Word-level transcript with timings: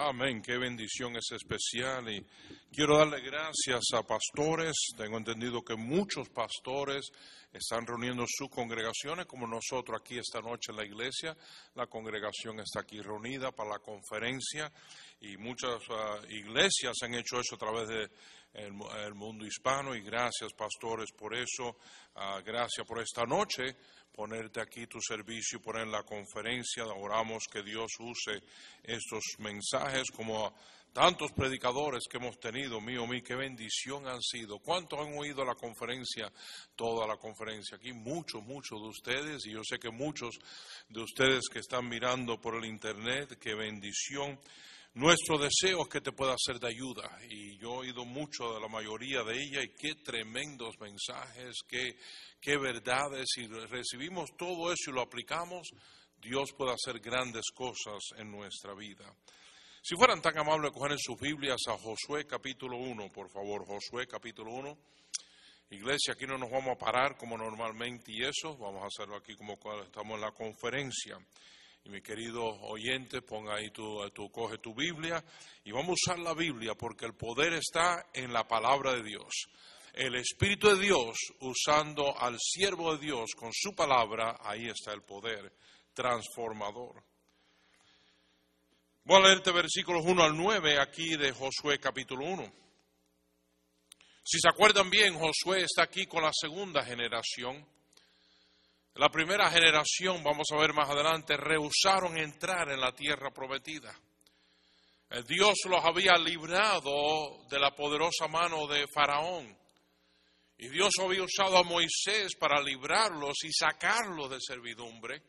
Amén, 0.00 0.40
qué 0.40 0.56
bendición 0.56 1.16
es 1.16 1.32
especial 1.32 2.08
y 2.08 2.24
quiero 2.72 2.98
darle 2.98 3.20
gracias 3.20 3.82
a 3.94 4.04
pastores. 4.04 4.72
Tengo 4.96 5.18
entendido 5.18 5.60
que 5.64 5.74
muchos 5.74 6.28
pastores 6.28 7.10
están 7.52 7.84
reuniendo 7.84 8.24
sus 8.28 8.48
congregaciones 8.48 9.26
como 9.26 9.48
nosotros 9.48 9.98
aquí 10.00 10.16
esta 10.16 10.40
noche 10.40 10.70
en 10.70 10.76
la 10.76 10.84
iglesia. 10.84 11.36
La 11.74 11.88
congregación 11.88 12.60
está 12.60 12.82
aquí 12.82 13.00
reunida 13.00 13.50
para 13.50 13.70
la 13.70 13.78
conferencia 13.80 14.70
y 15.20 15.36
muchas 15.36 15.80
uh, 15.88 16.24
iglesias 16.30 16.94
han 17.02 17.14
hecho 17.14 17.40
eso 17.40 17.56
a 17.56 17.58
través 17.58 17.88
del 18.52 18.72
de 18.72 19.14
mundo 19.14 19.46
hispano 19.46 19.94
y 19.94 20.02
gracias 20.02 20.52
pastores 20.52 21.12
por 21.12 21.34
eso. 21.34 21.76
Uh, 22.14 22.42
gracias 22.44 22.86
por 22.86 23.00
esta 23.00 23.24
noche 23.24 23.76
ponerte 24.18 24.60
aquí 24.60 24.88
tu 24.88 25.00
servicio, 25.00 25.60
poner 25.60 25.86
la 25.86 26.02
conferencia. 26.02 26.84
Oramos 26.86 27.44
que 27.48 27.62
Dios 27.62 27.92
use 28.00 28.42
estos 28.82 29.22
mensajes 29.38 30.10
como 30.10 30.52
tantos 30.92 31.30
predicadores 31.30 32.08
que 32.10 32.16
hemos 32.16 32.36
tenido. 32.40 32.80
Mío, 32.80 33.06
mío, 33.06 33.22
qué 33.24 33.36
bendición 33.36 34.08
han 34.08 34.20
sido. 34.20 34.58
¿Cuántos 34.58 34.98
han 34.98 35.16
oído 35.16 35.44
la 35.44 35.54
conferencia? 35.54 36.32
Toda 36.74 37.06
la 37.06 37.16
conferencia 37.16 37.76
aquí. 37.76 37.92
Muchos, 37.92 38.42
muchos 38.42 38.80
de 38.82 38.88
ustedes. 38.88 39.46
Y 39.46 39.52
yo 39.52 39.60
sé 39.62 39.78
que 39.78 39.90
muchos 39.90 40.36
de 40.88 41.00
ustedes 41.00 41.48
que 41.48 41.60
están 41.60 41.88
mirando 41.88 42.40
por 42.40 42.56
el 42.56 42.64
internet, 42.64 43.38
qué 43.40 43.54
bendición. 43.54 44.40
Nuestro 44.98 45.38
deseo 45.38 45.82
es 45.82 45.88
que 45.88 46.00
te 46.00 46.10
pueda 46.10 46.34
ser 46.36 46.58
de 46.58 46.66
ayuda 46.66 47.08
y 47.30 47.56
yo 47.56 47.74
he 47.74 47.86
oído 47.86 48.04
mucho 48.04 48.52
de 48.54 48.60
la 48.60 48.66
mayoría 48.66 49.22
de 49.22 49.40
ella 49.40 49.62
y 49.62 49.68
qué 49.68 49.94
tremendos 49.94 50.76
mensajes, 50.80 51.54
qué, 51.68 51.96
qué 52.40 52.56
verdades. 52.56 53.28
Si 53.32 53.46
recibimos 53.46 54.30
todo 54.36 54.72
eso 54.72 54.90
y 54.90 54.92
lo 54.92 55.02
aplicamos, 55.02 55.68
Dios 56.20 56.52
puede 56.52 56.72
hacer 56.72 56.98
grandes 56.98 57.44
cosas 57.54 58.00
en 58.16 58.28
nuestra 58.28 58.74
vida. 58.74 59.04
Si 59.80 59.94
fueran 59.94 60.20
tan 60.20 60.36
amables, 60.36 60.72
coger 60.72 60.90
en 60.90 60.98
sus 60.98 61.16
Biblias 61.16 61.60
a 61.68 61.78
Josué 61.78 62.26
capítulo 62.26 62.76
1, 62.78 63.12
por 63.12 63.30
favor, 63.30 63.64
Josué 63.66 64.08
capítulo 64.08 64.50
1. 64.50 64.78
Iglesia, 65.70 66.14
aquí 66.14 66.26
no 66.26 66.36
nos 66.36 66.50
vamos 66.50 66.74
a 66.74 66.84
parar 66.84 67.16
como 67.16 67.38
normalmente 67.38 68.10
y 68.10 68.24
eso, 68.24 68.58
vamos 68.58 68.82
a 68.82 68.86
hacerlo 68.88 69.14
aquí 69.14 69.36
como 69.36 69.58
cuando 69.58 69.84
estamos 69.84 70.16
en 70.16 70.22
la 70.22 70.32
conferencia. 70.32 71.20
Y 71.88 71.90
mi 71.90 72.02
querido 72.02 72.44
oyente, 72.44 73.22
ponga 73.22 73.54
ahí 73.54 73.70
tu, 73.70 74.30
coge 74.30 74.58
tu 74.58 74.74
Biblia 74.74 75.24
y 75.64 75.72
vamos 75.72 75.88
a 75.88 76.12
usar 76.12 76.18
la 76.18 76.34
Biblia 76.34 76.74
porque 76.74 77.06
el 77.06 77.14
poder 77.14 77.54
está 77.54 78.08
en 78.12 78.30
la 78.30 78.46
palabra 78.46 78.92
de 78.92 79.02
Dios. 79.02 79.48
El 79.94 80.14
Espíritu 80.16 80.68
de 80.68 80.82
Dios 80.82 81.16
usando 81.40 82.14
al 82.18 82.36
siervo 82.38 82.94
de 82.94 83.06
Dios 83.06 83.30
con 83.34 83.54
su 83.54 83.74
palabra, 83.74 84.36
ahí 84.40 84.68
está 84.68 84.92
el 84.92 85.00
poder 85.00 85.50
transformador. 85.94 87.02
Voy 89.04 89.16
a 89.16 89.28
leerte 89.28 89.50
versículos 89.50 90.04
1 90.04 90.22
al 90.22 90.36
9 90.36 90.78
aquí 90.78 91.16
de 91.16 91.32
Josué 91.32 91.80
capítulo 91.80 92.26
1. 92.26 92.52
Si 94.24 94.38
se 94.38 94.48
acuerdan 94.50 94.90
bien, 94.90 95.14
Josué 95.14 95.62
está 95.62 95.84
aquí 95.84 96.04
con 96.04 96.22
la 96.22 96.32
segunda 96.38 96.84
generación 96.84 97.66
la 98.98 99.10
primera 99.10 99.48
generación, 99.48 100.24
vamos 100.24 100.48
a 100.52 100.56
ver 100.56 100.72
más 100.72 100.90
adelante, 100.90 101.36
rehusaron 101.36 102.18
entrar 102.18 102.68
en 102.72 102.80
la 102.80 102.90
tierra 102.90 103.30
prometida. 103.30 103.96
Eh, 105.08 105.22
Dios 105.24 105.54
los 105.66 105.84
había 105.84 106.14
librado 106.14 107.44
de 107.48 107.60
la 107.60 107.76
poderosa 107.76 108.26
mano 108.26 108.66
de 108.66 108.86
Faraón. 108.92 109.56
Y 110.58 110.68
Dios 110.68 110.90
había 111.00 111.22
usado 111.22 111.58
a 111.58 111.62
Moisés 111.62 112.34
para 112.40 112.60
librarlos 112.60 113.36
y 113.44 113.52
sacarlos 113.52 114.30
de 114.30 114.40
servidumbre. 114.40 115.22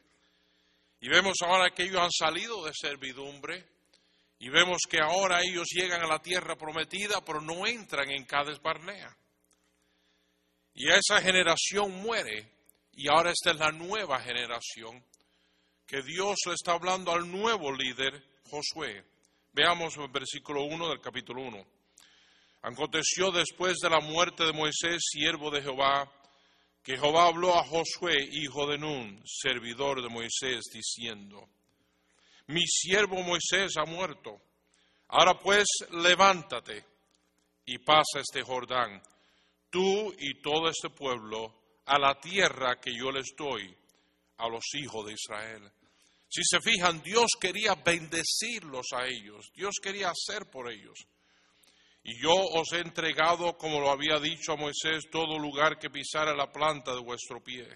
Y 1.01 1.07
vemos 1.07 1.37
ahora 1.45 1.69
que 1.69 1.83
ellos 1.83 2.01
han 2.01 2.11
salido 2.11 2.65
de 2.65 2.71
servidumbre. 2.73 3.67
Y 4.39 4.49
vemos 4.49 4.79
que 4.89 4.97
ahora 4.99 5.41
ellos 5.43 5.67
llegan 5.69 6.01
a 6.01 6.07
la 6.07 6.19
tierra 6.23 6.55
prometida, 6.55 7.23
pero 7.23 7.39
no 7.39 7.67
entran 7.67 8.09
en 8.09 8.25
Cades 8.25 8.59
Barnea. 8.59 9.15
Y 10.73 10.89
esa 10.89 11.21
generación 11.21 11.91
muere 12.01 12.58
y 12.99 13.07
ahora 13.07 13.31
esta 13.31 13.51
es 13.51 13.57
la 13.57 13.71
nueva 13.71 14.19
generación 14.19 15.01
que 15.87 16.01
Dios 16.01 16.35
le 16.45 16.53
está 16.53 16.73
hablando 16.73 17.13
al 17.13 17.31
nuevo 17.31 17.71
líder, 17.71 18.21
Josué. 18.49 19.05
Veamos 19.53 19.95
el 19.95 20.09
versículo 20.09 20.63
1 20.63 20.89
del 20.89 20.99
capítulo 20.99 21.43
1. 21.43 21.65
Aconteció 22.63 23.31
después 23.31 23.77
de 23.77 23.89
la 23.89 24.01
muerte 24.01 24.43
de 24.43 24.51
Moisés, 24.51 24.97
siervo 24.99 25.49
de 25.49 25.61
Jehová, 25.61 26.11
que 26.83 26.97
Jehová 26.97 27.27
habló 27.27 27.57
a 27.57 27.63
Josué, 27.63 28.17
hijo 28.33 28.67
de 28.67 28.77
Nun, 28.77 29.23
servidor 29.25 30.01
de 30.01 30.09
Moisés, 30.09 30.65
diciendo, 30.69 31.47
Mi 32.47 32.67
siervo 32.67 33.23
Moisés 33.23 33.77
ha 33.77 33.85
muerto. 33.85 34.41
Ahora 35.07 35.39
pues 35.39 35.69
levántate 35.91 36.85
y 37.63 37.77
pasa 37.77 38.19
este 38.19 38.41
Jordán, 38.43 39.01
tú 39.69 40.13
y 40.19 40.41
todo 40.41 40.67
este 40.67 40.89
pueblo, 40.89 41.58
a 41.89 41.97
la 41.97 42.19
tierra 42.19 42.79
que 42.79 42.95
yo 42.95 43.11
les 43.11 43.33
doy 43.35 43.75
a 44.37 44.47
los 44.47 44.63
hijos 44.75 45.07
de 45.07 45.13
Israel. 45.13 45.71
Si 46.29 46.43
se 46.43 46.61
fijan, 46.61 47.01
Dios 47.01 47.29
quería 47.41 47.73
bendecirlos 47.73 48.93
a 48.93 49.07
ellos, 49.07 49.51
Dios 49.55 49.75
quería 49.81 50.11
hacer 50.11 50.49
por 50.51 50.71
ellos. 50.71 50.99
Y 52.03 52.21
yo 52.21 52.33
os 52.33 52.71
he 52.73 52.79
entregado, 52.79 53.57
como 53.57 53.79
lo 53.79 53.89
había 53.89 54.19
dicho 54.19 54.53
a 54.53 54.55
Moisés, 54.55 55.09
todo 55.11 55.39
lugar 55.39 55.79
que 55.79 55.89
pisara 55.89 56.35
la 56.35 56.51
planta 56.51 56.93
de 56.93 57.01
vuestro 57.01 57.43
pie, 57.43 57.67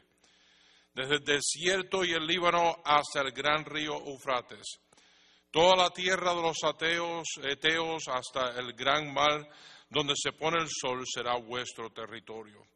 desde 0.93 1.15
el 1.15 1.23
desierto 1.23 2.05
y 2.05 2.11
el 2.11 2.27
Líbano 2.27 2.81
hasta 2.85 3.21
el 3.21 3.31
gran 3.31 3.65
río 3.65 3.97
Eufrates, 3.97 4.79
toda 5.49 5.75
la 5.75 5.89
tierra 5.89 6.35
de 6.35 6.41
los 6.41 6.63
ateos, 6.63 7.27
eteos 7.41 8.07
hasta 8.07 8.59
el 8.59 8.73
gran 8.73 9.11
mar 9.11 9.49
donde 9.89 10.13
se 10.15 10.31
pone 10.33 10.59
el 10.59 10.69
sol 10.69 11.03
será 11.05 11.35
vuestro 11.37 11.89
territorio. 11.91 12.72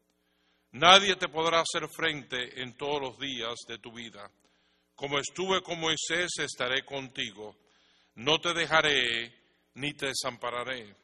Nadie 0.72 1.16
te 1.16 1.28
podrá 1.28 1.62
hacer 1.62 1.88
frente 1.88 2.60
en 2.60 2.76
todos 2.76 3.00
los 3.00 3.18
días 3.18 3.54
de 3.66 3.78
tu 3.78 3.90
vida. 3.90 4.30
Como 4.94 5.18
estuve 5.18 5.62
con 5.62 5.80
Moisés, 5.80 6.28
estaré 6.38 6.84
contigo. 6.84 7.56
No 8.16 8.38
te 8.38 8.52
dejaré 8.52 9.34
ni 9.74 9.94
te 9.94 10.08
desampararé. 10.08 10.94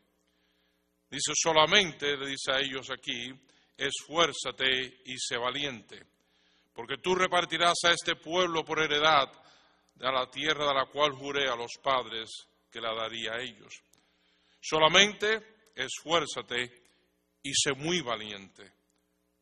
Dice 1.08 1.32
solamente, 1.34 2.16
le 2.16 2.26
dice 2.26 2.52
a 2.52 2.58
ellos 2.58 2.90
aquí, 2.90 3.32
esfuérzate 3.76 5.00
y 5.06 5.16
sé 5.16 5.38
valiente, 5.38 6.04
porque 6.74 6.98
tú 6.98 7.14
repartirás 7.14 7.78
a 7.84 7.92
este 7.92 8.16
pueblo 8.16 8.64
por 8.64 8.82
heredad 8.82 9.30
de 9.94 10.12
la 10.12 10.28
tierra 10.28 10.66
de 10.66 10.74
la 10.74 10.86
cual 10.86 11.12
juré 11.12 11.48
a 11.48 11.56
los 11.56 11.70
padres 11.82 12.28
que 12.70 12.80
la 12.80 12.92
daría 12.94 13.34
a 13.34 13.40
ellos. 13.40 13.80
Solamente 14.60 15.70
esfuérzate 15.74 16.82
y 17.42 17.52
sé 17.54 17.72
muy 17.74 18.00
valiente 18.00 18.83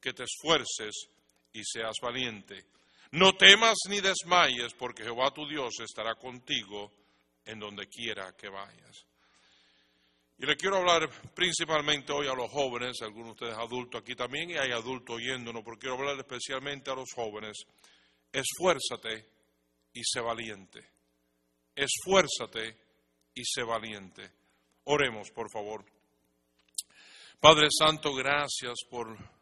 que 0.00 0.12
te 0.12 0.24
esfuerces 0.24 1.08
y 1.52 1.62
seas 1.64 1.96
valiente. 2.02 2.66
No 3.12 3.36
temas 3.36 3.76
ni 3.88 4.00
desmayes, 4.00 4.74
porque 4.74 5.02
Jehová 5.02 5.32
tu 5.32 5.46
Dios 5.48 5.80
estará 5.80 6.14
contigo 6.14 6.92
en 7.44 7.58
donde 7.58 7.88
quiera 7.88 8.36
que 8.36 8.48
vayas. 8.48 9.06
Y 10.40 10.46
le 10.46 10.56
quiero 10.56 10.76
hablar 10.76 11.10
principalmente 11.34 12.12
hoy 12.12 12.28
a 12.28 12.34
los 12.34 12.50
jóvenes, 12.50 13.00
algunos 13.02 13.28
de 13.28 13.32
ustedes 13.32 13.58
adultos 13.58 14.02
aquí 14.02 14.14
también, 14.14 14.50
y 14.50 14.56
hay 14.56 14.70
adultos 14.70 15.16
oyéndonos, 15.16 15.64
porque 15.64 15.80
quiero 15.80 15.96
hablar 15.96 16.16
especialmente 16.18 16.90
a 16.90 16.94
los 16.94 17.10
jóvenes. 17.12 17.56
Esfuérzate 18.30 19.26
y 19.94 20.02
sé 20.04 20.20
valiente. 20.20 20.86
Esfuérzate 21.74 22.76
y 23.34 23.42
sé 23.44 23.62
valiente. 23.62 24.30
Oremos, 24.84 25.30
por 25.30 25.50
favor. 25.50 25.84
Padre 27.40 27.68
Santo, 27.70 28.14
gracias 28.14 28.74
por 28.90 29.37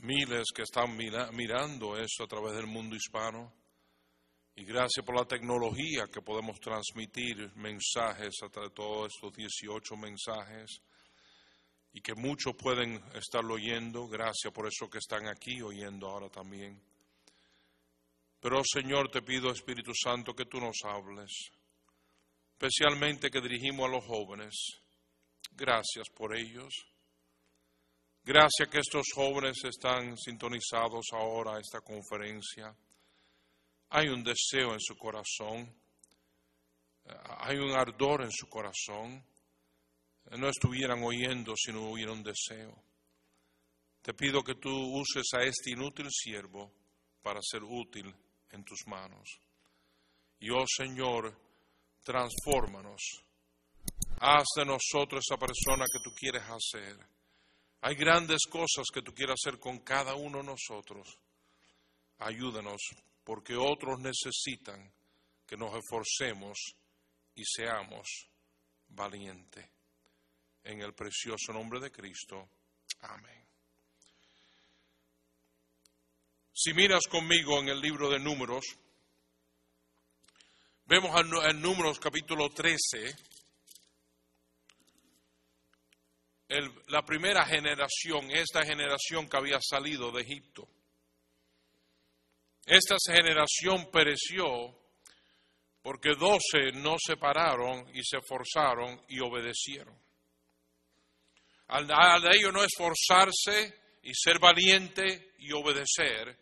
miles 0.00 0.46
que 0.54 0.62
están 0.62 0.96
mirando 0.96 1.96
eso 1.96 2.24
a 2.24 2.26
través 2.26 2.54
del 2.54 2.66
mundo 2.66 2.96
hispano. 2.96 3.52
Y 4.54 4.64
gracias 4.64 5.04
por 5.06 5.14
la 5.14 5.24
tecnología 5.24 6.08
que 6.12 6.20
podemos 6.20 6.58
transmitir 6.58 7.52
mensajes 7.54 8.34
a 8.42 8.48
través 8.48 8.70
de 8.70 8.74
todos 8.74 9.14
estos 9.14 9.32
18 9.32 9.96
mensajes 9.96 10.82
y 11.92 12.00
que 12.00 12.14
muchos 12.14 12.54
pueden 12.56 13.00
estarlo 13.14 13.54
oyendo. 13.54 14.08
Gracias 14.08 14.52
por 14.52 14.66
eso 14.66 14.90
que 14.90 14.98
están 14.98 15.28
aquí 15.28 15.62
oyendo 15.62 16.08
ahora 16.08 16.28
también. 16.28 16.82
Pero 18.40 18.62
Señor, 18.64 19.10
te 19.10 19.22
pido 19.22 19.50
Espíritu 19.50 19.92
Santo 19.94 20.34
que 20.34 20.46
tú 20.46 20.60
nos 20.60 20.78
hables. 20.84 21.30
especialmente 22.52 23.30
que 23.30 23.40
dirigimos 23.40 23.86
a 23.86 23.92
los 23.92 24.04
jóvenes. 24.04 24.54
Gracias 25.52 26.08
por 26.10 26.36
ellos. 26.36 26.87
Gracias 28.28 28.68
que 28.68 28.80
estos 28.80 29.06
jóvenes 29.14 29.56
están 29.64 30.14
sintonizados 30.18 31.06
ahora 31.12 31.56
a 31.56 31.60
esta 31.60 31.80
conferencia. 31.80 32.76
Hay 33.88 34.08
un 34.08 34.22
deseo 34.22 34.74
en 34.74 34.80
su 34.80 34.98
corazón, 34.98 35.74
hay 37.38 37.56
un 37.56 37.70
ardor 37.70 38.24
en 38.24 38.30
su 38.30 38.46
corazón. 38.46 39.24
No 40.32 40.46
estuvieran 40.46 41.02
oyendo 41.02 41.54
si 41.56 41.72
no 41.72 41.90
hubiera 41.90 42.12
un 42.12 42.22
deseo. 42.22 42.76
Te 44.02 44.12
pido 44.12 44.42
que 44.42 44.56
tú 44.56 44.68
uses 44.68 45.24
a 45.32 45.42
este 45.44 45.70
inútil 45.70 46.08
siervo 46.10 46.70
para 47.22 47.40
ser 47.40 47.62
útil 47.62 48.14
en 48.50 48.62
tus 48.62 48.86
manos. 48.88 49.40
Y 50.38 50.50
oh 50.50 50.66
Señor, 50.66 51.34
transfórmanos. 52.04 53.00
Haz 54.20 54.44
de 54.54 54.66
nosotros 54.66 55.24
esa 55.26 55.38
persona 55.38 55.86
que 55.90 56.00
tú 56.04 56.14
quieres 56.14 56.42
hacer. 56.42 57.17
Hay 57.80 57.94
grandes 57.94 58.46
cosas 58.50 58.86
que 58.92 59.02
tú 59.02 59.14
quieres 59.14 59.36
hacer 59.40 59.58
con 59.60 59.78
cada 59.80 60.14
uno 60.14 60.38
de 60.38 60.44
nosotros. 60.44 61.18
Ayúdanos, 62.18 62.80
porque 63.22 63.54
otros 63.54 64.00
necesitan 64.00 64.92
que 65.46 65.56
nos 65.56 65.74
esforcemos 65.76 66.58
y 67.34 67.44
seamos 67.44 68.28
valientes. 68.88 69.68
En 70.64 70.82
el 70.82 70.92
precioso 70.92 71.52
nombre 71.52 71.80
de 71.80 71.92
Cristo. 71.92 72.48
Amén. 73.00 73.46
Si 76.52 76.74
miras 76.74 77.06
conmigo 77.08 77.60
en 77.60 77.68
el 77.68 77.80
libro 77.80 78.10
de 78.10 78.18
números, 78.18 78.64
vemos 80.86 81.18
en 81.20 81.62
números 81.62 82.00
capítulo 82.00 82.50
13, 82.50 83.14
la 86.88 87.02
primera 87.02 87.44
generación, 87.44 88.30
esta 88.30 88.64
generación 88.64 89.28
que 89.28 89.36
había 89.36 89.60
salido 89.60 90.10
de 90.10 90.22
Egipto. 90.22 90.68
Esta 92.64 92.96
generación 93.06 93.90
pereció 93.90 94.78
porque 95.82 96.14
doce 96.14 96.72
no 96.74 96.96
se 96.98 97.16
pararon 97.16 97.88
y 97.94 98.02
se 98.02 98.18
esforzaron 98.18 99.02
y 99.08 99.20
obedecieron. 99.20 99.98
Al, 101.68 101.86
de 101.86 102.36
ello 102.36 102.52
no 102.52 102.62
esforzarse 102.62 103.98
y 104.02 104.12
ser 104.14 104.38
valiente 104.38 105.32
y 105.38 105.52
obedecer, 105.52 106.38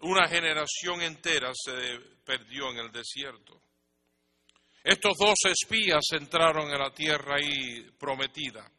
una 0.00 0.28
generación 0.28 1.00
entera 1.02 1.52
se 1.54 1.72
perdió 2.24 2.70
en 2.70 2.78
el 2.78 2.92
desierto. 2.92 3.60
Estos 4.84 5.16
dos 5.18 5.38
espías 5.46 6.02
entraron 6.12 6.70
en 6.70 6.78
la 6.78 6.92
tierra 6.92 7.36
ahí 7.36 7.90
prometida. 7.98 8.70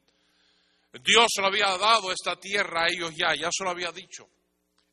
Dios 0.93 1.27
le 1.39 1.47
había 1.47 1.75
dado 1.79 2.11
esta 2.11 2.39
tierra 2.39 2.83
a 2.83 2.87
ellos 2.87 3.11
ya, 3.15 3.33
ya 3.33 3.49
se 3.51 3.63
lo 3.63 3.71
había 3.71 3.91
dicho. 3.91 4.29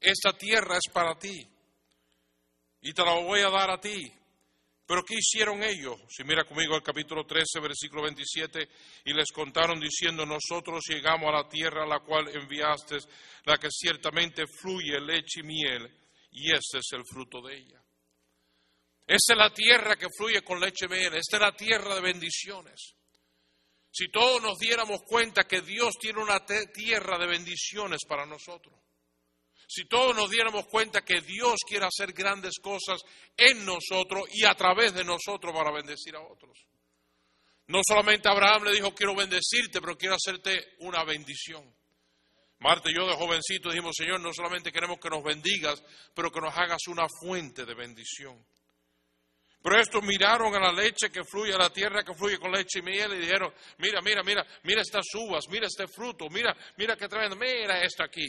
Esta 0.01 0.33
tierra 0.33 0.79
es 0.79 0.91
para 0.91 1.19
ti 1.19 1.47
y 2.81 2.93
te 2.95 3.05
la 3.05 3.13
voy 3.13 3.41
a 3.41 3.51
dar 3.51 3.71
a 3.71 3.79
ti. 3.79 4.11
Pero 4.87 5.05
¿qué 5.05 5.15
hicieron 5.19 5.63
ellos? 5.63 6.01
Si 6.09 6.25
mira 6.25 6.45
conmigo 6.45 6.75
el 6.75 6.83
capítulo 6.83 7.25
13, 7.25 7.61
versículo 7.61 8.03
27, 8.03 8.69
y 9.05 9.13
les 9.13 9.31
contaron 9.33 9.79
diciendo, 9.79 10.27
nosotros 10.27 10.83
llegamos 10.89 11.29
a 11.29 11.43
la 11.43 11.49
tierra 11.49 11.85
a 11.85 11.87
la 11.87 12.01
cual 12.01 12.29
enviaste, 12.29 12.99
la 13.45 13.59
que 13.59 13.69
ciertamente 13.71 14.45
fluye 14.47 14.99
leche 14.99 15.41
y 15.41 15.45
miel, 15.45 15.89
y 16.33 16.53
este 16.53 16.79
es 16.79 16.93
el 16.93 17.05
fruto 17.05 17.41
de 17.43 17.57
ella. 17.57 17.83
Esta 19.13 19.35
es 19.35 19.39
la 19.39 19.53
tierra 19.53 19.97
que 19.97 20.07
fluye 20.09 20.41
con 20.43 20.59
leche 20.59 20.87
y 20.89 21.05
esta 21.05 21.37
es 21.37 21.41
la 21.43 21.53
tierra 21.55 21.97
de 21.97 22.01
bendiciones. 22.01 22.95
Si 23.91 24.11
todos 24.11 24.41
nos 24.41 24.59
diéramos 24.59 25.03
cuenta 25.03 25.45
que 25.45 25.61
Dios 25.61 25.99
tiene 26.01 26.23
una 26.23 26.47
tierra 26.47 27.19
de 27.19 27.27
bendiciones 27.27 28.07
para 28.09 28.25
nosotros, 28.25 28.75
si 29.69 29.85
todos 29.85 30.17
nos 30.17 30.31
diéramos 30.31 30.67
cuenta 30.67 31.05
que 31.05 31.21
Dios 31.21 31.57
quiere 31.69 31.85
hacer 31.85 32.15
grandes 32.15 32.55
cosas 32.59 33.03
en 33.37 33.67
nosotros 33.67 34.31
y 34.33 34.47
a 34.47 34.55
través 34.55 34.95
de 34.95 35.05
nosotros 35.05 35.53
para 35.53 35.71
bendecir 35.71 36.17
a 36.17 36.21
otros. 36.21 36.67
No 37.67 37.83
solamente 37.87 38.31
Abraham 38.31 38.65
le 38.65 38.73
dijo, 38.73 38.95
quiero 38.95 39.15
bendecirte, 39.15 39.83
pero 39.83 39.95
quiero 39.99 40.15
hacerte 40.15 40.77
una 40.79 41.05
bendición. 41.05 41.71
Marta 42.61 42.91
y 42.91 42.95
yo 42.95 43.07
de 43.07 43.15
jovencito 43.15 43.69
dijimos, 43.69 43.95
Señor, 43.95 44.21
no 44.21 44.33
solamente 44.33 44.73
queremos 44.73 44.99
que 44.99 45.11
nos 45.11 45.23
bendigas, 45.23 45.83
pero 46.15 46.33
que 46.33 46.41
nos 46.41 46.57
hagas 46.57 46.87
una 46.89 47.07
fuente 47.21 47.67
de 47.67 47.75
bendición. 47.75 48.43
Pero 49.63 49.81
estos 49.81 50.03
miraron 50.03 50.55
a 50.57 50.59
la 50.59 50.73
leche 50.73 51.09
que 51.11 51.23
fluye, 51.23 51.55
a 51.55 51.59
la 51.59 51.71
tierra 51.71 52.03
que 52.03 52.15
fluye 52.15 52.39
con 52.39 52.51
leche 52.51 52.81
y 52.81 52.83
miel 52.83 53.13
y 53.15 53.19
dijeron, 53.19 53.55
mira, 53.79 54.01
mira, 54.03 54.23
mira, 54.25 54.45
mira 54.65 54.83
estas 54.83 55.07
uvas, 55.15 55.45
mira 55.49 55.67
este 55.67 55.87
fruto, 55.87 56.29
mira, 56.29 56.57
mira 56.77 56.97
qué 56.97 57.07
tremendo, 57.07 57.37
mira 57.37 57.81
esto 57.83 58.03
aquí. 58.03 58.27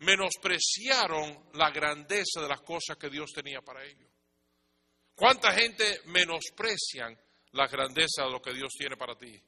Menospreciaron 0.00 1.50
la 1.54 1.70
grandeza 1.70 2.40
de 2.40 2.48
las 2.48 2.62
cosas 2.62 2.96
que 2.96 3.08
Dios 3.08 3.30
tenía 3.32 3.60
para 3.60 3.84
ellos. 3.84 4.08
¿Cuánta 5.14 5.52
gente 5.52 6.00
menosprecian 6.06 7.16
la 7.52 7.68
grandeza 7.68 8.24
de 8.24 8.30
lo 8.30 8.42
que 8.42 8.52
Dios 8.52 8.72
tiene 8.76 8.96
para 8.96 9.16
ti? 9.16 9.40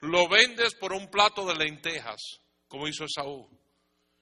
Lo 0.00 0.28
vendes 0.28 0.74
por 0.74 0.92
un 0.92 1.10
plato 1.10 1.46
de 1.46 1.54
lentejas 1.54 2.20
como 2.66 2.86
hizo 2.86 3.06
Saúl. 3.08 3.48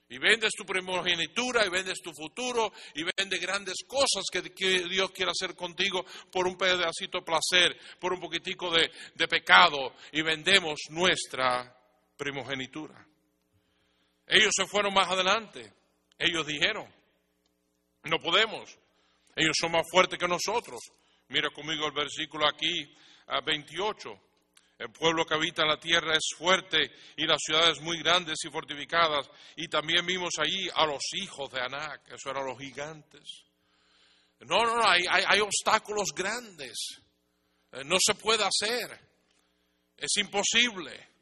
Y 0.08 0.18
vendes 0.18 0.52
tu 0.52 0.64
primogenitura 0.64 1.66
y 1.66 1.68
vendes 1.68 2.00
tu 2.00 2.12
futuro 2.12 2.72
y 2.94 3.02
vendes 3.02 3.40
grandes 3.40 3.74
cosas 3.88 4.24
que, 4.30 4.40
Dios 4.88 5.10
quiere 5.10 5.32
hacer 5.32 5.56
contigo 5.56 6.04
por 6.30 6.46
un 6.46 6.56
pedacito 6.56 7.18
de 7.18 7.24
placer, 7.24 7.76
por 7.98 8.12
un 8.12 8.20
poquitico 8.20 8.70
de, 8.70 8.88
pecado 9.28 9.94
y 10.12 10.22
vendemos 10.22 10.78
nuestra 10.90 11.76
primogenitura. 12.16 13.04
Ellos 14.28 14.52
se 14.56 14.66
fueron 14.66 14.94
más 14.94 15.08
adelante. 15.08 15.72
Ellos 16.18 16.46
dijeron, 16.46 16.86
no 18.04 18.18
podemos. 18.20 18.78
Ellos 19.34 19.56
son 19.60 19.72
más 19.72 19.86
fuertes 19.90 20.18
que 20.18 20.28
nosotros. 20.28 20.80
Mira 21.28 21.50
conmigo 21.50 21.86
el 21.86 21.92
versículo 21.92 22.46
aquí, 22.48 22.96
a 23.26 23.40
28. 23.40 24.25
El 24.78 24.90
pueblo 24.90 25.24
que 25.24 25.34
habita 25.34 25.64
la 25.64 25.80
tierra 25.80 26.14
es 26.14 26.34
fuerte 26.36 26.90
y 27.16 27.26
las 27.26 27.40
ciudades 27.42 27.80
muy 27.80 27.98
grandes 27.98 28.36
y 28.44 28.50
fortificadas. 28.50 29.28
Y 29.56 29.68
también 29.68 30.04
vimos 30.04 30.34
allí 30.38 30.68
a 30.74 30.84
los 30.86 31.02
hijos 31.14 31.50
de 31.50 31.60
Anac, 31.60 32.12
eso 32.12 32.30
eran 32.30 32.46
los 32.46 32.58
gigantes. 32.58 33.44
No, 34.40 34.64
no, 34.64 34.76
no, 34.76 34.86
hay, 34.86 35.06
hay 35.08 35.40
obstáculos 35.40 36.08
grandes. 36.14 36.76
Eh, 37.72 37.84
no 37.84 37.96
se 37.98 38.14
puede 38.14 38.44
hacer. 38.44 39.00
Es 39.96 40.16
imposible. 40.18 41.15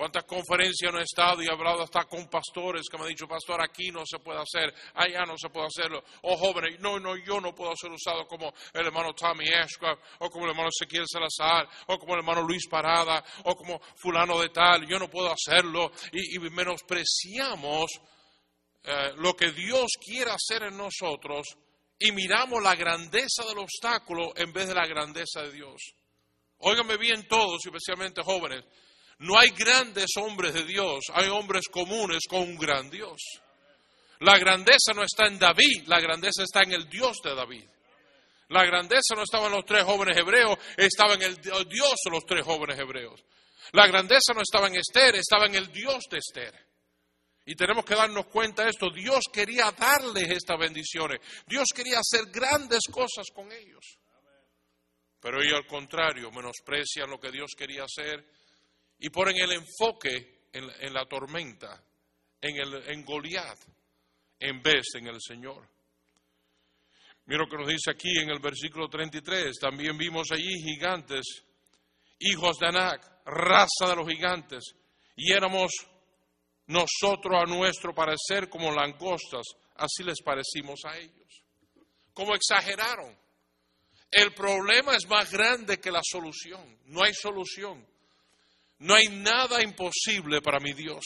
¿Cuántas 0.00 0.24
conferencias 0.24 0.90
no 0.90 0.98
he 0.98 1.02
estado 1.02 1.42
y 1.42 1.46
he 1.46 1.52
hablado 1.52 1.82
hasta 1.82 2.06
con 2.06 2.26
pastores 2.26 2.88
que 2.90 2.96
me 2.96 3.02
han 3.02 3.10
dicho, 3.10 3.28
pastor, 3.28 3.60
aquí 3.60 3.90
no 3.90 4.00
se 4.06 4.18
puede 4.18 4.40
hacer, 4.40 4.72
allá 4.94 5.26
no 5.26 5.36
se 5.36 5.50
puede 5.50 5.66
hacerlo? 5.66 6.02
O 6.22 6.38
jóvenes, 6.38 6.80
no, 6.80 6.98
no, 6.98 7.18
yo 7.18 7.38
no 7.38 7.54
puedo 7.54 7.76
ser 7.76 7.90
usado 7.90 8.26
como 8.26 8.50
el 8.72 8.86
hermano 8.86 9.12
Tommy 9.12 9.50
Ashcroft, 9.50 10.00
o 10.20 10.30
como 10.30 10.46
el 10.46 10.52
hermano 10.52 10.70
Ezequiel 10.70 11.04
Salazar, 11.06 11.68
o 11.88 11.98
como 11.98 12.14
el 12.14 12.20
hermano 12.20 12.40
Luis 12.40 12.66
Parada, 12.66 13.22
o 13.44 13.54
como 13.54 13.78
fulano 13.94 14.40
de 14.40 14.48
tal, 14.48 14.86
yo 14.88 14.98
no 14.98 15.10
puedo 15.10 15.30
hacerlo. 15.30 15.92
Y, 16.12 16.38
menospreciamos 16.38 17.90
eh, 18.82 19.12
lo 19.16 19.36
que 19.36 19.52
Dios 19.52 19.90
quiere 20.02 20.30
hacer 20.30 20.62
en 20.62 20.78
nosotros 20.78 21.46
y 21.98 22.10
miramos 22.12 22.62
la 22.62 22.74
grandeza 22.74 23.44
del 23.46 23.58
obstáculo 23.58 24.32
en 24.34 24.50
vez 24.50 24.66
de 24.66 24.74
la 24.74 24.86
grandeza 24.86 25.42
de 25.42 25.52
Dios. 25.52 25.92
Óigame 26.60 26.96
bien 26.96 27.28
todos, 27.28 27.60
especialmente 27.66 28.22
jóvenes. 28.22 28.64
No 29.20 29.38
hay 29.38 29.50
grandes 29.50 30.10
hombres 30.16 30.54
de 30.54 30.64
Dios, 30.64 31.04
hay 31.12 31.28
hombres 31.28 31.68
comunes 31.68 32.20
con 32.28 32.40
un 32.40 32.56
gran 32.56 32.88
Dios. 32.90 33.20
La 34.20 34.38
grandeza 34.38 34.94
no 34.94 35.02
está 35.02 35.26
en 35.26 35.38
David, 35.38 35.84
la 35.86 36.00
grandeza 36.00 36.42
está 36.42 36.60
en 36.62 36.72
el 36.72 36.88
Dios 36.88 37.18
de 37.22 37.34
David. 37.34 37.64
La 38.48 38.64
grandeza 38.64 39.14
no 39.14 39.22
estaba 39.22 39.46
en 39.46 39.52
los 39.52 39.64
tres 39.66 39.84
jóvenes 39.84 40.16
hebreos, 40.16 40.58
estaba 40.76 41.14
en 41.14 41.22
el 41.22 41.36
Dios 41.36 41.94
de 42.04 42.10
los 42.10 42.24
tres 42.24 42.44
jóvenes 42.44 42.78
hebreos. 42.78 43.22
La 43.72 43.86
grandeza 43.86 44.32
no 44.34 44.40
estaba 44.40 44.68
en 44.68 44.76
Esther, 44.76 45.16
estaba 45.16 45.46
en 45.46 45.54
el 45.54 45.70
Dios 45.70 46.04
de 46.10 46.18
Esther. 46.18 46.54
Y 47.44 47.54
tenemos 47.54 47.84
que 47.84 47.94
darnos 47.94 48.26
cuenta 48.26 48.64
de 48.64 48.70
esto. 48.70 48.90
Dios 48.90 49.24
quería 49.30 49.70
darles 49.72 50.30
estas 50.30 50.58
bendiciones. 50.58 51.20
Dios 51.46 51.68
quería 51.74 51.98
hacer 51.98 52.30
grandes 52.30 52.84
cosas 52.90 53.26
con 53.34 53.52
ellos. 53.52 53.98
Pero 55.20 55.42
ellos 55.42 55.58
al 55.58 55.66
contrario 55.66 56.30
menosprecian 56.30 57.10
lo 57.10 57.20
que 57.20 57.30
Dios 57.30 57.50
quería 57.56 57.84
hacer 57.84 58.24
y 59.00 59.10
ponen 59.10 59.36
el 59.38 59.52
enfoque 59.52 60.48
en, 60.52 60.92
la 60.92 61.06
tormenta, 61.06 61.82
en, 62.40 62.56
el, 62.56 62.90
en 62.90 63.04
Goliat, 63.04 63.58
en 64.38 64.62
vez 64.62 64.86
en 64.94 65.06
el 65.06 65.20
Señor. 65.20 65.66
Mira 67.26 67.44
lo 67.44 67.48
que 67.48 67.56
nos 67.56 67.68
dice 67.68 67.90
aquí 67.90 68.18
en 68.18 68.30
el 68.30 68.40
versículo 68.40 68.88
33. 68.88 69.58
También 69.58 69.96
vimos 69.96 70.30
allí 70.32 70.50
gigantes, 70.62 71.24
hijos 72.18 72.58
de 72.58 72.66
Anac, 72.66 73.22
raza 73.24 73.88
de 73.88 73.96
los 73.96 74.08
gigantes, 74.08 74.74
y 75.16 75.32
éramos 75.32 75.70
nosotros 76.66 77.34
a 77.40 77.46
nuestro 77.46 77.94
parecer 77.94 78.48
como 78.48 78.70
langostas, 78.72 79.46
así 79.76 80.04
les 80.04 80.22
parecimos 80.22 80.80
a 80.84 80.96
ellos. 80.96 81.42
Como 82.12 82.34
exageraron. 82.34 83.18
El 84.10 84.34
problema 84.34 84.96
es 84.96 85.08
más 85.08 85.30
grande 85.30 85.78
que 85.78 85.90
la 85.90 86.00
solución. 86.02 86.78
No 86.86 87.02
hay 87.02 87.14
solución. 87.14 87.86
No 88.80 88.94
hay 88.94 89.08
nada 89.08 89.62
imposible 89.62 90.40
para 90.40 90.60
mi 90.60 90.72
Dios. 90.72 91.04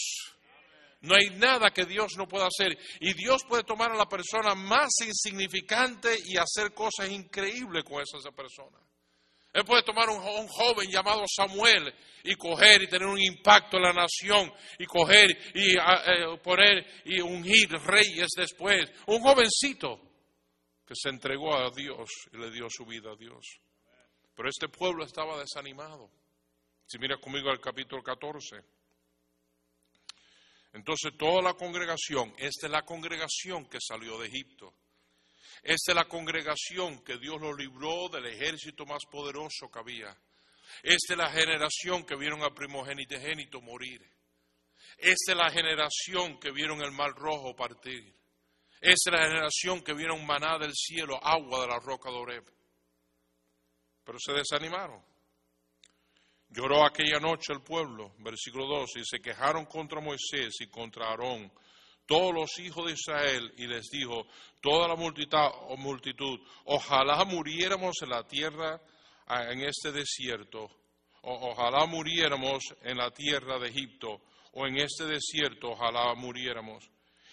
No 1.00 1.14
hay 1.14 1.30
nada 1.36 1.70
que 1.70 1.84
Dios 1.84 2.16
no 2.16 2.26
pueda 2.26 2.46
hacer. 2.46 2.76
Y 3.00 3.12
Dios 3.14 3.42
puede 3.48 3.62
tomar 3.62 3.92
a 3.92 3.96
la 3.96 4.06
persona 4.06 4.54
más 4.54 4.90
insignificante 5.04 6.16
y 6.24 6.36
hacer 6.36 6.72
cosas 6.72 7.10
increíbles 7.10 7.84
con 7.84 8.02
esa 8.02 8.30
persona. 8.30 8.78
Él 9.52 9.64
puede 9.64 9.82
tomar 9.82 10.08
un, 10.08 10.16
un, 10.16 10.48
joven 10.48 10.90
llamado 10.90 11.22
Samuel 11.28 11.94
y 12.24 12.34
coger 12.34 12.82
y 12.82 12.88
tener 12.88 13.06
un 13.06 13.20
impacto 13.20 13.76
en 13.76 13.84
la 13.84 13.92
nación 13.92 14.52
y 14.78 14.84
coger 14.84 15.30
y 15.54 15.76
uh, 15.76 16.36
poner 16.42 16.84
y 17.04 17.20
ungir 17.20 17.68
reyes 17.84 18.30
después. 18.36 18.90
Un 19.06 19.20
jovencito 19.20 20.00
que 20.86 20.94
se 20.96 21.08
entregó 21.08 21.54
a 21.56 21.70
Dios 21.70 22.08
y 22.32 22.36
le 22.36 22.50
dio 22.50 22.66
su 22.68 22.84
vida 22.84 23.12
a 23.12 23.16
Dios. 23.16 23.60
Pero 24.34 24.48
este 24.48 24.68
pueblo 24.68 25.04
estaba 25.04 25.38
desanimado. 25.38 26.10
Si 26.86 26.98
mira 26.98 27.16
conmigo 27.18 27.50
al 27.50 27.60
capítulo 27.60 28.02
14. 28.02 28.62
Entonces 30.74 31.12
toda 31.16 31.40
la 31.40 31.54
congregación, 31.54 32.34
esta 32.36 32.66
es 32.66 32.72
la 32.72 32.82
congregación 32.82 33.66
que 33.66 33.78
salió 33.80 34.18
de 34.18 34.26
Egipto. 34.26 34.74
Esta 35.62 35.92
es 35.92 35.96
la 35.96 36.04
congregación 36.06 37.02
que 37.04 37.16
Dios 37.16 37.40
lo 37.40 37.54
libró 37.54 38.08
del 38.08 38.26
ejército 38.26 38.84
más 38.84 39.04
poderoso 39.10 39.70
que 39.70 39.78
había. 39.78 40.16
Esta 40.82 41.14
es 41.14 41.18
la 41.18 41.30
generación 41.30 42.04
que 42.04 42.16
vieron 42.16 42.42
al 42.42 42.52
primogénito 42.52 43.60
morir. 43.60 44.02
Esta 44.98 45.32
es 45.32 45.38
la 45.38 45.50
generación 45.50 46.38
que 46.38 46.50
vieron 46.50 46.82
el 46.82 46.90
mar 46.90 47.12
rojo 47.12 47.54
partir. 47.54 48.14
Esta 48.80 49.10
es 49.10 49.12
la 49.12 49.26
generación 49.26 49.82
que 49.82 49.94
vieron 49.94 50.26
maná 50.26 50.58
del 50.58 50.74
cielo, 50.74 51.18
agua 51.24 51.62
de 51.62 51.68
la 51.68 51.78
roca 51.78 52.10
de 52.10 52.16
Oreb. 52.16 52.44
Pero 54.04 54.18
se 54.18 54.32
desanimaron. 54.32 55.13
Lloró 56.54 56.86
aquella 56.86 57.18
noche 57.18 57.52
el 57.52 57.62
pueblo, 57.62 58.12
versículo 58.20 58.66
2, 58.66 58.98
y 58.98 59.04
se 59.04 59.18
quejaron 59.18 59.66
contra 59.66 60.00
Moisés 60.00 60.54
y 60.60 60.68
contra 60.68 61.08
Aarón, 61.08 61.52
todos 62.06 62.32
los 62.32 62.60
hijos 62.60 62.86
de 62.86 62.92
Israel, 62.92 63.52
y 63.56 63.66
les 63.66 63.90
dijo, 63.90 64.28
toda 64.60 64.86
la 64.86 64.94
multitud, 64.94 65.36
multitud 65.78 66.38
ojalá 66.66 67.24
muriéramos 67.24 67.96
en 68.02 68.08
la 68.08 68.22
tierra, 68.22 68.80
ah, 69.26 69.50
en 69.50 69.62
este 69.62 69.90
desierto, 69.90 70.70
o, 71.22 71.50
ojalá 71.50 71.86
muriéramos 71.86 72.62
en 72.82 72.98
la 72.98 73.10
tierra 73.10 73.58
de 73.58 73.70
Egipto, 73.70 74.20
o 74.52 74.64
en 74.64 74.76
este 74.76 75.06
desierto, 75.06 75.72
ojalá 75.72 76.14
muriéramos. 76.14 76.88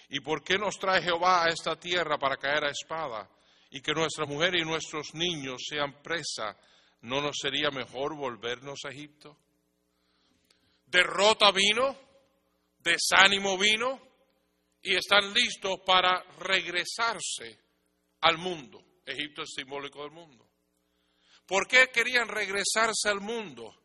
¿Y 0.10 0.22
por 0.22 0.44
qué 0.44 0.58
nos 0.58 0.80
trae 0.80 1.04
Jehová 1.04 1.44
a 1.44 1.50
esta 1.50 1.75
tierra 1.75 2.18
para 2.18 2.38
caer 2.38 2.66
a 2.66 2.72
espada? 2.72 3.30
Y 3.70 3.82
que 3.82 3.94
nuestras 3.94 4.28
mujeres 4.28 4.63
y 4.63 4.66
nuestros 4.66 5.13
niños 5.13 5.62
sean 5.70 6.01
presa 6.01 6.58
¿no 7.01 7.22
nos 7.22 7.38
sería 7.41 7.70
mejor 7.72 8.15
volvernos 8.15 8.79
a 8.86 8.89
Egipto? 8.89 9.38
Derrota 10.86 11.51
vino, 11.51 11.98
desánimo 12.77 13.58
vino 13.58 14.01
y 14.81 14.96
están 14.96 15.34
listos 15.34 15.79
para 15.86 16.22
regresarse 16.39 17.60
al 18.22 18.38
mundo. 18.38 18.84
Egipto 19.05 19.43
es 19.43 19.53
simbólico 19.55 20.03
del 20.03 20.12
mundo. 20.12 20.48
¿Por 21.46 21.67
qué 21.67 21.89
querían 21.93 22.27
regresarse 22.27 23.10
al 23.10 23.22
mundo? 23.22 23.75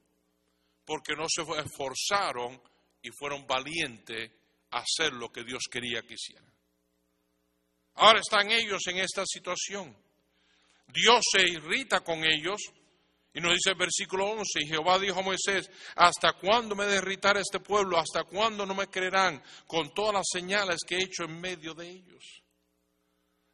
Porque 0.85 1.15
no 1.15 1.27
se 1.29 1.43
esforzaron 1.43 2.61
y 3.03 3.11
fueron 3.11 3.47
valientes 3.47 4.31
a 4.71 4.79
hacer 4.79 5.13
lo 5.13 5.31
que 5.31 5.43
Dios 5.43 5.65
quería 5.71 6.03
que 6.03 6.15
hicieran. 6.15 6.53
Ahora 7.95 8.21
están 8.21 8.51
ellos 8.51 8.87
en 8.89 8.99
esta 8.99 9.25
situación. 9.25 9.97
Dios 10.89 11.21
se 11.33 11.43
irrita 11.43 12.01
con 12.01 12.25
ellos 12.25 12.61
y 13.37 13.41
nos 13.43 13.53
dice 13.53 13.69
el 13.69 13.77
versículo 13.77 14.31
11, 14.31 14.61
y 14.63 14.67
Jehová 14.67 14.99
dijo 14.99 15.21
a 15.21 15.23
Moisés, 15.23 15.71
¿hasta 15.95 16.33
cuándo 16.33 16.75
me 16.75 16.87
derritará 16.87 17.39
este 17.39 17.61
pueblo? 17.61 17.99
¿Hasta 17.99 18.25
cuándo 18.25 18.65
no 18.65 18.75
me 18.75 18.87
creerán 18.87 19.43
con 19.67 19.93
todas 19.93 20.15
las 20.15 20.25
señales 20.33 20.79
que 20.89 20.95
he 20.95 21.03
hecho 21.03 21.25
en 21.25 21.39
medio 21.39 21.75
de 21.75 21.87
ellos? 21.87 22.43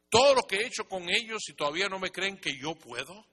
Todo 0.09 0.35
lo 0.35 0.43
que 0.43 0.55
he 0.55 0.67
hecho 0.67 0.87
con 0.87 1.09
ellos 1.09 1.41
y 1.49 1.53
todavía 1.53 1.89
no 1.89 1.99
me 1.99 2.11
creen 2.11 2.37
que 2.37 2.57
yo 2.57 2.75
puedo. 2.75 3.27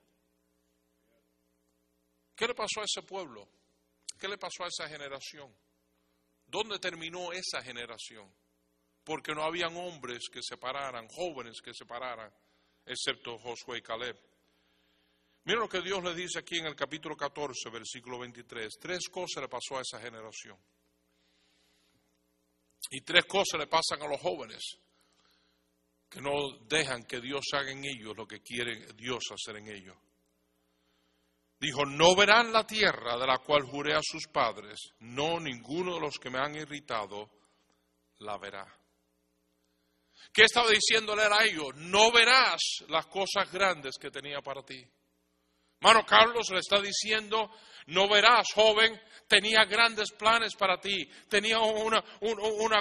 ¿Qué 2.34 2.48
le 2.48 2.54
pasó 2.56 2.80
a 2.80 2.84
ese 2.84 3.02
pueblo? 3.06 3.48
¿Qué 4.18 4.26
le 4.26 4.36
pasó 4.36 4.64
a 4.64 4.68
esa 4.68 4.88
generación? 4.88 5.56
¿Dónde 6.46 6.80
terminó 6.80 7.30
esa 7.30 7.62
generación? 7.62 8.28
Porque 9.04 9.36
no 9.36 9.44
habían 9.44 9.76
hombres 9.76 10.28
que 10.28 10.42
se 10.42 10.56
pararan, 10.56 11.06
jóvenes 11.06 11.60
que 11.62 11.72
se 11.72 11.86
pararan, 11.86 12.34
excepto 12.86 13.38
Josué 13.38 13.78
y 13.78 13.82
Caleb. 13.82 14.29
Mira 15.44 15.60
lo 15.60 15.68
que 15.68 15.80
Dios 15.80 16.02
le 16.02 16.14
dice 16.14 16.38
aquí 16.38 16.58
en 16.58 16.66
el 16.66 16.76
capítulo 16.76 17.16
14, 17.16 17.70
versículo 17.70 18.18
23. 18.18 18.78
Tres 18.78 19.08
cosas 19.08 19.42
le 19.42 19.48
pasó 19.48 19.78
a 19.78 19.82
esa 19.82 19.98
generación. 19.98 20.58
Y 22.90 23.00
tres 23.02 23.24
cosas 23.24 23.58
le 23.58 23.66
pasan 23.66 24.02
a 24.02 24.08
los 24.08 24.20
jóvenes 24.20 24.78
que 26.08 26.20
no 26.20 26.58
dejan 26.66 27.04
que 27.04 27.20
Dios 27.20 27.44
haga 27.52 27.70
en 27.70 27.84
ellos 27.84 28.16
lo 28.16 28.26
que 28.26 28.40
quiere 28.40 28.92
Dios 28.94 29.22
hacer 29.32 29.56
en 29.56 29.68
ellos. 29.68 29.96
Dijo, 31.60 31.84
no 31.84 32.16
verán 32.16 32.52
la 32.52 32.66
tierra 32.66 33.16
de 33.18 33.26
la 33.26 33.38
cual 33.38 33.62
juré 33.62 33.94
a 33.94 34.00
sus 34.02 34.26
padres, 34.28 34.94
no 35.00 35.38
ninguno 35.38 35.94
de 35.94 36.00
los 36.00 36.18
que 36.18 36.30
me 36.30 36.38
han 36.38 36.56
irritado 36.56 37.30
la 38.18 38.38
verá. 38.38 38.66
¿Qué 40.32 40.44
estaba 40.44 40.70
diciéndole 40.70 41.22
a 41.22 41.44
ellos? 41.44 41.74
No 41.76 42.10
verás 42.10 42.60
las 42.88 43.06
cosas 43.06 43.50
grandes 43.52 43.96
que 43.98 44.10
tenía 44.10 44.40
para 44.40 44.62
ti. 44.62 44.84
Mano 45.80 46.04
Carlos 46.04 46.50
le 46.50 46.58
está 46.58 46.80
diciendo, 46.80 47.50
no 47.86 48.08
verás, 48.08 48.52
joven, 48.54 49.00
tenía 49.26 49.64
grandes 49.64 50.10
planes 50.12 50.54
para 50.54 50.78
ti, 50.78 51.08
tenía 51.28 51.58
una, 51.60 52.02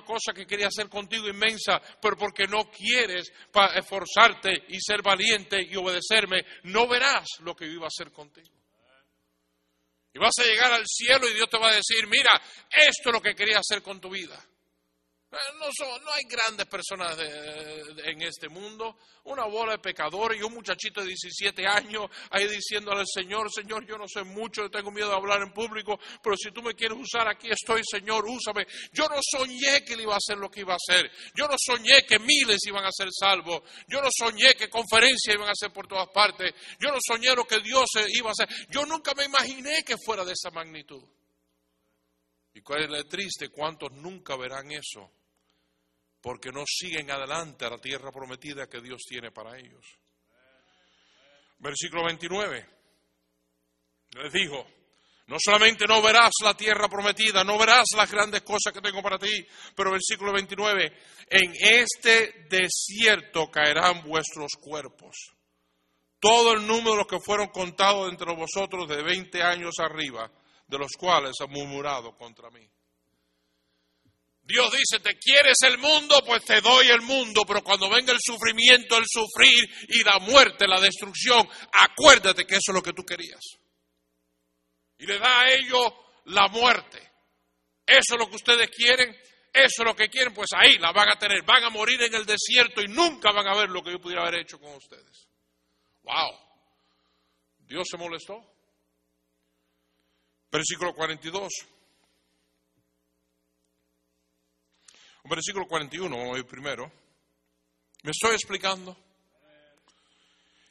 cosa 0.01 0.34
que 0.34 0.46
quería 0.46 0.68
hacer 0.68 0.89
contigo 0.89 1.27
inmensa, 1.27 1.82
pero 2.01 2.18
porque 2.18 2.46
no 2.48 2.70
quieres 2.70 3.32
esforzarte 3.75 4.65
y 4.70 4.79
ser 4.82 5.01
valiente 5.01 5.62
y 5.62 5.75
obedecerme, 5.75 6.44
no 6.63 6.88
verás 6.88 7.27
lo 7.41 7.56
que 7.56 7.68
yo 7.68 7.74
iba 7.74 7.86
a 7.86 7.88
hacer 7.88 8.12
contigo. 8.12 8.50
Y 10.13 10.20
vas 10.20 10.34
a 10.39 10.44
llegar 10.44 10.74
al 10.74 10.86
cielo 10.88 11.27
y 11.29 11.36
Dios 11.36 11.50
te 11.50 11.60
va 11.60 11.70
a 11.70 11.75
decir, 11.75 12.08
mira, 12.08 12.32
esto 12.70 13.10
es 13.10 13.13
lo 13.13 13.22
que 13.22 13.36
quería 13.36 13.60
hacer 13.60 13.82
con 13.84 14.01
tu 14.01 14.10
vida. 14.10 14.44
Eh, 15.31 15.38
no, 15.59 16.00
no 16.00 16.12
hay 16.12 16.24
grandes 16.24 16.65
personas 16.65 17.15
en 17.19 18.21
este 18.24 18.50
mundo. 18.50 18.98
Una 19.25 19.45
bola 19.45 19.74
de 19.74 19.77
pecadores 19.77 20.39
y 20.39 20.43
un 20.43 20.55
muchachito 20.55 21.01
de 21.01 21.07
17 21.07 21.67
años 21.67 22.09
ahí 22.31 22.48
diciéndole 22.48 23.01
al 23.01 23.07
Señor, 23.07 23.51
Señor, 23.51 23.86
yo 23.86 23.95
no 23.95 24.07
sé 24.07 24.24
mucho, 24.24 24.67
tengo 24.71 24.89
miedo 24.89 25.09
de 25.09 25.15
hablar 25.15 25.43
en 25.43 25.53
público, 25.53 26.00
pero 26.24 26.36
si 26.36 26.51
tú 26.51 26.63
me 26.63 26.74
quieres 26.74 26.98
usar, 26.98 27.27
aquí 27.27 27.48
estoy, 27.51 27.81
Señor, 27.83 28.25
úsame. 28.25 28.65
Yo 28.91 29.07
no 29.07 29.19
soñé 29.21 29.86
que 29.86 29.93
él 29.93 30.01
iba 30.01 30.15
a 30.15 30.17
hacer 30.17 30.38
lo 30.38 30.50
que 30.50 30.62
iba 30.62 30.74
a 30.74 30.77
hacer. 30.77 31.12
Yo 31.36 31.48
no 31.48 31.55
soñé 31.59 32.07
que 32.07 32.17
miles 32.17 32.65
iban 32.65 32.86
a 32.86 32.91
ser 32.91 33.09
salvos. 33.12 33.62
Yo 33.88 34.01
no 34.01 34.09
soñé 34.12 34.55
que 34.55 34.67
conferencias 34.67 35.36
iban 35.36 35.50
a 35.50 35.55
ser 35.55 35.71
por 35.71 35.88
todas 35.88 36.07
partes. 36.09 36.55
Yo 36.79 36.89
no 36.89 36.98
soñé 37.05 37.36
lo 37.36 37.45
que 37.45 37.59
Dios 37.59 37.86
iba 38.15 38.29
a 38.29 38.31
hacer. 38.31 38.50
Yo 38.71 38.83
nunca 38.88 39.13
me 39.13 39.25
imaginé 39.25 39.83
que 39.83 39.95
fuera 40.03 40.25
de 40.25 40.33
esa 40.33 40.50
magnitud. 40.50 41.03
Y 42.55 42.62
cuál 42.62 42.95
es 42.95 43.07
triste, 43.07 43.50
cuántos 43.50 43.91
nunca 43.91 44.36
verán 44.36 44.71
eso 44.71 45.19
porque 46.22 46.52
no 46.52 46.64
siguen 46.66 47.10
adelante 47.12 47.66
a 47.66 47.70
la 47.70 47.78
tierra 47.78 48.12
prometida 48.12 48.68
que 48.68 48.82
Dios 48.82 49.02
tiene 49.08 49.32
para 49.32 49.58
ellos. 49.58 49.86
Versículo 51.60 52.06
29. 52.06 52.66
Les 54.12 54.34
dijo, 54.34 54.66
no 55.28 55.38
solamente 55.40 55.86
no 55.86 56.02
verás 56.02 56.32
la 56.42 56.56
tierra 56.56 56.90
prometida, 56.90 57.44
no 57.44 57.58
verás 57.58 57.86
las 57.96 58.10
grandes 58.10 58.42
cosas 58.42 58.74
que 58.74 58.82
tengo 58.82 59.04
para 59.04 59.20
ti, 59.20 59.46
pero 59.76 59.92
versículo 59.92 60.34
29, 60.34 60.92
en 61.30 61.54
este 61.60 62.48
desierto 62.50 63.52
caerán 63.52 64.02
vuestros 64.04 64.54
cuerpos. 64.60 65.16
Todo 66.20 66.54
el 66.54 66.66
número 66.66 66.92
de 66.92 66.98
los 66.98 67.08
que 67.08 67.20
fueron 67.20 67.48
contados 67.50 68.10
entre 68.10 68.36
vosotros 68.36 68.90
de 68.90 69.04
20 69.04 69.42
años 69.44 69.76
arriba, 69.78 70.32
de 70.68 70.78
los 70.78 70.92
cuales 70.98 71.34
han 71.40 71.52
murmurado 71.52 72.18
contra 72.18 72.50
mí. 72.50 72.68
Dios 74.50 74.72
dice, 74.72 75.00
te 75.00 75.15
quieres 75.20 75.58
el 75.62 75.77
mundo, 75.77 76.24
pues 76.25 76.44
te 76.44 76.60
doy 76.60 76.88
el 76.88 77.01
mundo, 77.01 77.44
pero 77.48 77.63
cuando 77.63 77.88
venga 77.88 78.12
el 78.12 78.20
sufrimiento, 78.20 78.98
el 78.98 79.06
sufrir 79.06 79.70
y 79.89 80.03
la 80.03 80.18
muerte, 80.18 80.68
la 80.68 80.82
destrucción, 80.82 81.48
acuérdate 81.72 82.48
que 82.48 82.56
eso 82.56 82.72
es 82.72 82.74
lo 82.74 82.82
que 82.82 82.94
tú 82.94 83.06
querías. 83.06 83.44
Y 84.98 85.06
le 85.06 85.20
da 85.20 85.41
a 85.41 85.53
ellos 85.53 85.94
la 86.25 86.48
muerte. 86.48 86.98
Eso 87.86 88.15
es 88.15 88.20
lo 88.20 88.27
que 88.27 88.38
ustedes 88.38 88.72
quieren, 88.72 89.15
eso 89.53 89.84
es 89.84 89.86
lo 89.86 89.96
que 89.96 90.10
quieren, 90.10 90.34
pues 90.34 90.50
ahí 90.56 90.79
la 90.79 90.94
van 90.94 91.10
a 91.10 91.20
tener. 91.20 91.44
Van 91.44 91.63
a 91.65 91.70
morir 91.70 92.01
en 92.01 92.15
el 92.15 92.25
desierto 92.25 92.82
y 92.82 92.88
nunca 92.88 93.32
van 93.32 93.48
a 93.48 93.56
ver 93.56 93.70
lo 93.70 93.84
que 93.84 93.91
yo 93.91 94.01
pudiera 94.01 94.24
haber 94.24 94.39
hecho 94.39 94.60
con 94.60 94.74
ustedes. 94.74 95.29
¡Wow! 96.01 96.32
Dios 97.60 97.88
se 97.88 97.98
molestó. 97.98 98.44
Versículo 100.51 100.96
42. 100.96 101.53
Versículo 105.29 105.67
41, 105.67 106.31
hoy 106.31 106.41
primero. 106.41 106.91
¿Me 108.01 108.09
estoy 108.09 108.33
explicando? 108.33 108.98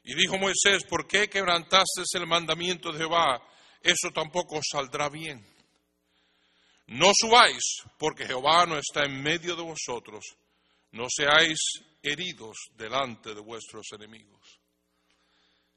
Y 0.02 0.14
dijo 0.16 0.36
Moisés, 0.36 0.82
¿por 0.88 1.06
qué 1.06 1.28
quebrantaste 1.28 2.02
el 2.14 2.26
mandamiento 2.26 2.90
de 2.90 2.98
Jehová? 2.98 3.40
Eso 3.80 4.10
tampoco 4.12 4.58
saldrá 4.68 5.08
bien. 5.08 5.46
No 6.88 7.12
subáis, 7.14 7.84
porque 7.98 8.26
Jehová 8.26 8.66
no 8.66 8.78
está 8.78 9.04
en 9.04 9.22
medio 9.22 9.54
de 9.54 9.62
vosotros. 9.62 10.24
No 10.90 11.06
seáis 11.08 11.58
heridos 12.02 12.56
delante 12.74 13.34
de 13.34 13.40
vuestros 13.40 13.86
enemigos. 13.92 14.58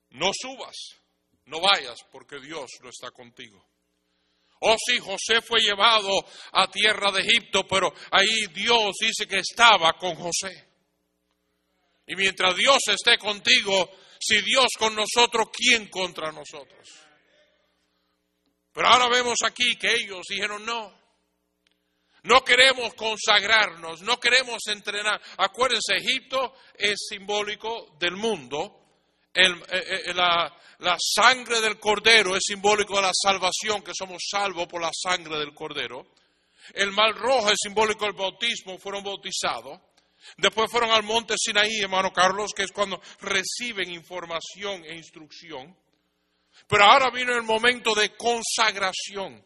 No 0.10 0.32
subas, 0.34 0.96
no 1.46 1.60
vayas, 1.62 2.00
porque 2.12 2.40
Dios 2.40 2.68
no 2.82 2.90
está 2.90 3.12
contigo. 3.12 3.64
Oh 4.64 4.76
sí, 4.78 5.00
José 5.00 5.42
fue 5.42 5.60
llevado 5.60 6.12
a 6.52 6.70
tierra 6.70 7.12
de 7.12 7.22
Egipto, 7.22 7.66
pero 7.68 7.94
ahí 8.12 8.46
Dios 8.54 8.96
dice 9.00 9.28
que 9.28 9.40
estaba 9.40 9.94
con 9.94 10.16
José. 10.16 10.68
Y 12.06 12.16
mientras 12.16 12.56
Dios 12.56 12.80
esté 12.88 13.18
contigo, 13.18 13.90
si 14.20 14.40
Dios 14.44 14.68
con 14.78 14.94
nosotros, 14.96 15.48
¿quién 15.52 15.90
contra 15.90 16.32
nosotros? 16.32 16.88
Pero 18.72 18.88
ahora 18.88 19.10
vemos 19.10 19.40
aquí 19.44 19.76
que 19.78 19.94
ellos 19.94 20.28
dijeron 20.30 20.64
no. 20.64 21.02
No 22.24 22.44
queremos 22.44 22.94
consagrarnos, 22.94 24.02
no 24.02 24.20
queremos 24.20 24.68
entrenar. 24.68 25.20
Acuérdense, 25.38 25.96
Egipto 25.96 26.54
es 26.76 27.08
simbólico 27.10 27.96
del 28.00 28.16
mundo. 28.16 28.81
Eh, 29.34 29.44
eh, 29.72 30.14
la, 30.14 30.54
la 30.80 30.98
sangre 31.00 31.62
del 31.62 31.80
cordero 31.80 32.36
es 32.36 32.44
simbólico 32.46 32.96
de 32.96 33.04
la 33.04 33.12
salvación, 33.14 33.82
que 33.82 33.94
somos 33.94 34.22
salvos 34.30 34.68
por 34.68 34.82
la 34.82 34.92
sangre 34.94 35.38
del 35.40 35.54
cordero. 35.54 36.08
El 36.74 36.92
mal 36.92 37.14
rojo 37.16 37.50
es 37.50 37.58
simbólico 37.62 38.06
del 38.06 38.14
bautismo, 38.14 38.78
fueron 38.78 39.04
bautizados. 39.04 39.80
Después 40.38 40.70
fueron 40.72 40.92
al 40.92 41.04
monte 41.04 41.36
Sinaí, 41.38 41.80
hermano 41.82 42.12
Carlos, 42.12 42.52
que 42.56 42.64
es 42.64 42.72
cuando 42.72 43.02
reciben 43.22 43.92
información 43.92 44.84
e 44.86 44.96
instrucción. 44.96 45.76
Pero 46.68 46.84
ahora 46.84 47.10
vino 47.10 47.36
el 47.36 47.44
momento 47.44 47.96
de 47.96 48.16
consagración. 48.16 49.44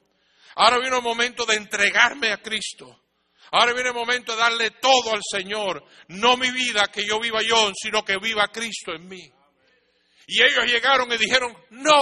Ahora 0.55 0.79
vino 0.79 0.97
el 0.97 1.03
momento 1.03 1.45
de 1.45 1.55
entregarme 1.55 2.31
a 2.31 2.41
Cristo. 2.41 3.01
Ahora 3.51 3.73
viene 3.73 3.89
el 3.89 3.95
momento 3.95 4.33
de 4.33 4.37
darle 4.37 4.71
todo 4.71 5.13
al 5.13 5.21
Señor. 5.23 5.85
No 6.09 6.37
mi 6.37 6.51
vida, 6.51 6.87
que 6.91 7.05
yo 7.05 7.19
viva 7.19 7.41
yo, 7.41 7.71
sino 7.75 8.03
que 8.03 8.17
viva 8.17 8.47
Cristo 8.49 8.93
en 8.93 9.07
mí. 9.07 9.31
Y 10.27 10.41
ellos 10.41 10.65
llegaron 10.65 11.11
y 11.11 11.17
dijeron, 11.17 11.55
no, 11.71 11.99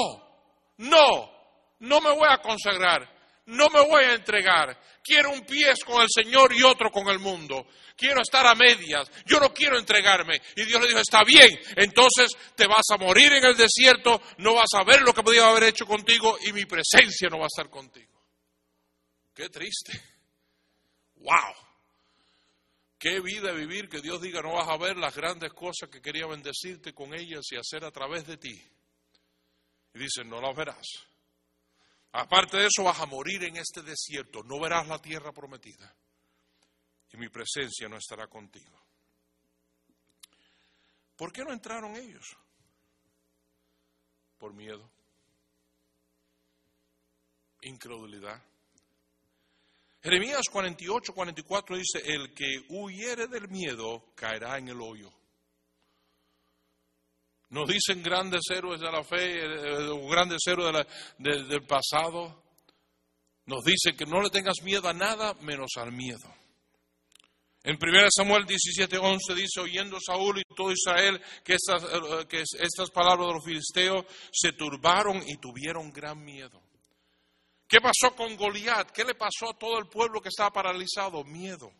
no, 0.77 1.31
no 1.79 2.01
me 2.01 2.11
voy 2.11 2.27
a 2.29 2.37
consagrar, 2.37 3.09
no 3.45 3.69
me 3.69 3.81
voy 3.81 4.03
a 4.03 4.13
entregar. 4.13 4.79
Quiero 5.03 5.31
un 5.31 5.41
pie 5.45 5.73
con 5.85 6.01
el 6.01 6.07
Señor 6.09 6.53
y 6.53 6.63
otro 6.63 6.89
con 6.89 7.09
el 7.09 7.19
mundo. 7.19 7.67
Quiero 7.97 8.21
estar 8.21 8.45
a 8.47 8.55
medias. 8.55 9.11
Yo 9.25 9.39
no 9.39 9.53
quiero 9.53 9.77
entregarme. 9.77 10.41
Y 10.55 10.65
Dios 10.65 10.81
le 10.81 10.87
dijo, 10.87 10.99
está 10.99 11.23
bien, 11.25 11.49
entonces 11.75 12.31
te 12.55 12.67
vas 12.67 12.85
a 12.91 12.97
morir 12.97 13.33
en 13.33 13.43
el 13.43 13.57
desierto, 13.57 14.21
no 14.37 14.55
vas 14.55 14.69
a 14.75 14.83
ver 14.83 15.01
lo 15.01 15.13
que 15.13 15.23
podía 15.23 15.45
haber 15.47 15.63
hecho 15.63 15.85
contigo 15.85 16.37
y 16.45 16.53
mi 16.53 16.65
presencia 16.65 17.29
no 17.29 17.39
va 17.39 17.45
a 17.45 17.53
estar 17.53 17.69
contigo. 17.69 18.11
Qué 19.33 19.49
triste. 19.49 19.99
¡Wow! 21.15 21.62
Qué 23.03 23.19
vida 23.19 23.51
vivir 23.51 23.89
que 23.89 23.99
Dios 23.99 24.21
diga 24.21 24.41
no 24.41 24.53
vas 24.53 24.69
a 24.69 24.77
ver 24.77 24.95
las 24.95 25.13
grandes 25.13 25.51
cosas 25.51 25.89
que 25.89 26.01
quería 26.01 26.25
bendecirte 26.25 26.93
con 26.93 27.13
ellas 27.13 27.43
y 27.51 27.57
hacer 27.57 27.83
a 27.83 27.91
través 27.91 28.25
de 28.25 28.37
ti. 28.37 28.57
Y 29.93 29.99
dice, 29.99 30.23
no 30.23 30.39
las 30.39 30.55
verás. 30.55 30.87
Aparte 32.13 32.55
de 32.55 32.67
eso 32.67 32.81
vas 32.85 33.01
a 33.01 33.05
morir 33.05 33.43
en 33.43 33.57
este 33.57 33.81
desierto, 33.81 34.41
no 34.43 34.57
verás 34.57 34.87
la 34.87 34.99
tierra 34.99 35.33
prometida 35.33 35.93
y 37.11 37.17
mi 37.17 37.27
presencia 37.27 37.89
no 37.89 37.97
estará 37.97 38.27
contigo. 38.27 38.81
¿Por 41.17 41.33
qué 41.33 41.43
no 41.43 41.51
entraron 41.51 41.97
ellos? 41.97 42.37
Por 44.37 44.53
miedo, 44.53 44.89
incredulidad. 47.63 48.41
Jeremías 50.03 50.41
48, 50.51 51.13
44 51.13 51.77
dice, 51.77 52.01
el 52.03 52.33
que 52.33 52.65
huyere 52.67 53.27
del 53.27 53.47
miedo 53.47 54.11
caerá 54.15 54.57
en 54.57 54.67
el 54.67 54.81
hoyo. 54.81 55.09
Nos 57.49 57.69
dicen 57.69 58.03
grandes 58.03 58.41
héroes 58.49 58.81
de 58.81 58.91
la 58.91 59.03
fe, 59.03 59.45
eh, 59.45 60.09
grandes 60.09 60.41
héroes 60.45 60.85
del 61.17 61.65
pasado. 61.65 62.43
Nos 63.45 63.63
dicen 63.63 63.95
que 63.95 64.05
no 64.05 64.21
le 64.21 64.29
tengas 64.29 64.61
miedo 64.61 64.89
a 64.89 64.93
nada 64.93 65.35
menos 65.35 65.71
al 65.77 65.93
miedo. 65.93 66.33
En 67.63 67.77
1 67.81 68.07
Samuel 68.09 68.45
17, 68.45 68.97
11 68.97 69.35
dice, 69.35 69.61
oyendo 69.61 69.97
Saúl 70.05 70.39
y 70.39 70.53
todo 70.53 70.73
Israel 70.73 71.21
que 71.45 71.53
estas, 71.53 71.81
eh, 71.81 72.27
que 72.27 72.41
estas 72.41 72.89
palabras 72.91 73.27
de 73.27 73.33
los 73.35 73.45
filisteos 73.45 74.05
se 74.33 74.51
turbaron 74.51 75.23
y 75.25 75.37
tuvieron 75.37 75.93
gran 75.93 76.21
miedo. 76.21 76.61
¿Qué 77.73 77.81
pasó 77.81 78.15
con 78.15 78.37
Goliat? 78.37 78.91
¿Qué 78.91 79.03
le 79.03 79.15
pasó 79.15 79.49
a 79.49 79.57
todo 79.57 79.79
el 79.79 79.87
pueblo 79.87 80.21
que 80.21 80.29
estaba 80.29 80.51
paralizado? 80.51 81.23
Miedo. 81.23 81.73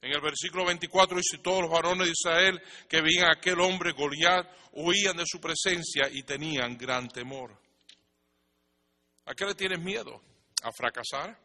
En 0.00 0.10
el 0.10 0.20
versículo 0.20 0.64
24 0.64 1.16
dice, 1.16 1.38
todos 1.38 1.62
los 1.62 1.70
varones 1.70 2.08
de 2.08 2.12
Israel 2.12 2.60
que 2.88 3.00
veían 3.00 3.28
a 3.28 3.34
aquel 3.34 3.60
hombre 3.60 3.92
Goliat 3.92 4.44
huían 4.72 5.16
de 5.16 5.26
su 5.26 5.40
presencia 5.40 6.08
y 6.10 6.24
tenían 6.24 6.76
gran 6.76 7.06
temor. 7.06 7.56
¿A 9.26 9.34
qué 9.36 9.46
le 9.46 9.54
tienes 9.54 9.78
miedo? 9.78 10.20
¿A 10.64 10.72
fracasar? 10.76 11.38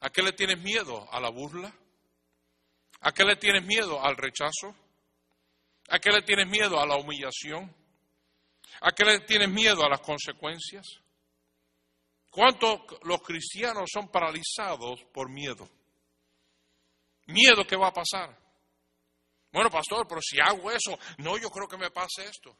¿A 0.00 0.10
qué 0.10 0.22
le 0.24 0.32
tienes 0.32 0.58
miedo? 0.58 1.06
¿A 1.12 1.20
la 1.20 1.30
burla? 1.30 1.72
¿A 3.02 3.12
qué 3.12 3.22
le 3.22 3.36
tienes 3.36 3.64
miedo? 3.64 4.04
¿Al 4.04 4.16
rechazo? 4.16 4.74
¿A 5.90 6.00
qué 6.00 6.10
le 6.10 6.22
tienes 6.22 6.48
miedo? 6.48 6.80
¿A 6.80 6.84
la 6.84 6.96
humillación? 6.96 7.72
¿A 8.80 8.90
qué 8.90 9.04
le 9.04 9.20
tienes 9.20 9.50
miedo? 9.50 9.84
¿A 9.84 9.88
las 9.88 10.00
consecuencias? 10.00 11.05
¿Cuántos 12.36 12.80
los 13.04 13.22
cristianos 13.22 13.88
son 13.90 14.10
paralizados 14.10 15.02
por 15.10 15.30
miedo? 15.30 15.66
Miedo 17.28 17.66
que 17.66 17.76
va 17.76 17.88
a 17.88 17.94
pasar. 17.94 18.38
Bueno, 19.50 19.70
pastor, 19.70 20.06
pero 20.06 20.20
si 20.20 20.38
hago 20.38 20.70
eso, 20.70 20.98
no, 21.16 21.38
yo 21.38 21.48
creo 21.48 21.66
que 21.66 21.78
me 21.78 21.90
pase 21.90 22.26
esto. 22.26 22.54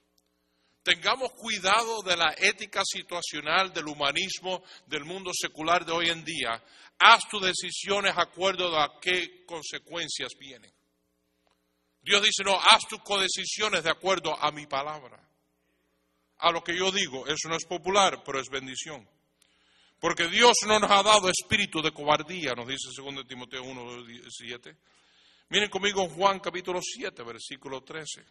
Tengamos 0.82 1.32
cuidado 1.32 2.00
de 2.00 2.16
la 2.16 2.34
ética 2.38 2.80
situacional, 2.86 3.70
del 3.70 3.88
humanismo, 3.88 4.62
del 4.86 5.04
mundo 5.04 5.30
secular 5.38 5.84
de 5.84 5.92
hoy 5.92 6.08
en 6.08 6.24
día. 6.24 6.64
Haz 6.98 7.28
tus 7.28 7.42
decisiones 7.42 8.16
de 8.16 8.22
acuerdo 8.22 8.74
a 8.80 8.98
qué 8.98 9.44
consecuencias 9.44 10.32
vienen. 10.38 10.72
Dios 12.00 12.22
dice, 12.22 12.44
no, 12.44 12.58
haz 12.58 12.88
tus 12.88 13.20
decisiones 13.20 13.84
de 13.84 13.90
acuerdo 13.90 14.42
a 14.42 14.50
mi 14.52 14.66
palabra. 14.66 15.22
A 16.38 16.50
lo 16.50 16.64
que 16.64 16.74
yo 16.74 16.90
digo, 16.90 17.26
eso 17.26 17.50
no 17.50 17.56
es 17.56 17.66
popular, 17.66 18.22
pero 18.24 18.40
es 18.40 18.48
bendición. 18.48 19.06
Porque 19.98 20.28
Dios 20.28 20.54
no 20.66 20.78
nos 20.78 20.90
ha 20.90 21.02
dado 21.02 21.30
espíritu 21.30 21.80
de 21.80 21.92
cobardía, 21.92 22.54
nos 22.54 22.66
dice 22.66 22.90
2 22.96 23.26
Timoteo 23.26 23.62
1, 23.62 24.04
17. 24.04 24.76
Miren 25.48 25.70
conmigo 25.70 26.08
Juan 26.08 26.40
capítulo 26.40 26.80
7, 26.82 27.22
versículo 27.22 27.82
13. 27.82 28.24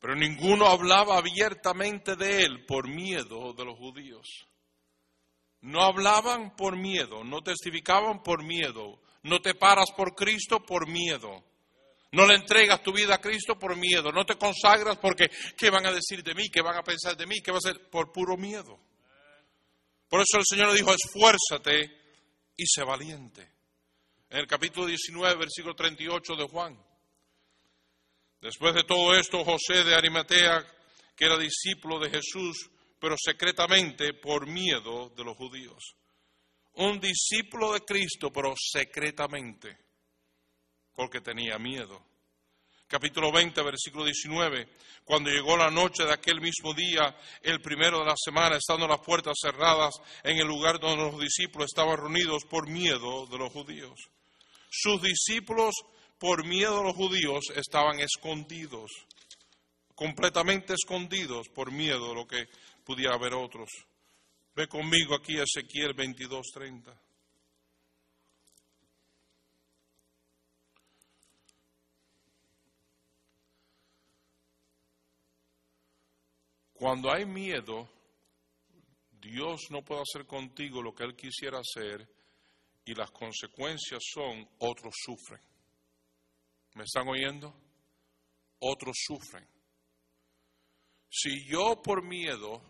Pero 0.00 0.14
ninguno 0.14 0.66
hablaba 0.66 1.18
abiertamente 1.18 2.14
de 2.16 2.44
él 2.44 2.64
por 2.64 2.88
miedo 2.88 3.52
de 3.52 3.64
los 3.64 3.76
judíos. 3.76 4.46
No 5.62 5.82
hablaban 5.82 6.54
por 6.54 6.76
miedo, 6.76 7.24
no 7.24 7.42
testificaban 7.42 8.22
por 8.22 8.44
miedo, 8.44 9.00
no 9.24 9.40
te 9.40 9.54
paras 9.54 9.90
por 9.96 10.14
Cristo 10.14 10.64
por 10.64 10.88
miedo. 10.88 11.44
No 12.12 12.26
le 12.26 12.34
entregas 12.34 12.82
tu 12.82 12.92
vida 12.92 13.16
a 13.16 13.20
Cristo 13.20 13.58
por 13.58 13.76
miedo. 13.76 14.12
No 14.12 14.24
te 14.24 14.36
consagras 14.36 14.98
porque 14.98 15.30
¿qué 15.56 15.70
van 15.70 15.86
a 15.86 15.92
decir 15.92 16.22
de 16.22 16.34
mí? 16.34 16.48
¿Qué 16.48 16.62
van 16.62 16.76
a 16.76 16.82
pensar 16.82 17.16
de 17.16 17.26
mí? 17.26 17.40
¿Qué 17.42 17.50
va 17.50 17.58
a 17.58 17.60
ser? 17.60 17.90
Por 17.90 18.12
puro 18.12 18.36
miedo. 18.36 18.78
Por 20.08 20.20
eso 20.20 20.38
el 20.38 20.44
Señor 20.46 20.68
le 20.68 20.76
dijo, 20.76 20.94
esfuérzate 20.94 21.90
y 22.56 22.64
sé 22.66 22.84
valiente. 22.84 23.50
En 24.30 24.38
el 24.38 24.46
capítulo 24.46 24.86
19, 24.86 25.36
versículo 25.36 25.74
38 25.74 26.36
de 26.36 26.48
Juan. 26.48 26.86
Después 28.40 28.74
de 28.74 28.84
todo 28.84 29.14
esto, 29.14 29.44
José 29.44 29.82
de 29.82 29.94
Arimatea, 29.94 30.64
que 31.16 31.24
era 31.24 31.36
discípulo 31.36 31.98
de 31.98 32.10
Jesús, 32.10 32.70
pero 33.00 33.16
secretamente 33.18 34.14
por 34.14 34.46
miedo 34.46 35.10
de 35.16 35.24
los 35.24 35.36
judíos. 35.36 35.96
Un 36.74 37.00
discípulo 37.00 37.72
de 37.72 37.80
Cristo, 37.80 38.32
pero 38.32 38.54
secretamente 38.56 39.85
porque 40.96 41.20
tenía 41.20 41.58
miedo. 41.58 42.02
Capítulo 42.88 43.30
20, 43.30 43.62
versículo 43.62 44.04
19. 44.04 44.68
Cuando 45.04 45.30
llegó 45.30 45.56
la 45.56 45.70
noche 45.70 46.04
de 46.04 46.12
aquel 46.12 46.40
mismo 46.40 46.72
día, 46.72 47.16
el 47.42 47.60
primero 47.60 48.00
de 48.00 48.06
la 48.06 48.14
semana, 48.16 48.56
estando 48.56 48.88
las 48.88 49.00
puertas 49.00 49.36
cerradas 49.40 49.94
en 50.24 50.38
el 50.38 50.46
lugar 50.46 50.80
donde 50.80 51.04
los 51.04 51.20
discípulos 51.20 51.66
estaban 51.66 51.96
reunidos 51.96 52.44
por 52.44 52.68
miedo 52.68 53.26
de 53.26 53.38
los 53.38 53.52
judíos. 53.52 54.00
Sus 54.70 55.02
discípulos, 55.02 55.74
por 56.18 56.46
miedo 56.46 56.78
de 56.78 56.84
los 56.84 56.96
judíos, 56.96 57.44
estaban 57.54 58.00
escondidos, 58.00 58.90
completamente 59.94 60.74
escondidos 60.74 61.48
por 61.48 61.70
miedo 61.70 62.08
de 62.08 62.14
lo 62.14 62.26
que 62.26 62.48
pudiera 62.84 63.14
haber 63.14 63.34
otros. 63.34 63.68
Ve 64.54 64.68
conmigo 64.68 65.14
aquí 65.14 65.36
Ezequiel 65.38 65.92
22, 65.94 66.46
30. 66.54 67.05
Cuando 76.78 77.10
hay 77.10 77.24
miedo, 77.24 77.88
Dios 79.10 79.62
no 79.70 79.82
puede 79.82 80.02
hacer 80.02 80.26
contigo 80.26 80.82
lo 80.82 80.94
que 80.94 81.04
Él 81.04 81.16
quisiera 81.16 81.58
hacer 81.58 82.06
y 82.84 82.94
las 82.94 83.10
consecuencias 83.10 84.02
son 84.12 84.48
otros 84.58 84.94
sufren. 85.04 85.40
¿Me 86.74 86.84
están 86.84 87.08
oyendo? 87.08 87.54
Otros 88.60 88.94
sufren. 89.06 89.46
Si 91.08 91.46
yo 91.46 91.80
por 91.82 92.02
miedo 92.02 92.60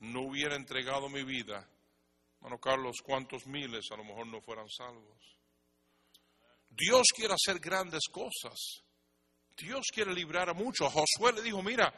no 0.00 0.22
hubiera 0.22 0.56
entregado 0.56 1.08
mi 1.08 1.22
vida, 1.22 1.68
hermano 2.36 2.60
Carlos, 2.60 2.96
¿cuántos 3.04 3.46
miles 3.46 3.86
a 3.92 3.96
lo 3.96 4.04
mejor 4.04 4.26
no 4.26 4.40
fueran 4.40 4.68
salvos? 4.68 5.38
Dios 6.68 7.06
quiere 7.14 7.34
hacer 7.34 7.60
grandes 7.60 8.02
cosas. 8.10 8.82
Dios 9.56 9.86
quiere 9.92 10.12
librar 10.12 10.48
a 10.48 10.54
muchos. 10.54 10.92
Josué 10.92 11.32
le 11.32 11.42
dijo, 11.42 11.62
mira, 11.62 11.92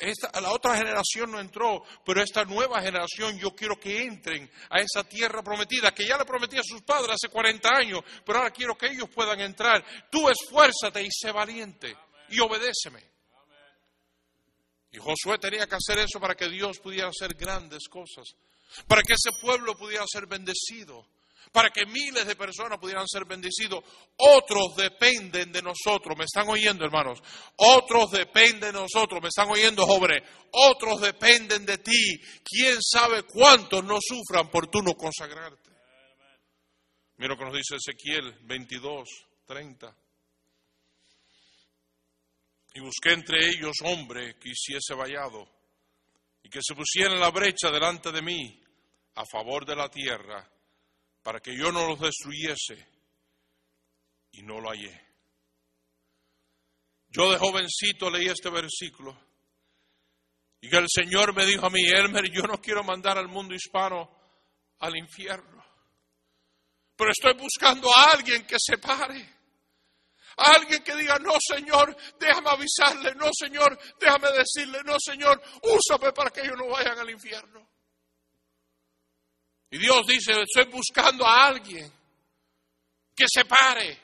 esta, 0.00 0.40
la 0.40 0.52
otra 0.52 0.76
generación 0.76 1.30
no 1.30 1.40
entró, 1.40 1.82
pero 2.04 2.22
esta 2.22 2.44
nueva 2.44 2.80
generación 2.82 3.38
yo 3.38 3.54
quiero 3.54 3.78
que 3.78 4.02
entren 4.02 4.50
a 4.70 4.80
esa 4.80 5.04
tierra 5.04 5.42
prometida, 5.42 5.92
que 5.92 6.06
ya 6.06 6.18
le 6.18 6.24
prometí 6.24 6.58
a 6.58 6.62
sus 6.64 6.82
padres 6.82 7.12
hace 7.12 7.28
40 7.28 7.68
años, 7.68 8.00
pero 8.24 8.38
ahora 8.38 8.50
quiero 8.50 8.76
que 8.76 8.86
ellos 8.86 9.08
puedan 9.14 9.40
entrar. 9.40 9.84
Tú 10.10 10.28
esfuérzate 10.28 11.02
y 11.02 11.08
sé 11.10 11.30
valiente 11.30 11.96
y 12.30 12.40
obedéceme. 12.40 13.02
Y 14.90 14.98
Josué 14.98 15.38
tenía 15.38 15.66
que 15.66 15.76
hacer 15.76 15.98
eso 15.98 16.18
para 16.18 16.34
que 16.34 16.48
Dios 16.48 16.78
pudiera 16.78 17.08
hacer 17.08 17.34
grandes 17.34 17.86
cosas, 17.88 18.24
para 18.88 19.02
que 19.02 19.12
ese 19.12 19.30
pueblo 19.40 19.76
pudiera 19.76 20.04
ser 20.10 20.26
bendecido 20.26 21.06
para 21.56 21.70
que 21.70 21.86
miles 21.86 22.26
de 22.26 22.36
personas 22.36 22.78
pudieran 22.78 23.08
ser 23.08 23.24
bendecidos. 23.24 23.82
Otros 24.18 24.76
dependen 24.76 25.50
de 25.50 25.62
nosotros. 25.62 26.14
¿Me 26.14 26.24
están 26.24 26.46
oyendo, 26.50 26.84
hermanos? 26.84 27.18
Otros 27.56 28.10
dependen 28.10 28.72
de 28.74 28.78
nosotros. 28.78 29.22
¿Me 29.22 29.28
están 29.28 29.48
oyendo, 29.48 29.86
jóvenes? 29.86 30.22
Otros 30.52 31.00
dependen 31.00 31.64
de 31.64 31.78
ti. 31.78 32.20
¿Quién 32.44 32.76
sabe 32.82 33.22
cuántos 33.22 33.82
no 33.84 33.96
sufran 34.02 34.50
por 34.50 34.66
tú 34.66 34.82
no 34.82 34.92
consagrarte? 34.92 35.70
Mira 37.16 37.32
lo 37.32 37.38
que 37.38 37.44
nos 37.46 37.54
dice 37.54 37.76
Ezequiel 37.76 38.34
22, 38.42 39.08
30. 39.46 39.96
Y 42.74 42.80
busqué 42.80 43.12
entre 43.14 43.38
ellos 43.48 43.76
hombre 43.82 44.38
que 44.38 44.50
hiciese 44.50 44.92
vallado 44.92 45.48
y 46.42 46.50
que 46.50 46.60
se 46.62 46.74
pusiera 46.74 47.14
en 47.14 47.20
la 47.20 47.30
brecha 47.30 47.70
delante 47.70 48.12
de 48.12 48.20
mí 48.20 48.62
a 49.14 49.24
favor 49.24 49.64
de 49.64 49.74
la 49.74 49.88
tierra 49.88 50.46
para 51.26 51.40
que 51.40 51.56
yo 51.56 51.72
no 51.72 51.88
los 51.88 51.98
destruyese 51.98 52.86
y 54.30 54.42
no 54.44 54.60
lo 54.60 54.68
hallé. 54.68 54.96
Yo 57.08 57.32
de 57.32 57.36
jovencito 57.36 58.08
leí 58.08 58.28
este 58.28 58.48
versículo 58.48 59.18
y 60.60 60.70
que 60.70 60.76
el 60.76 60.86
Señor 60.88 61.34
me 61.34 61.44
dijo 61.44 61.66
a 61.66 61.70
mí, 61.70 61.80
Elmer, 61.84 62.30
yo 62.30 62.42
no 62.42 62.60
quiero 62.60 62.84
mandar 62.84 63.18
al 63.18 63.26
mundo 63.26 63.56
hispano 63.56 64.08
al 64.78 64.96
infierno, 64.96 65.64
pero 66.94 67.10
estoy 67.10 67.34
buscando 67.34 67.90
a 67.90 68.12
alguien 68.12 68.46
que 68.46 68.58
se 68.60 68.78
pare. 68.78 69.34
A 70.36 70.52
alguien 70.52 70.84
que 70.84 70.94
diga, 70.94 71.18
no 71.18 71.32
Señor, 71.40 71.96
déjame 72.20 72.50
avisarle, 72.50 73.16
no 73.16 73.30
Señor, 73.36 73.76
déjame 73.98 74.28
decirle, 74.30 74.78
no 74.84 74.94
Señor, 75.00 75.42
úsame 75.62 76.12
para 76.12 76.30
que 76.30 76.42
ellos 76.42 76.56
no 76.56 76.68
vayan 76.68 76.96
al 77.00 77.10
infierno. 77.10 77.75
Y 79.70 79.78
Dios 79.78 80.06
dice, 80.06 80.32
estoy 80.40 80.70
buscando 80.72 81.26
a 81.26 81.46
alguien 81.46 81.90
que 83.14 83.24
se 83.26 83.44
pare, 83.44 83.98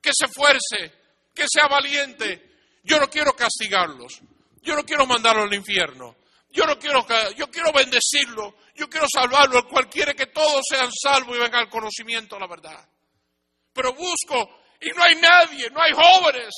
que 0.00 0.10
se 0.12 0.26
esfuerce, 0.26 0.92
que 1.34 1.44
sea 1.48 1.68
valiente. 1.68 2.52
Yo 2.82 2.98
no 2.98 3.08
quiero 3.08 3.34
castigarlos, 3.34 4.20
yo 4.62 4.74
no 4.74 4.84
quiero 4.84 5.06
mandarlos 5.06 5.44
al 5.44 5.54
infierno, 5.54 6.16
yo 6.50 6.66
no 6.66 6.78
quiero, 6.78 7.06
yo 7.36 7.50
quiero 7.50 7.72
bendecirlo, 7.72 8.56
yo 8.74 8.88
quiero 8.88 9.06
salvarlo, 9.12 9.58
el 9.58 9.66
cual 9.66 9.88
quiere 9.88 10.14
que 10.14 10.26
todos 10.26 10.62
sean 10.68 10.90
salvos 10.92 11.36
y 11.36 11.40
vengan 11.40 11.62
al 11.62 11.70
conocimiento 11.70 12.36
de 12.36 12.40
la 12.40 12.46
verdad. 12.46 12.88
Pero 13.72 13.94
busco 13.94 14.62
y 14.80 14.88
no 14.90 15.02
hay 15.02 15.16
nadie, 15.16 15.70
no 15.70 15.80
hay 15.80 15.92
jóvenes, 15.92 16.50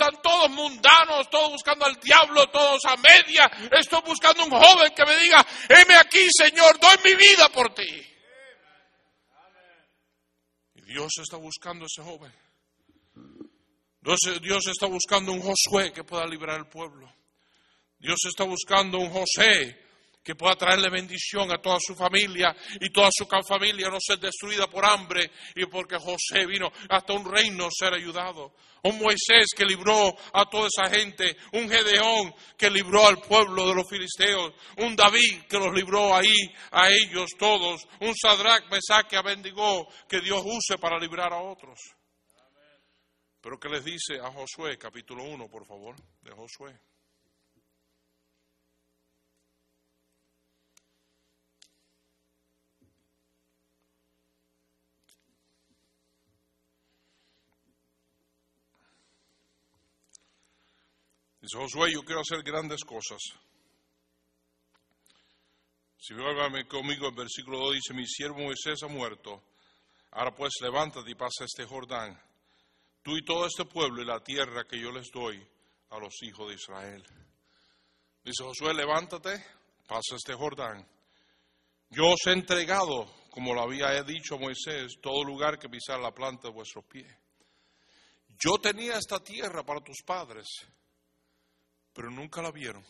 están 0.00 0.22
todos 0.22 0.50
mundanos, 0.50 1.28
todos 1.30 1.52
buscando 1.52 1.84
al 1.84 1.96
diablo, 2.00 2.48
todos 2.48 2.80
a 2.86 2.96
media. 2.96 3.50
Estoy 3.78 4.00
buscando 4.06 4.44
un 4.44 4.50
joven 4.50 4.92
que 4.96 5.04
me 5.04 5.16
diga, 5.18 5.46
heme 5.68 5.96
aquí, 5.96 6.26
Señor, 6.30 6.78
doy 6.80 6.96
mi 7.04 7.14
vida 7.14 7.48
por 7.50 7.74
ti. 7.74 8.06
Y 10.74 10.82
Dios 10.82 11.12
está 11.20 11.36
buscando 11.36 11.84
a 11.84 11.86
ese 11.86 12.02
joven. 12.02 12.32
Dios, 14.40 14.66
está 14.66 14.86
buscando 14.86 15.32
un 15.32 15.42
Josué 15.42 15.92
que 15.92 16.04
pueda 16.04 16.26
librar 16.26 16.56
al 16.56 16.68
pueblo. 16.68 17.12
Dios 17.98 18.18
está 18.24 18.44
buscando 18.44 18.98
un 18.98 19.10
José 19.10 19.89
que 20.22 20.34
pueda 20.34 20.54
traerle 20.54 20.90
bendición 20.90 21.50
a 21.50 21.60
toda 21.60 21.78
su 21.80 21.94
familia 21.94 22.54
y 22.80 22.90
toda 22.90 23.08
su 23.10 23.26
familia 23.46 23.88
no 23.88 23.98
ser 24.00 24.18
destruida 24.18 24.66
por 24.66 24.84
hambre 24.84 25.30
y 25.54 25.66
porque 25.66 25.96
José 25.96 26.46
vino 26.46 26.70
hasta 26.88 27.12
un 27.14 27.24
reino 27.24 27.68
ser 27.70 27.94
ayudado. 27.94 28.54
Un 28.82 28.98
Moisés 28.98 29.46
que 29.54 29.64
libró 29.64 30.14
a 30.32 30.44
toda 30.48 30.68
esa 30.68 30.90
gente, 30.90 31.36
un 31.52 31.68
Gedeón 31.68 32.34
que 32.56 32.70
libró 32.70 33.06
al 33.06 33.20
pueblo 33.20 33.68
de 33.68 33.74
los 33.74 33.88
filisteos, 33.88 34.52
un 34.78 34.96
David 34.96 35.42
que 35.48 35.58
los 35.58 35.74
libró 35.74 36.14
ahí 36.14 36.54
a 36.70 36.90
ellos 36.90 37.30
todos, 37.38 37.86
un 38.00 38.14
Sadrach, 38.14 38.70
Mesach 38.70 39.06
que 39.06 39.20
bendigó 39.22 39.86
que 40.08 40.20
Dios 40.20 40.42
use 40.44 40.78
para 40.78 40.98
librar 40.98 41.32
a 41.32 41.42
otros. 41.42 41.78
Pero 43.42 43.58
que 43.58 43.68
les 43.68 43.84
dice 43.84 44.18
a 44.22 44.30
Josué, 44.30 44.76
capítulo 44.78 45.24
1, 45.24 45.48
por 45.48 45.66
favor, 45.66 45.96
de 46.20 46.30
Josué. 46.32 46.78
Dice 61.50 61.64
Josué, 61.64 61.92
yo 61.92 62.04
quiero 62.04 62.20
hacer 62.20 62.44
grandes 62.44 62.84
cosas. 62.84 63.18
Si 65.98 66.14
vuelve 66.14 66.68
conmigo, 66.68 67.08
el 67.08 67.14
versículo 67.14 67.58
2 67.58 67.74
dice, 67.74 67.92
mi 67.92 68.06
siervo 68.06 68.38
Moisés 68.38 68.80
ha 68.84 68.86
muerto. 68.86 69.42
Ahora 70.12 70.32
pues 70.32 70.52
levántate 70.60 71.10
y 71.10 71.16
pasa 71.16 71.44
este 71.44 71.64
Jordán, 71.64 72.16
tú 73.02 73.16
y 73.16 73.24
todo 73.24 73.46
este 73.46 73.64
pueblo 73.64 74.00
y 74.00 74.06
la 74.06 74.22
tierra 74.22 74.62
que 74.64 74.78
yo 74.78 74.92
les 74.92 75.10
doy 75.12 75.44
a 75.90 75.98
los 75.98 76.22
hijos 76.22 76.50
de 76.50 76.54
Israel. 76.54 77.04
Dice 78.22 78.44
Josué, 78.44 78.72
levántate, 78.72 79.44
pasa 79.88 80.14
este 80.14 80.34
Jordán. 80.34 80.86
Yo 81.88 82.12
os 82.12 82.26
he 82.26 82.32
entregado, 82.32 83.12
como 83.30 83.54
lo 83.54 83.62
había 83.62 84.00
dicho 84.04 84.38
Moisés, 84.38 85.00
todo 85.02 85.24
lugar 85.24 85.58
que 85.58 85.68
pisar 85.68 85.98
la 85.98 86.14
planta 86.14 86.46
de 86.46 86.54
vuestros 86.54 86.84
pies. 86.84 87.12
Yo 88.38 88.58
tenía 88.58 88.98
esta 88.98 89.18
tierra 89.18 89.64
para 89.64 89.80
tus 89.80 90.00
padres 90.06 90.46
pero 91.92 92.10
nunca 92.10 92.42
la 92.42 92.50
vieron 92.50 92.84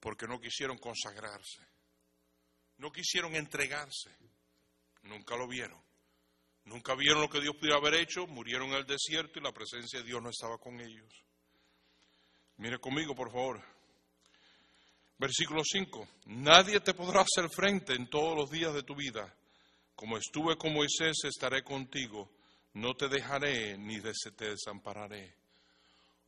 porque 0.00 0.26
no 0.26 0.40
quisieron 0.40 0.78
consagrarse, 0.78 1.66
no 2.78 2.92
quisieron 2.92 3.34
entregarse, 3.34 4.10
nunca 5.02 5.36
lo 5.36 5.48
vieron. 5.48 5.86
Nunca 6.66 6.96
vieron 6.96 7.22
lo 7.22 7.28
que 7.28 7.40
Dios 7.40 7.54
pudiera 7.54 7.78
haber 7.78 7.94
hecho, 7.94 8.26
murieron 8.26 8.70
en 8.70 8.74
el 8.74 8.86
desierto 8.86 9.38
y 9.38 9.42
la 9.42 9.52
presencia 9.52 10.00
de 10.00 10.04
Dios 10.06 10.20
no 10.20 10.30
estaba 10.30 10.58
con 10.58 10.80
ellos. 10.80 11.24
Mire 12.56 12.78
conmigo, 12.78 13.14
por 13.14 13.30
favor. 13.30 13.62
Versículo 15.16 15.62
5. 15.64 16.08
Nadie 16.26 16.80
te 16.80 16.92
podrá 16.92 17.20
hacer 17.20 17.48
frente 17.50 17.94
en 17.94 18.10
todos 18.10 18.36
los 18.36 18.50
días 18.50 18.74
de 18.74 18.82
tu 18.82 18.96
vida. 18.96 19.32
Como 19.94 20.18
estuve 20.18 20.56
con 20.56 20.74
Moisés, 20.74 21.16
estaré 21.24 21.62
contigo. 21.62 22.32
No 22.74 22.94
te 22.94 23.08
dejaré 23.08 23.78
ni 23.78 24.00
te 24.00 24.50
desampararé. 24.50 25.36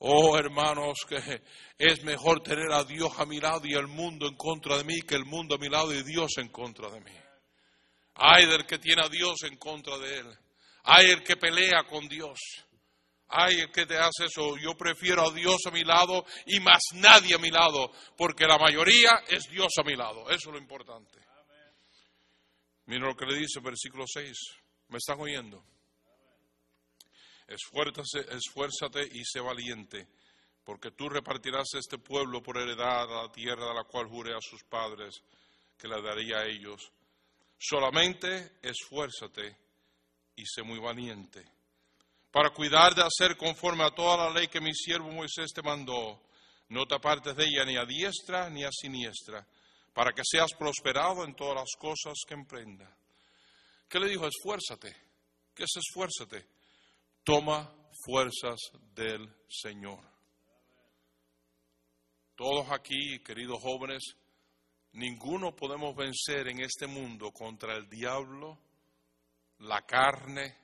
Oh 0.00 0.38
hermanos, 0.38 0.98
que 1.08 1.42
es 1.76 2.04
mejor 2.04 2.40
tener 2.42 2.72
a 2.72 2.84
Dios 2.84 3.12
a 3.18 3.26
mi 3.26 3.40
lado 3.40 3.62
y 3.64 3.74
el 3.74 3.88
mundo 3.88 4.28
en 4.28 4.36
contra 4.36 4.78
de 4.78 4.84
mí 4.84 5.00
que 5.00 5.16
el 5.16 5.24
mundo 5.24 5.56
a 5.56 5.58
mi 5.58 5.68
lado 5.68 5.92
y 5.92 6.02
Dios 6.04 6.38
en 6.38 6.48
contra 6.48 6.88
de 6.90 7.00
mí. 7.00 7.12
Hay 8.14 8.46
del 8.46 8.64
que 8.66 8.78
tiene 8.78 9.02
a 9.02 9.08
Dios 9.08 9.42
en 9.42 9.56
contra 9.56 9.98
de 9.98 10.18
él. 10.18 10.38
Hay 10.84 11.10
el 11.10 11.22
que 11.22 11.36
pelea 11.36 11.84
con 11.84 12.08
Dios. 12.08 12.38
Hay 13.28 13.60
el 13.60 13.70
que 13.70 13.86
te 13.86 13.96
hace 13.96 14.26
eso. 14.26 14.56
Yo 14.56 14.76
prefiero 14.76 15.28
a 15.28 15.32
Dios 15.32 15.58
a 15.66 15.70
mi 15.70 15.84
lado 15.84 16.24
y 16.46 16.60
más 16.60 16.80
nadie 16.94 17.34
a 17.34 17.38
mi 17.38 17.50
lado, 17.50 17.92
porque 18.16 18.46
la 18.46 18.58
mayoría 18.58 19.22
es 19.28 19.48
Dios 19.50 19.72
a 19.78 19.82
mi 19.82 19.96
lado. 19.96 20.30
Eso 20.30 20.48
es 20.48 20.52
lo 20.52 20.58
importante. 20.58 21.18
Mira 22.86 23.06
lo 23.06 23.16
que 23.16 23.26
le 23.26 23.36
dice 23.36 23.58
el 23.58 23.64
versículo 23.64 24.04
6. 24.06 24.32
¿Me 24.88 24.96
están 24.96 25.20
oyendo? 25.20 25.62
Esfuérzate 27.48 29.08
y 29.12 29.24
sé 29.24 29.40
valiente, 29.40 30.06
porque 30.64 30.90
tú 30.90 31.08
repartirás 31.08 31.74
este 31.74 31.98
pueblo 31.98 32.42
por 32.42 32.58
heredad 32.58 33.04
a 33.04 33.22
la 33.22 33.32
tierra 33.32 33.68
de 33.68 33.74
la 33.74 33.84
cual 33.84 34.06
juré 34.06 34.34
a 34.34 34.40
sus 34.40 34.62
padres 34.64 35.22
que 35.78 35.88
la 35.88 36.00
daría 36.00 36.38
a 36.38 36.46
ellos. 36.46 36.92
Solamente 37.58 38.58
esfuérzate 38.62 39.56
y 40.36 40.44
sé 40.46 40.62
muy 40.62 40.78
valiente, 40.78 41.44
para 42.30 42.50
cuidar 42.50 42.94
de 42.94 43.02
hacer 43.02 43.36
conforme 43.36 43.84
a 43.84 43.90
toda 43.90 44.28
la 44.28 44.30
ley 44.30 44.48
que 44.48 44.60
mi 44.60 44.74
siervo 44.74 45.10
Moisés 45.10 45.50
te 45.52 45.62
mandó. 45.62 46.22
No 46.68 46.86
te 46.86 46.94
apartes 46.94 47.34
de 47.34 47.44
ella 47.44 47.64
ni 47.64 47.76
a 47.76 47.86
diestra 47.86 48.50
ni 48.50 48.62
a 48.62 48.70
siniestra, 48.70 49.46
para 49.94 50.12
que 50.12 50.22
seas 50.22 50.52
prosperado 50.52 51.24
en 51.24 51.34
todas 51.34 51.56
las 51.56 51.70
cosas 51.78 52.18
que 52.26 52.34
emprenda. 52.34 52.94
¿Qué 53.88 53.98
le 53.98 54.08
dijo? 54.08 54.26
Esfuérzate. 54.26 54.94
¿Qué 55.54 55.64
es 55.64 55.70
esfuérzate? 55.76 56.57
Toma 57.28 57.70
fuerzas 58.06 58.58
del 58.94 59.28
Señor. 59.50 60.00
Todos 62.34 62.70
aquí, 62.70 63.18
queridos 63.22 63.58
jóvenes, 63.60 64.02
ninguno 64.92 65.54
podemos 65.54 65.94
vencer 65.94 66.48
en 66.48 66.60
este 66.60 66.86
mundo 66.86 67.30
contra 67.30 67.76
el 67.76 67.86
diablo, 67.86 68.58
la 69.58 69.82
carne 69.82 70.56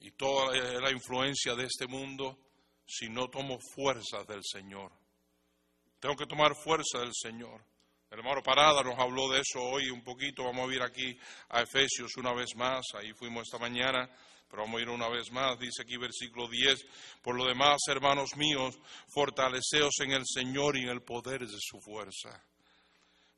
y 0.00 0.12
toda 0.12 0.56
la 0.80 0.90
influencia 0.90 1.54
de 1.54 1.64
este 1.64 1.86
mundo 1.88 2.38
si 2.86 3.10
no 3.10 3.28
tomo 3.28 3.58
fuerzas 3.74 4.26
del 4.26 4.40
Señor. 4.42 4.92
Tengo 6.00 6.16
que 6.16 6.24
tomar 6.24 6.54
fuerza 6.56 7.00
del 7.00 7.12
Señor. 7.12 7.62
El 8.10 8.20
hermano 8.20 8.42
Parada 8.42 8.82
nos 8.82 8.98
habló 8.98 9.28
de 9.28 9.40
eso 9.40 9.60
hoy 9.60 9.90
un 9.90 10.02
poquito. 10.02 10.42
Vamos 10.44 10.70
a 10.70 10.74
ir 10.74 10.80
aquí 10.80 11.18
a 11.50 11.60
Efesios 11.60 12.16
una 12.16 12.32
vez 12.32 12.56
más. 12.56 12.82
Ahí 12.94 13.12
fuimos 13.12 13.42
esta 13.42 13.58
mañana, 13.58 14.08
pero 14.54 14.66
vamos 14.66 14.78
a 14.78 14.82
ir 14.82 14.88
una 14.88 15.08
vez 15.08 15.32
más. 15.32 15.58
Dice 15.58 15.82
aquí 15.82 15.96
versículo 15.96 16.46
10. 16.46 16.86
Por 17.20 17.34
lo 17.34 17.44
demás, 17.44 17.76
hermanos 17.88 18.36
míos, 18.36 18.78
fortaleceos 19.12 19.98
en 19.98 20.12
el 20.12 20.22
Señor 20.24 20.76
y 20.76 20.82
en 20.82 20.90
el 20.90 21.02
poder 21.02 21.40
de 21.40 21.58
su 21.58 21.80
fuerza. 21.80 22.40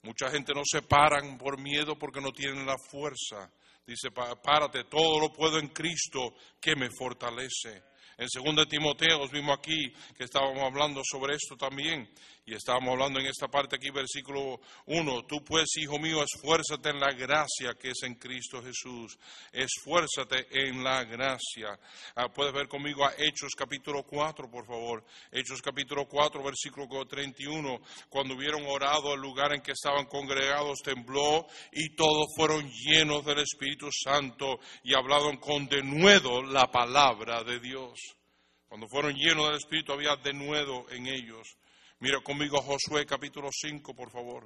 Mucha 0.03 0.29
gente 0.29 0.53
no 0.53 0.61
se 0.63 0.83
paran 0.83 1.39
por 1.39 1.59
miedo 1.59 1.99
porque 1.99 2.21
no 2.21 2.33
tienen 2.33 2.67
la 2.67 2.77
fuerza. 2.91 3.51
Dice, 3.87 4.11
párate, 4.11 4.85
todo 4.85 5.19
lo 5.19 5.33
puedo 5.33 5.59
en 5.59 5.69
Cristo 5.69 6.35
que 6.61 6.77
me 6.77 6.91
fortalece. 6.91 7.83
En 8.19 8.29
2 8.55 8.69
Timoteo 8.69 9.27
vimos 9.29 9.59
aquí 9.59 9.91
que 10.19 10.25
estábamos 10.25 10.65
hablando 10.65 11.01
sobre 11.03 11.35
esto 11.35 11.57
también. 11.57 12.11
Y 12.49 12.55
estábamos 12.55 12.93
hablando 12.93 13.19
en 13.19 13.27
esta 13.27 13.49
parte 13.49 13.75
aquí, 13.75 13.91
versículo 13.91 14.61
1. 14.87 15.25
Tú 15.25 15.43
pues, 15.43 15.67
hijo 15.79 15.99
mío, 15.99 16.23
esfuérzate 16.23 16.91
en 16.91 17.01
la 17.01 17.11
gracia 17.11 17.75
que 17.77 17.89
es 17.89 18.01
en 18.05 18.15
Cristo 18.15 18.63
Jesús. 18.63 19.19
Esfuérzate 19.51 20.47
en 20.53 20.85
la 20.85 21.03
gracia. 21.03 21.77
Ah, 22.15 22.29
puedes 22.33 22.53
ver 22.53 22.69
conmigo 22.69 23.05
a 23.05 23.15
Hechos 23.19 23.51
capítulo 23.57 24.05
4, 24.05 24.49
por 24.49 24.65
favor. 24.65 25.05
Hechos 25.33 25.61
capítulo 25.61 26.07
4, 26.07 26.41
versículo 26.41 27.05
31. 27.05 27.81
Cuando 28.09 28.37
hubieron 28.37 28.65
orado, 28.69 29.15
el 29.15 29.21
lugar 29.21 29.53
en 29.53 29.61
que 29.61 29.73
estaban 29.73 30.07
congregados 30.07 30.79
tembló 30.85 31.49
y 31.73 31.97
todos 31.97 32.27
fueron 32.37 32.71
llenos 32.71 33.25
del 33.25 33.41
Espíritu 33.41 33.89
Santo 33.91 34.61
y 34.85 34.95
hablaron 34.95 35.39
con 35.39 35.67
denuedo 35.67 36.45
la 36.45 36.71
palabra 36.71 37.43
de 37.43 37.59
Dios. 37.59 37.99
Cuando 38.69 38.87
fueron 38.87 39.17
llenos 39.17 39.47
del 39.47 39.57
Espíritu 39.57 39.93
había 39.93 40.15
denuedo 40.15 40.89
en 40.91 41.09
ellos. 41.09 41.57
Mira 41.99 42.21
conmigo 42.21 42.61
Josué 42.61 43.07
capítulo 43.07 43.49
5, 43.51 43.95
por 43.95 44.11
favor. 44.11 44.45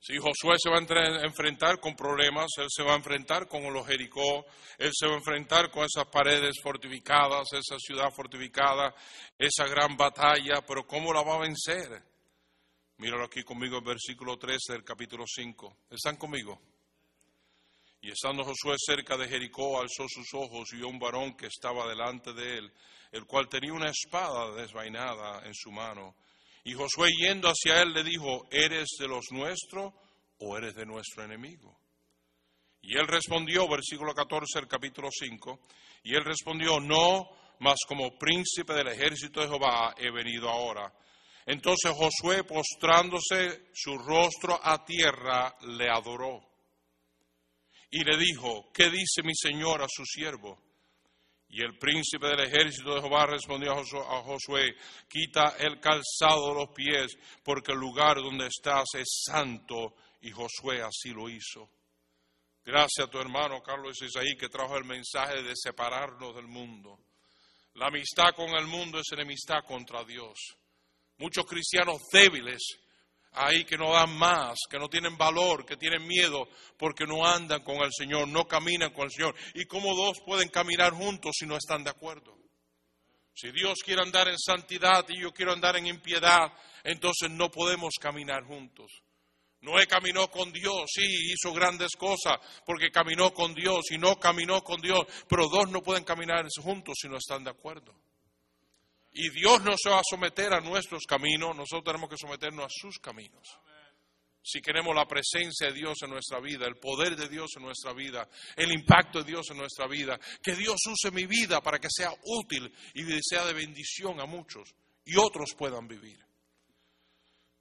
Si 0.00 0.16
Josué 0.16 0.56
se 0.58 0.70
va 0.70 0.76
a 0.76 1.26
enfrentar 1.26 1.80
con 1.80 1.94
problemas, 1.96 2.46
él 2.58 2.66
se 2.68 2.82
va 2.82 2.92
a 2.92 2.96
enfrentar 2.96 3.46
con 3.46 3.72
los 3.72 3.86
Jericó, 3.86 4.46
él 4.78 4.90
se 4.92 5.06
va 5.06 5.14
a 5.14 5.18
enfrentar 5.18 5.70
con 5.70 5.84
esas 5.84 6.06
paredes 6.08 6.56
fortificadas, 6.62 7.52
esa 7.52 7.78
ciudad 7.78 8.10
fortificada, 8.10 8.94
esa 9.38 9.66
gran 9.66 9.96
batalla, 9.96 10.62
pero 10.66 10.86
¿cómo 10.86 11.12
la 11.12 11.22
va 11.22 11.36
a 11.36 11.40
vencer? 11.40 12.02
Míralo 12.98 13.24
aquí 13.24 13.42
conmigo 13.42 13.78
el 13.78 13.84
versículo 13.84 14.38
13 14.38 14.74
del 14.74 14.84
capítulo 14.84 15.24
5. 15.26 15.76
¿Están 15.90 16.16
conmigo? 16.16 16.73
Y 18.04 18.10
estando 18.10 18.44
Josué 18.44 18.76
cerca 18.76 19.16
de 19.16 19.26
Jericó, 19.26 19.80
alzó 19.80 20.06
sus 20.08 20.34
ojos 20.34 20.70
y 20.74 20.76
vio 20.76 20.88
un 20.88 20.98
varón 20.98 21.34
que 21.38 21.46
estaba 21.46 21.88
delante 21.88 22.34
de 22.34 22.58
él, 22.58 22.72
el 23.10 23.24
cual 23.24 23.48
tenía 23.48 23.72
una 23.72 23.88
espada 23.88 24.54
desvainada 24.54 25.42
en 25.46 25.54
su 25.54 25.72
mano. 25.72 26.14
Y 26.64 26.74
Josué 26.74 27.08
yendo 27.18 27.48
hacia 27.48 27.80
él 27.80 27.94
le 27.94 28.04
dijo, 28.04 28.46
¿eres 28.50 28.88
de 28.98 29.08
los 29.08 29.24
nuestros 29.30 29.94
o 30.38 30.58
eres 30.58 30.74
de 30.74 30.84
nuestro 30.84 31.24
enemigo? 31.24 31.78
Y 32.82 32.94
él 32.94 33.06
respondió, 33.06 33.66
versículo 33.66 34.12
14 34.12 34.58
del 34.58 34.68
capítulo 34.68 35.08
5, 35.10 35.60
y 36.02 36.14
él 36.14 36.26
respondió, 36.26 36.80
no, 36.80 37.26
mas 37.60 37.78
como 37.88 38.18
príncipe 38.18 38.74
del 38.74 38.88
ejército 38.88 39.40
de 39.40 39.48
Jehová 39.48 39.94
he 39.96 40.10
venido 40.10 40.50
ahora. 40.50 40.92
Entonces 41.46 41.90
Josué, 41.90 42.44
postrándose 42.44 43.70
su 43.72 43.96
rostro 43.96 44.60
a 44.62 44.84
tierra, 44.84 45.56
le 45.62 45.88
adoró 45.88 46.53
y 47.96 48.02
le 48.02 48.16
dijo, 48.16 48.72
¿qué 48.72 48.90
dice 48.90 49.22
mi 49.22 49.36
señor 49.36 49.80
a 49.80 49.86
su 49.88 50.04
siervo? 50.04 50.60
Y 51.48 51.62
el 51.62 51.78
príncipe 51.78 52.26
del 52.26 52.40
ejército 52.40 52.92
de 52.92 53.00
Jehová 53.00 53.24
respondió 53.26 53.70
a 53.70 54.22
Josué, 54.24 54.74
quita 55.08 55.54
el 55.60 55.78
calzado 55.78 56.48
de 56.48 56.54
los 56.54 56.70
pies, 56.74 57.16
porque 57.44 57.70
el 57.70 57.78
lugar 57.78 58.16
donde 58.16 58.48
estás 58.48 58.86
es 58.94 59.22
santo. 59.24 59.94
Y 60.22 60.32
Josué 60.32 60.82
así 60.82 61.10
lo 61.10 61.28
hizo. 61.28 61.70
Gracias 62.64 63.06
a 63.06 63.08
tu 63.08 63.20
hermano 63.20 63.62
Carlos 63.62 64.02
Isaí 64.02 64.34
que 64.36 64.48
trajo 64.48 64.76
el 64.76 64.84
mensaje 64.84 65.44
de 65.44 65.52
separarnos 65.54 66.34
del 66.34 66.48
mundo. 66.48 66.98
La 67.74 67.86
amistad 67.86 68.34
con 68.34 68.56
el 68.56 68.66
mundo 68.66 68.98
es 68.98 69.12
enemistad 69.12 69.60
contra 69.64 70.02
Dios. 70.02 70.56
Muchos 71.18 71.44
cristianos 71.46 72.02
débiles 72.10 72.60
ahí 73.34 73.64
que 73.64 73.76
no 73.76 73.92
dan 73.92 74.16
más, 74.16 74.58
que 74.70 74.78
no 74.78 74.88
tienen 74.88 75.16
valor, 75.16 75.64
que 75.64 75.76
tienen 75.76 76.06
miedo 76.06 76.48
porque 76.78 77.06
no 77.06 77.26
andan 77.26 77.62
con 77.62 77.76
el 77.76 77.90
Señor, 77.92 78.28
no 78.28 78.46
caminan 78.46 78.92
con 78.92 79.04
el 79.04 79.10
Señor. 79.10 79.34
¿Y 79.54 79.64
cómo 79.66 79.94
dos 79.94 80.18
pueden 80.24 80.48
caminar 80.48 80.92
juntos 80.92 81.32
si 81.38 81.46
no 81.46 81.56
están 81.56 81.84
de 81.84 81.90
acuerdo? 81.90 82.36
Si 83.34 83.50
Dios 83.50 83.80
quiere 83.84 84.02
andar 84.02 84.28
en 84.28 84.38
santidad 84.38 85.04
y 85.08 85.20
yo 85.20 85.32
quiero 85.32 85.52
andar 85.52 85.76
en 85.76 85.86
impiedad, 85.86 86.52
entonces 86.84 87.30
no 87.30 87.50
podemos 87.50 87.94
caminar 88.00 88.44
juntos. 88.44 89.02
Noé 89.60 89.86
caminó 89.86 90.30
con 90.30 90.52
Dios, 90.52 90.84
sí, 90.92 91.02
hizo 91.32 91.52
grandes 91.52 91.92
cosas 91.96 92.38
porque 92.66 92.90
caminó 92.90 93.32
con 93.32 93.54
Dios 93.54 93.90
y 93.90 93.98
no 93.98 94.20
caminó 94.20 94.62
con 94.62 94.80
Dios, 94.80 95.06
pero 95.26 95.48
dos 95.48 95.70
no 95.70 95.82
pueden 95.82 96.04
caminar 96.04 96.46
juntos 96.62 96.96
si 97.00 97.08
no 97.08 97.16
están 97.16 97.42
de 97.42 97.50
acuerdo. 97.50 97.94
Y 99.14 99.30
Dios 99.30 99.62
no 99.62 99.74
se 99.76 99.90
va 99.90 100.00
a 100.00 100.04
someter 100.08 100.52
a 100.52 100.60
nuestros 100.60 101.04
caminos, 101.04 101.54
nosotros 101.54 101.84
tenemos 101.84 102.10
que 102.10 102.16
someternos 102.16 102.66
a 102.66 102.68
sus 102.68 102.98
caminos. 102.98 103.48
Si 104.42 104.60
queremos 104.60 104.94
la 104.94 105.06
presencia 105.06 105.68
de 105.68 105.72
Dios 105.72 106.02
en 106.02 106.10
nuestra 106.10 106.40
vida, 106.40 106.66
el 106.66 106.76
poder 106.76 107.16
de 107.16 107.28
Dios 107.28 107.52
en 107.56 107.62
nuestra 107.62 107.94
vida, 107.94 108.28
el 108.56 108.72
impacto 108.72 109.20
de 109.20 109.30
Dios 109.30 109.48
en 109.50 109.56
nuestra 109.56 109.86
vida, 109.86 110.18
que 110.42 110.54
Dios 110.54 110.76
use 110.86 111.10
mi 111.12 111.26
vida 111.26 111.62
para 111.62 111.78
que 111.78 111.88
sea 111.90 112.12
útil 112.24 112.70
y 112.92 113.04
sea 113.22 113.46
de 113.46 113.54
bendición 113.54 114.20
a 114.20 114.26
muchos 114.26 114.74
y 115.04 115.16
otros 115.16 115.54
puedan 115.56 115.86
vivir. 115.86 116.18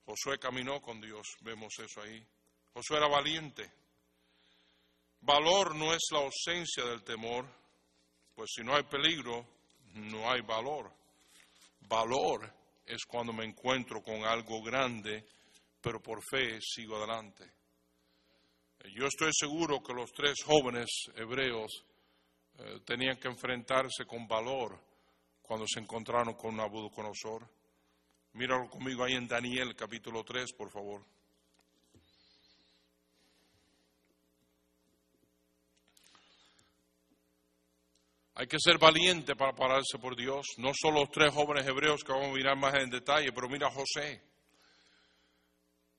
Josué 0.06 0.40
caminó 0.40 0.82
con 0.82 1.00
Dios, 1.00 1.38
vemos 1.42 1.74
eso 1.80 2.02
ahí. 2.02 2.22
Josué 2.74 2.98
era 2.98 3.08
valiente. 3.08 3.72
Valor 5.22 5.76
no 5.76 5.94
es 5.94 6.02
la 6.12 6.20
ausencia 6.20 6.84
del 6.84 7.04
temor, 7.04 7.46
pues 8.36 8.50
si 8.56 8.64
no 8.64 8.76
hay 8.76 8.84
peligro, 8.84 9.48
no 9.94 10.30
hay 10.30 10.42
valor. 10.42 11.03
Valor 11.94 12.52
es 12.88 13.06
cuando 13.06 13.32
me 13.32 13.46
encuentro 13.46 14.02
con 14.02 14.26
algo 14.26 14.64
grande, 14.64 15.28
pero 15.80 16.02
por 16.02 16.24
fe 16.24 16.60
sigo 16.60 16.98
adelante. 16.98 17.46
Yo 18.96 19.06
estoy 19.06 19.30
seguro 19.32 19.84
que 19.84 19.94
los 19.94 20.12
tres 20.12 20.42
jóvenes 20.44 20.90
hebreos 21.16 21.86
eh, 22.58 22.80
tenían 22.84 23.20
que 23.20 23.28
enfrentarse 23.28 24.06
con 24.08 24.28
valor 24.28 24.84
cuando 25.44 25.68
se 25.68 25.82
encontraron 25.82 26.34
con 26.34 26.58
Nabucodonosor. 26.58 27.48
Míralo 28.34 28.72
conmigo 28.72 29.04
ahí 29.04 29.14
en 29.14 29.28
Daniel 29.28 29.76
capítulo 29.76 30.24
3, 30.24 30.52
por 30.54 30.72
favor. 30.72 31.06
Hay 38.44 38.48
que 38.48 38.60
ser 38.60 38.78
valiente 38.78 39.38
para 39.38 39.54
pararse 39.54 39.98
por 39.98 40.18
Dios. 40.18 40.46
No 40.58 40.74
solo 40.74 41.00
los 41.00 41.12
tres 41.12 41.34
jóvenes 41.34 41.66
hebreos 41.66 42.04
que 42.04 42.12
vamos 42.12 42.28
a 42.28 42.34
mirar 42.34 42.58
más 42.58 42.74
en 42.74 42.90
detalle, 42.90 43.32
pero 43.32 43.48
mira 43.48 43.68
a 43.68 43.72
José. 43.72 44.22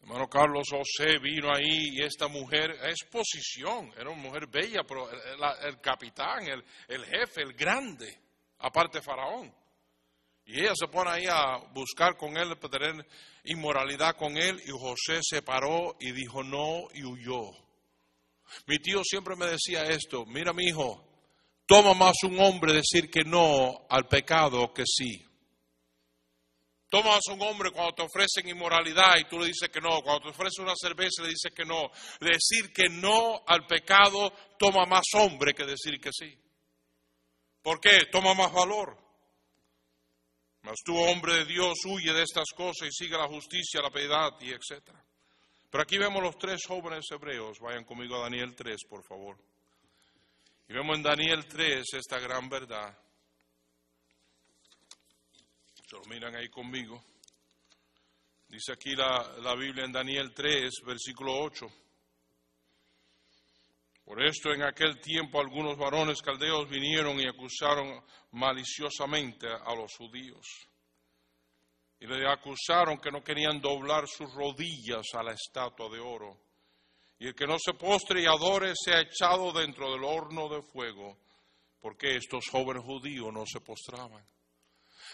Hermano 0.03 0.29
Carlos 0.29 0.69
José 0.71 1.19
vino 1.21 1.49
ahí 1.51 1.95
y 1.95 2.03
esta 2.03 2.29
mujer 2.29 2.73
es 2.83 3.03
posición, 3.11 3.91
era 3.97 4.11
una 4.11 4.21
mujer 4.21 4.47
bella, 4.49 4.83
pero 4.87 5.09
el, 5.11 5.81
capitán, 5.81 6.47
el, 6.47 6.63
el, 6.87 7.07
jefe, 7.07 7.41
el 7.41 7.55
grande, 7.55 8.15
aparte 8.59 9.01
Faraón. 9.01 9.51
Y 10.45 10.61
ella 10.61 10.75
se 10.75 10.89
pone 10.89 11.13
ahí 11.13 11.25
a 11.27 11.57
buscar 11.73 12.15
con 12.19 12.37
él, 12.37 12.59
para 12.59 12.79
tener 12.79 13.07
inmoralidad 13.45 14.19
con 14.19 14.37
él, 14.37 14.61
y 14.67 14.71
José 14.71 15.21
se 15.23 15.41
paró 15.41 15.97
y 15.99 16.13
dijo 16.13 16.43
no 16.43 16.89
y 16.93 17.05
huyó. 17.05 17.53
Mi 18.67 18.79
tío 18.81 19.01
siempre 19.03 19.35
me 19.35 19.47
decía 19.47 19.85
esto, 19.85 20.27
mira 20.27 20.53
mi 20.53 20.65
hijo, 20.65 21.14
Toma 21.67 21.95
más 21.95 22.15
un 22.25 22.39
hombre 22.41 22.73
decir 22.73 23.11
que 23.11 23.25
no 23.25 23.87
al 23.89 24.07
pecado 24.07 24.73
que 24.73 24.85
sí. 24.87 25.25
Tomas 26.95 27.23
a 27.29 27.33
un 27.33 27.43
hombre 27.43 27.73
cuando 27.73 27.93
te 27.93 28.03
ofrecen 28.03 28.49
inmoralidad 28.49 29.17
y 29.19 29.25
tú 29.25 29.39
le 29.39 29.47
dices 29.47 29.69
que 29.69 29.81
no. 29.81 30.01
Cuando 30.03 30.21
te 30.23 30.29
ofrecen 30.29 30.65
una 30.65 30.77
cerveza 30.77 31.23
le 31.23 31.31
dices 31.31 31.53
que 31.53 31.65
no. 31.65 31.91
Decir 32.21 32.73
que 32.73 32.89
no 32.89 33.43
al 33.47 33.67
pecado 33.67 34.33
toma 34.57 34.85
más 34.87 35.03
hombre 35.15 35.55
que 35.55 35.65
decir 35.65 36.01
que 36.01 36.11
sí. 36.13 36.33
¿Por 37.63 37.81
qué? 37.81 38.07
Toma 38.13 38.35
más 38.35 38.53
valor. 38.53 38.97
Mas 40.63 40.77
tú, 40.85 40.97
hombre 40.97 41.39
de 41.39 41.45
Dios, 41.47 41.75
huye 41.85 42.13
de 42.13 42.23
estas 42.23 42.51
cosas 42.57 42.89
y 42.89 42.93
sigue 42.93 43.19
la 43.19 43.27
justicia, 43.27 43.83
la 43.83 43.91
piedad 43.91 44.31
y 44.41 44.53
etcétera. 44.53 45.05
Pero 45.69 45.83
aquí 45.83 45.99
vemos 45.99 46.23
los 46.23 46.39
tres 46.39 46.61
jóvenes 46.65 47.07
hebreos. 47.11 47.59
Vayan 47.59 47.85
conmigo 47.85 48.17
a 48.17 48.21
Daniel 48.21 48.55
3, 48.55 48.85
por 48.89 49.03
favor. 49.03 49.37
Y 50.69 50.73
vemos 50.73 50.97
en 50.97 51.03
Daniel 51.03 51.47
3 51.47 51.85
esta 51.95 52.19
gran 52.19 52.49
verdad. 52.49 52.97
Se 55.87 55.97
lo 55.97 56.05
miran 56.05 56.35
ahí 56.35 56.49
conmigo. 56.49 57.05
Dice 58.49 58.73
aquí 58.73 58.95
la, 58.95 59.37
la 59.43 59.55
Biblia 59.55 59.85
en 59.85 59.93
Daniel 59.93 60.33
3, 60.33 60.71
versículo 60.87 61.37
8. 61.39 61.67
Por 64.05 64.23
esto 64.23 64.53
en 64.53 64.63
aquel 64.63 65.01
tiempo 65.01 65.41
algunos 65.41 65.79
varones 65.79 66.21
caldeos 66.21 66.69
vinieron 66.69 67.19
y 67.19 67.27
acusaron 67.27 68.05
maliciosamente 68.33 69.49
a 69.49 69.75
los 69.75 69.97
judíos. 69.97 70.47
Y 71.99 72.07
le 72.07 72.29
acusaron 72.29 72.99
que 72.99 73.11
no 73.11 73.25
querían 73.25 73.61
doblar 73.61 74.07
sus 74.07 74.33
rodillas 74.35 75.07
a 75.15 75.23
la 75.23 75.33
estatua 75.33 75.89
de 75.89 76.01
oro. 76.01 76.44
Y 77.25 77.29
el 77.29 77.35
que 77.35 77.47
no 77.47 77.57
se 77.59 77.73
postre 77.73 78.21
y 78.21 78.27
adore 78.27 78.75
sea 78.77 79.01
echado 79.01 79.51
dentro 79.51 79.91
del 79.91 80.05
horno 80.05 80.47
de 80.47 80.61
fuego, 80.61 81.17
porque 81.81 82.17
estos 82.17 82.45
jóvenes 82.51 82.85
judíos 82.85 83.33
no 83.33 83.47
se 83.47 83.63
postraban. 83.63 84.23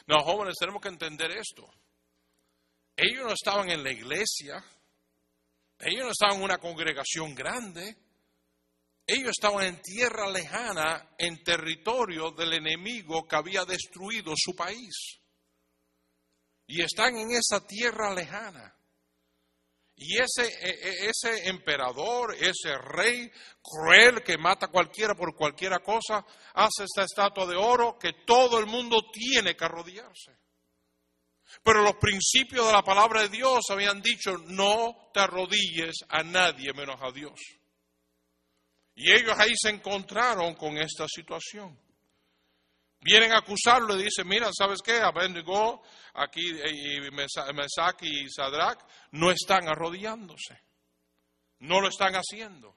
No, 0.08 0.18
jóvenes, 0.24 0.56
tenemos 0.58 0.82
que 0.82 0.88
entender 0.88 1.30
esto. 1.30 1.72
Ellos 2.96 3.26
no 3.26 3.32
estaban 3.32 3.70
en 3.70 3.84
la 3.84 3.92
iglesia, 3.92 4.60
ellos 5.78 6.04
no 6.04 6.10
estaban 6.10 6.38
en 6.38 6.42
una 6.42 6.58
congregación 6.58 7.32
grande, 7.32 7.96
ellos 9.06 9.30
estaban 9.30 9.66
en 9.66 9.80
tierra 9.80 10.28
lejana, 10.28 11.14
en 11.16 11.44
territorio 11.44 12.32
del 12.32 12.54
enemigo 12.54 13.22
que 13.28 13.36
había 13.36 13.64
destruido 13.64 14.32
su 14.34 14.56
país. 14.56 15.20
Y 16.66 16.82
están 16.82 17.16
en 17.16 17.30
esa 17.30 17.64
tierra 17.64 18.12
lejana. 18.12 18.79
Y 20.02 20.16
ese, 20.16 20.46
e, 20.46 20.70
e, 20.70 21.10
ese 21.10 21.46
emperador, 21.50 22.34
ese 22.34 22.78
rey 22.78 23.30
cruel 23.60 24.22
que 24.22 24.38
mata 24.38 24.64
a 24.64 24.70
cualquiera 24.70 25.14
por 25.14 25.36
cualquier 25.36 25.78
cosa, 25.82 26.24
hace 26.54 26.84
esta 26.84 27.04
estatua 27.04 27.44
de 27.44 27.54
oro 27.54 27.98
que 27.98 28.14
todo 28.24 28.58
el 28.58 28.64
mundo 28.64 28.96
tiene 29.12 29.54
que 29.54 29.64
arrodillarse. 29.66 30.38
Pero 31.62 31.82
los 31.82 31.96
principios 31.96 32.66
de 32.66 32.72
la 32.72 32.82
palabra 32.82 33.20
de 33.20 33.28
Dios 33.28 33.60
habían 33.68 34.00
dicho, 34.00 34.38
no 34.46 35.10
te 35.12 35.20
arrodilles 35.20 35.96
a 36.08 36.22
nadie 36.22 36.72
menos 36.72 36.98
a 37.02 37.12
Dios. 37.12 37.38
Y 38.94 39.12
ellos 39.12 39.38
ahí 39.38 39.52
se 39.54 39.68
encontraron 39.68 40.54
con 40.54 40.78
esta 40.78 41.04
situación. 41.14 41.78
Vienen 43.00 43.32
a 43.32 43.38
acusarlo 43.38 43.98
y 43.98 44.04
dicen, 44.04 44.28
mira, 44.28 44.50
¿sabes 44.52 44.80
qué? 44.84 45.00
Abednego, 45.00 45.82
aquí 46.14 46.50
y 46.50 47.00
Mesac 47.10 48.02
y 48.02 48.28
Sadrach 48.28 48.78
no 49.12 49.30
están 49.30 49.68
arrodillándose. 49.68 50.60
No 51.60 51.80
lo 51.80 51.88
están 51.88 52.14
haciendo. 52.14 52.76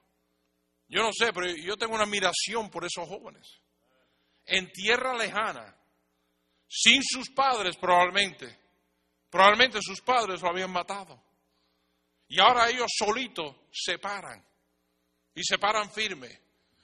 Yo 0.88 1.02
no 1.02 1.10
sé, 1.12 1.32
pero 1.32 1.46
yo 1.54 1.76
tengo 1.76 1.94
una 1.94 2.04
admiración 2.04 2.70
por 2.70 2.84
esos 2.84 3.06
jóvenes. 3.06 3.60
En 4.46 4.70
tierra 4.72 5.14
lejana, 5.16 5.76
sin 6.68 7.02
sus 7.02 7.30
padres 7.30 7.76
probablemente. 7.76 8.58
Probablemente 9.30 9.80
sus 9.82 10.00
padres 10.00 10.40
lo 10.40 10.48
habían 10.48 10.70
matado. 10.70 11.22
Y 12.28 12.40
ahora 12.40 12.70
ellos 12.70 12.90
solitos 12.96 13.56
se 13.70 13.98
paran. 13.98 14.42
Y 15.34 15.42
se 15.44 15.58
paran 15.58 15.90
firme. 15.90 16.40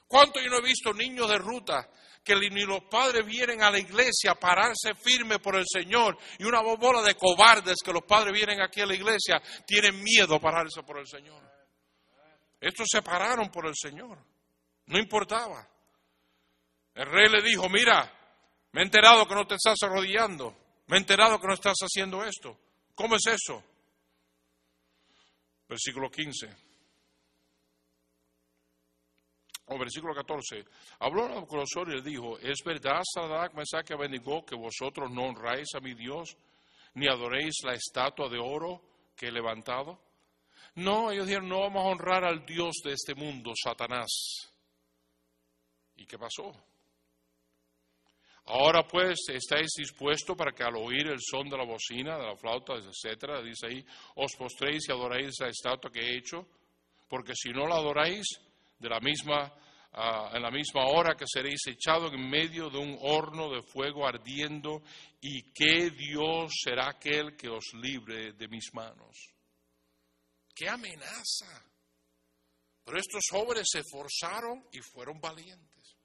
¿Cuánto 0.06 0.40
yo 0.40 0.50
no 0.50 0.58
he 0.58 0.62
visto 0.62 0.92
niños 0.92 1.28
de 1.28 1.38
ruta 1.38 1.88
que 2.22 2.34
ni 2.34 2.64
los 2.64 2.84
padres 2.84 3.24
vienen 3.24 3.62
a 3.62 3.70
la 3.70 3.78
iglesia 3.78 4.32
a 4.32 4.34
pararse 4.34 4.94
firme 4.94 5.38
por 5.38 5.56
el 5.56 5.64
Señor 5.66 6.18
y 6.38 6.44
una 6.44 6.60
bola 6.60 7.02
de 7.02 7.14
cobardes 7.14 7.76
que 7.84 7.92
los 7.92 8.04
padres 8.04 8.32
vienen 8.32 8.60
aquí 8.60 8.80
a 8.80 8.86
la 8.86 8.94
iglesia 8.94 9.40
tienen 9.66 10.02
miedo 10.02 10.34
a 10.34 10.40
pararse 10.40 10.82
por 10.82 10.98
el 10.98 11.06
Señor. 11.06 11.42
Estos 12.60 12.88
se 12.90 13.02
pararon 13.02 13.50
por 13.50 13.66
el 13.66 13.74
Señor, 13.74 14.18
no 14.86 14.98
importaba. 14.98 15.66
El 16.94 17.06
rey 17.06 17.28
le 17.30 17.42
dijo, 17.42 17.68
mira, 17.68 18.12
me 18.72 18.82
he 18.82 18.84
enterado 18.84 19.26
que 19.26 19.34
no 19.34 19.46
te 19.46 19.54
estás 19.54 19.76
arrodillando, 19.82 20.82
me 20.88 20.96
he 20.96 21.00
enterado 21.00 21.40
que 21.40 21.46
no 21.46 21.54
estás 21.54 21.78
haciendo 21.80 22.22
esto. 22.24 22.58
¿Cómo 22.94 23.16
es 23.16 23.26
eso? 23.26 23.64
Versículo 25.68 26.10
15 26.10 26.69
o 29.70 29.78
versículo 29.78 30.12
14, 30.14 30.64
habló 30.98 31.28
Nabucodonosor 31.28 31.90
y 31.90 31.96
le 31.96 32.02
dijo, 32.02 32.38
¿es 32.40 32.58
verdad, 32.64 33.02
Sadrach, 33.14 33.54
Mesach 33.54 33.88
y 33.88 33.92
Abednego, 33.92 34.44
que 34.44 34.56
vosotros 34.56 35.10
no 35.12 35.26
honráis 35.26 35.68
a 35.76 35.80
mi 35.80 35.94
Dios, 35.94 36.36
ni 36.94 37.06
adoréis 37.06 37.62
la 37.62 37.74
estatua 37.74 38.28
de 38.28 38.38
oro 38.38 38.82
que 39.16 39.28
he 39.28 39.32
levantado? 39.32 40.00
No, 40.74 41.12
ellos 41.12 41.26
dijeron, 41.26 41.48
no 41.48 41.60
vamos 41.60 41.84
a 41.84 41.88
honrar 41.88 42.24
al 42.24 42.44
Dios 42.44 42.80
de 42.84 42.94
este 42.94 43.14
mundo, 43.14 43.52
Satanás. 43.54 44.52
¿Y 45.96 46.04
qué 46.04 46.18
pasó? 46.18 46.52
Ahora 48.46 48.82
pues 48.88 49.20
estáis 49.28 49.70
dispuestos 49.76 50.36
para 50.36 50.50
que 50.50 50.64
al 50.64 50.74
oír 50.74 51.06
el 51.06 51.20
son 51.20 51.48
de 51.48 51.56
la 51.56 51.64
bocina, 51.64 52.18
de 52.18 52.26
la 52.26 52.36
flauta, 52.36 52.74
etcétera, 52.74 53.40
dice 53.40 53.66
ahí, 53.68 53.86
os 54.16 54.34
postréis 54.36 54.88
y 54.88 54.92
adoráis 54.92 55.38
la 55.38 55.48
estatua 55.48 55.92
que 55.92 56.00
he 56.00 56.16
hecho, 56.16 56.44
porque 57.08 57.34
si 57.36 57.50
no 57.50 57.68
la 57.68 57.76
adoráis, 57.76 58.26
de 58.80 58.88
la 58.88 58.98
misma, 58.98 59.52
ah, 59.92 60.30
en 60.34 60.42
la 60.42 60.50
misma 60.50 60.86
hora 60.86 61.14
que 61.14 61.26
seréis 61.26 61.66
echados 61.68 62.12
en 62.12 62.28
medio 62.28 62.70
de 62.70 62.78
un 62.78 62.98
horno 63.00 63.50
de 63.50 63.62
fuego 63.62 64.06
ardiendo, 64.06 64.82
y 65.20 65.52
que 65.52 65.90
Dios 65.90 66.52
será 66.64 66.88
aquel 66.88 67.36
que 67.36 67.48
os 67.48 67.72
libre 67.74 68.32
de 68.32 68.48
mis 68.48 68.72
manos. 68.72 69.16
¡Qué 70.54 70.68
amenaza! 70.68 71.64
Pero 72.84 72.98
estos 72.98 73.22
jóvenes 73.30 73.68
se 73.70 73.80
esforzaron 73.80 74.66
y 74.72 74.80
fueron 74.80 75.20
valientes. 75.20 75.96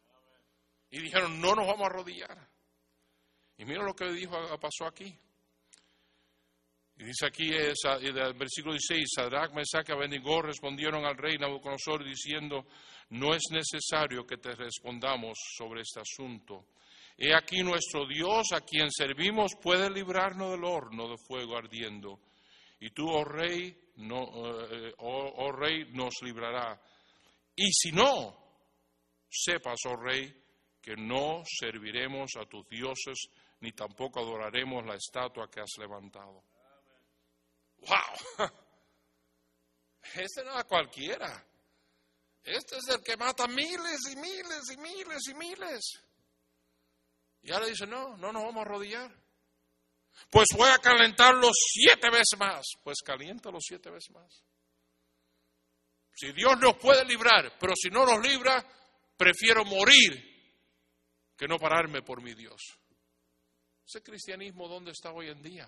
Y 0.92 1.02
dijeron, 1.02 1.42
no 1.42 1.56
nos 1.56 1.66
vamos 1.66 1.84
a 1.84 1.86
arrodillar. 1.88 2.50
Y 3.58 3.66
mira 3.66 3.84
lo 3.84 3.96
que 3.96 4.12
dijo, 4.12 4.38
pasó 4.60 4.86
aquí. 4.86 5.18
Y 6.98 7.04
dice 7.04 7.26
aquí, 7.26 7.50
en 7.54 8.18
el 8.18 8.34
versículo 8.36 8.74
16, 8.74 9.06
Sadrach, 9.16 9.52
Mesach 9.54 9.90
y 9.90 9.92
Abednego 9.92 10.42
respondieron 10.42 11.04
al 11.04 11.18
rey 11.18 11.38
Nabucodonosor 11.38 12.06
diciendo, 12.06 12.66
no 13.10 13.34
es 13.34 13.44
necesario 13.52 14.26
que 14.26 14.38
te 14.38 14.56
respondamos 14.56 15.38
sobre 15.58 15.82
este 15.82 16.00
asunto. 16.00 16.68
He 17.18 17.34
aquí 17.34 17.64
nuestro 17.64 18.06
Dios, 18.08 18.52
a 18.54 18.62
quien 18.62 18.92
servimos, 18.92 19.54
puede 19.62 19.90
librarnos 19.90 20.52
del 20.52 20.64
horno 20.64 21.10
de 21.10 21.18
fuego 21.18 21.58
ardiendo. 21.58 22.20
Y 22.80 22.92
tú, 22.92 23.10
oh 23.10 23.26
rey, 23.26 23.76
no, 23.98 24.24
eh, 24.70 24.94
oh, 25.00 25.34
oh 25.38 25.52
rey, 25.52 25.92
nos 25.92 26.14
librará. 26.22 26.82
Y 27.56 27.72
si 27.72 27.92
no, 27.92 28.38
sepas, 29.30 29.80
oh 29.88 29.96
rey, 29.96 30.34
que 30.82 30.96
no 30.96 31.44
serviremos 31.46 32.36
a 32.38 32.46
tus 32.46 32.68
dioses, 32.70 33.28
ni 33.62 33.72
tampoco 33.72 34.20
adoraremos 34.20 34.86
la 34.86 34.96
estatua 34.96 35.50
que 35.50 35.62
has 35.62 35.78
levantado. 35.78 36.44
¡Wow! 37.80 38.50
Este 40.16 40.46
no 40.46 40.58
es 40.58 40.64
cualquiera. 40.66 41.46
Este 42.42 42.78
es 42.78 42.88
el 42.88 43.04
que 43.04 43.18
mata 43.18 43.48
miles 43.48 44.00
y 44.12 44.16
miles 44.16 44.62
y 44.72 44.78
miles 44.78 45.28
y 45.28 45.34
miles. 45.34 45.82
Y 47.42 47.52
ahora 47.52 47.66
dice, 47.66 47.86
no, 47.86 48.16
no 48.16 48.32
nos 48.32 48.44
vamos 48.44 48.58
a 48.58 48.62
arrodillar. 48.62 49.12
Pues 50.30 50.48
voy 50.56 50.70
a 50.70 50.78
calentarlos 50.78 51.52
siete 51.74 52.10
veces 52.10 52.38
más. 52.38 52.64
Pues 52.84 53.00
caliéntalo 53.04 53.60
siete 53.60 53.90
veces 53.90 54.12
más. 54.12 54.44
Si 56.14 56.32
Dios 56.32 56.58
nos 56.62 56.78
puede 56.78 57.04
librar, 57.04 57.58
pero 57.60 57.74
si 57.76 57.90
no 57.90 58.06
nos 58.06 58.26
libra, 58.26 58.66
prefiero 59.18 59.66
morir 59.66 60.36
que 61.36 61.48
no 61.48 61.58
pararme 61.58 62.02
por 62.02 62.22
mi 62.22 62.34
Dios. 62.34 62.62
Ese 63.86 64.02
cristianismo, 64.02 64.68
¿dónde 64.68 64.92
está 64.92 65.12
hoy 65.12 65.30
en 65.30 65.42
día? 65.42 65.68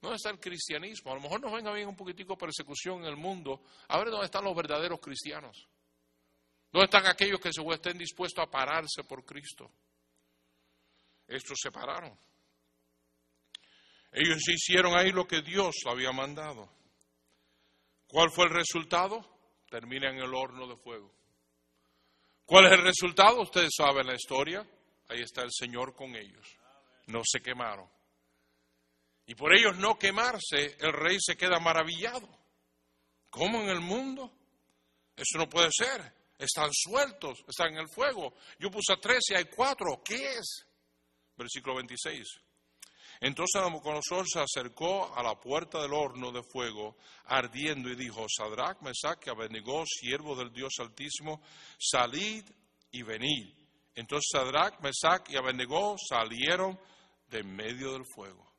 ¿Dónde 0.00 0.16
está 0.16 0.30
el 0.30 0.40
cristianismo? 0.40 1.12
A 1.12 1.14
lo 1.14 1.20
mejor 1.20 1.40
nos 1.40 1.52
venga 1.52 1.72
bien 1.72 1.88
un 1.88 1.96
poquitico 1.96 2.36
persecución 2.36 3.00
en 3.00 3.06
el 3.06 3.16
mundo. 3.16 3.62
A 3.88 3.98
ver 3.98 4.10
dónde 4.10 4.26
están 4.26 4.44
los 4.44 4.56
verdaderos 4.56 4.98
cristianos. 4.98 5.68
¿Dónde 6.72 6.84
están 6.84 7.06
aquellos 7.06 7.40
que 7.40 7.52
se 7.52 7.62
estén 7.62 7.98
dispuestos 7.98 8.42
a 8.42 8.50
pararse 8.50 9.04
por 9.04 9.24
Cristo? 9.24 9.70
Estos 11.26 11.58
se 11.60 11.70
pararon. 11.70 12.16
Ellos 14.12 14.48
hicieron 14.48 14.96
ahí 14.96 15.12
lo 15.12 15.26
que 15.26 15.42
Dios 15.42 15.76
había 15.86 16.12
mandado. 16.12 16.68
¿Cuál 18.06 18.30
fue 18.30 18.46
el 18.46 18.50
resultado? 18.50 19.24
Termina 19.68 20.10
en 20.10 20.18
el 20.18 20.34
horno 20.34 20.66
de 20.66 20.76
fuego. 20.76 21.12
¿Cuál 22.44 22.66
es 22.66 22.72
el 22.72 22.82
resultado? 22.82 23.42
Ustedes 23.42 23.70
saben 23.76 24.06
la 24.06 24.14
historia. 24.14 24.66
Ahí 25.08 25.20
está 25.20 25.42
el 25.42 25.50
Señor 25.52 25.94
con 25.94 26.16
ellos. 26.16 26.56
No 27.06 27.20
se 27.24 27.40
quemaron. 27.40 27.88
Y 29.30 29.36
por 29.36 29.54
ellos 29.54 29.76
no 29.76 29.96
quemarse, 29.96 30.76
el 30.80 30.92
rey 30.92 31.16
se 31.20 31.36
queda 31.36 31.60
maravillado. 31.60 32.28
¿Cómo 33.30 33.60
en 33.60 33.68
el 33.68 33.80
mundo? 33.80 34.28
Eso 35.14 35.38
no 35.38 35.48
puede 35.48 35.68
ser. 35.70 36.12
Están 36.36 36.68
sueltos, 36.72 37.38
están 37.46 37.74
en 37.74 37.78
el 37.78 37.88
fuego. 37.94 38.34
Yo 38.58 38.72
puse 38.72 38.96
tres 39.00 39.20
y 39.30 39.34
hay 39.34 39.44
cuatro. 39.44 40.02
¿Qué 40.04 40.32
es? 40.32 40.66
Versículo 41.36 41.76
26. 41.76 42.26
Entonces 43.20 43.60
Nabucodonosor 43.62 44.26
se 44.28 44.40
acercó 44.40 45.16
a 45.16 45.22
la 45.22 45.38
puerta 45.38 45.80
del 45.80 45.94
horno 45.94 46.32
de 46.32 46.42
fuego 46.42 46.96
ardiendo 47.26 47.88
y 47.88 47.94
dijo, 47.94 48.26
Sadrach, 48.28 48.80
Mesach 48.80 49.24
y 49.28 49.30
Abednego, 49.30 49.84
siervos 49.86 50.38
del 50.38 50.52
Dios 50.52 50.72
Altísimo, 50.80 51.40
salid 51.78 52.42
y 52.90 53.04
venid. 53.04 53.54
Entonces 53.94 54.28
Sadrach, 54.32 54.80
Mesach 54.80 55.30
y 55.30 55.36
Abednego 55.36 55.94
salieron 56.08 56.80
de 57.28 57.44
medio 57.44 57.92
del 57.92 58.06
fuego. 58.12 58.49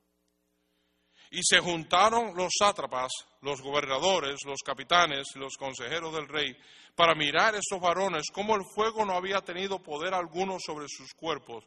Y 1.32 1.40
se 1.44 1.60
juntaron 1.60 2.36
los 2.36 2.52
sátrapas, 2.60 3.10
los 3.42 3.62
gobernadores, 3.62 4.40
los 4.46 4.62
capitanes 4.64 5.28
y 5.34 5.40
los 5.40 5.56
consejeros 5.58 6.14
del 6.14 6.28
rey 6.28 6.56
para 6.96 7.16
mirar 7.16 7.56
estos 7.56 7.80
varones, 7.80 8.30
como 8.32 8.56
el 8.56 8.64
fuego 8.76 9.06
no 9.06 9.16
había 9.16 9.40
tenido 9.42 9.80
poder 9.80 10.14
alguno 10.14 10.58
sobre 10.60 10.88
sus 10.88 11.14
cuerpos, 11.14 11.64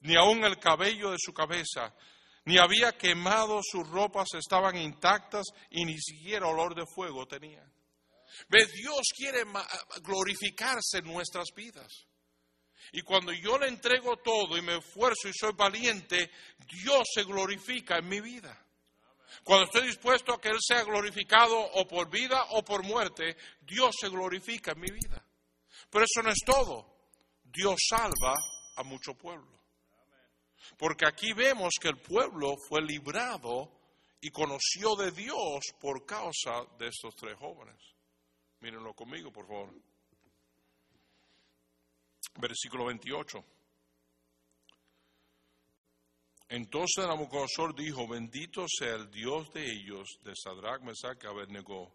ni 0.00 0.16
aun 0.16 0.44
el 0.44 0.58
cabello 0.58 1.10
de 1.10 1.18
su 1.18 1.32
cabeza, 1.32 1.94
ni 2.44 2.58
había 2.58 2.92
quemado 2.92 3.60
sus 3.62 3.88
ropas, 3.88 4.28
estaban 4.34 4.76
intactas 4.76 5.46
y 5.70 5.84
ni 5.84 5.98
siquiera 5.98 6.46
olor 6.46 6.74
de 6.74 6.86
fuego 6.86 7.26
tenían. 7.26 7.70
Ve, 8.48 8.64
Dios 8.66 9.02
quiere 9.16 9.42
glorificarse 10.02 10.98
en 10.98 11.04
nuestras 11.04 11.48
vidas. 11.54 12.06
Y 12.92 13.02
cuando 13.02 13.32
yo 13.32 13.58
le 13.58 13.68
entrego 13.68 14.18
todo 14.18 14.56
y 14.56 14.62
me 14.62 14.76
esfuerzo 14.76 15.28
y 15.28 15.32
soy 15.32 15.52
valiente, 15.54 16.30
Dios 16.70 17.08
se 17.14 17.24
glorifica 17.24 17.96
en 17.96 18.08
mi 18.08 18.20
vida. 18.20 18.58
Cuando 19.42 19.64
estoy 19.64 19.86
dispuesto 19.86 20.34
a 20.34 20.40
que 20.40 20.50
Él 20.50 20.58
sea 20.60 20.84
glorificado 20.84 21.58
o 21.58 21.88
por 21.88 22.10
vida 22.10 22.44
o 22.50 22.62
por 22.62 22.84
muerte, 22.84 23.36
Dios 23.62 23.96
se 23.98 24.10
glorifica 24.10 24.72
en 24.72 24.80
mi 24.80 24.90
vida. 24.90 25.24
Pero 25.90 26.04
eso 26.04 26.22
no 26.22 26.30
es 26.30 26.40
todo. 26.44 27.08
Dios 27.44 27.76
salva 27.88 28.36
a 28.76 28.82
mucho 28.82 29.14
pueblo. 29.14 29.58
Porque 30.76 31.06
aquí 31.06 31.32
vemos 31.32 31.74
que 31.80 31.88
el 31.88 31.96
pueblo 31.96 32.56
fue 32.68 32.82
librado 32.82 33.70
y 34.20 34.30
conoció 34.30 34.94
de 34.96 35.10
Dios 35.12 35.60
por 35.80 36.04
causa 36.04 36.64
de 36.78 36.88
estos 36.88 37.14
tres 37.16 37.36
jóvenes. 37.38 37.76
Mírenlo 38.60 38.94
conmigo, 38.94 39.32
por 39.32 39.46
favor. 39.46 39.74
Versículo 42.40 42.86
28. 42.86 43.44
Entonces 46.48 47.06
Nabucodonosor 47.06 47.74
dijo, 47.74 48.06
bendito 48.06 48.66
sea 48.68 48.94
el 48.94 49.10
Dios 49.10 49.50
de 49.54 49.64
ellos, 49.64 50.18
de 50.22 50.34
Sadrach, 50.36 50.82
Mesach 50.82 51.24
Abednego, 51.24 51.94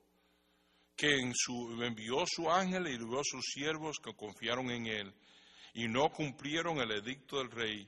que 0.96 1.16
en 1.20 1.32
su, 1.36 1.80
envió 1.84 2.24
su 2.26 2.50
ángel 2.50 2.88
y 2.88 2.98
libró 2.98 3.22
sus 3.24 3.46
siervos 3.54 3.98
que 4.04 4.16
confiaron 4.16 4.72
en 4.72 4.88
él, 4.88 5.14
y 5.76 5.88
no 5.88 6.10
cumplieron 6.10 6.80
el 6.80 6.92
edicto 6.92 7.38
del 7.38 7.52
rey, 7.52 7.88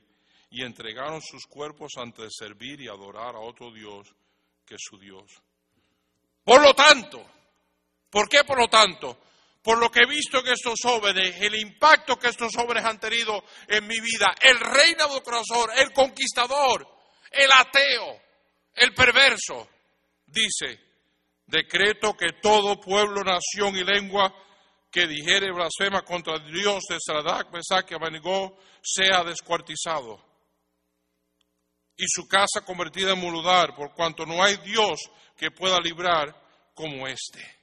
y 0.50 0.62
entregaron 0.62 1.20
sus 1.20 1.44
cuerpos 1.46 1.94
antes 1.96 2.26
de 2.26 2.30
servir 2.30 2.80
y 2.80 2.86
adorar 2.86 3.34
a 3.34 3.40
otro 3.40 3.72
Dios 3.72 4.14
que 4.64 4.76
su 4.78 4.96
Dios. 4.96 5.42
Por 6.44 6.62
lo 6.62 6.72
tanto, 6.72 7.20
¿por 8.10 8.28
qué 8.28 8.44
por 8.44 8.58
lo 8.58 8.68
tanto? 8.68 9.18
Por 9.62 9.78
lo 9.78 9.90
que 9.90 10.00
he 10.00 10.08
visto 10.08 10.38
en 10.40 10.52
estos 10.52 10.80
jóvenes, 10.82 11.36
el 11.40 11.54
impacto 11.54 12.18
que 12.18 12.28
estos 12.28 12.54
jóvenes 12.56 12.84
han 12.84 12.98
tenido 12.98 13.44
en 13.68 13.86
mi 13.86 14.00
vida, 14.00 14.34
el 14.40 14.58
rey 14.58 14.94
Nabucodonosor, 14.96 15.70
el 15.76 15.92
conquistador, 15.92 16.86
el 17.30 17.50
ateo, 17.58 18.20
el 18.74 18.94
perverso, 18.94 19.68
dice, 20.26 20.80
decreto 21.46 22.16
que 22.16 22.32
todo 22.40 22.80
pueblo, 22.80 23.22
nación 23.22 23.76
y 23.76 23.84
lengua 23.84 24.34
que 24.90 25.06
dijere 25.06 25.52
blasfema 25.52 26.02
contra 26.02 26.38
Dios 26.38 26.84
de 26.88 26.96
Sadak, 26.98 27.52
Mesach 27.52 27.90
y 27.90 27.94
Abednego 27.94 28.58
sea 28.82 29.22
descuartizado 29.24 30.30
y 32.00 32.06
su 32.08 32.26
casa 32.26 32.64
convertida 32.64 33.12
en 33.12 33.18
muludar, 33.18 33.74
por 33.76 33.92
cuanto 33.92 34.24
no 34.24 34.42
hay 34.42 34.56
Dios 34.64 34.98
que 35.36 35.50
pueda 35.50 35.78
librar 35.78 36.34
como 36.74 37.06
este. 37.06 37.59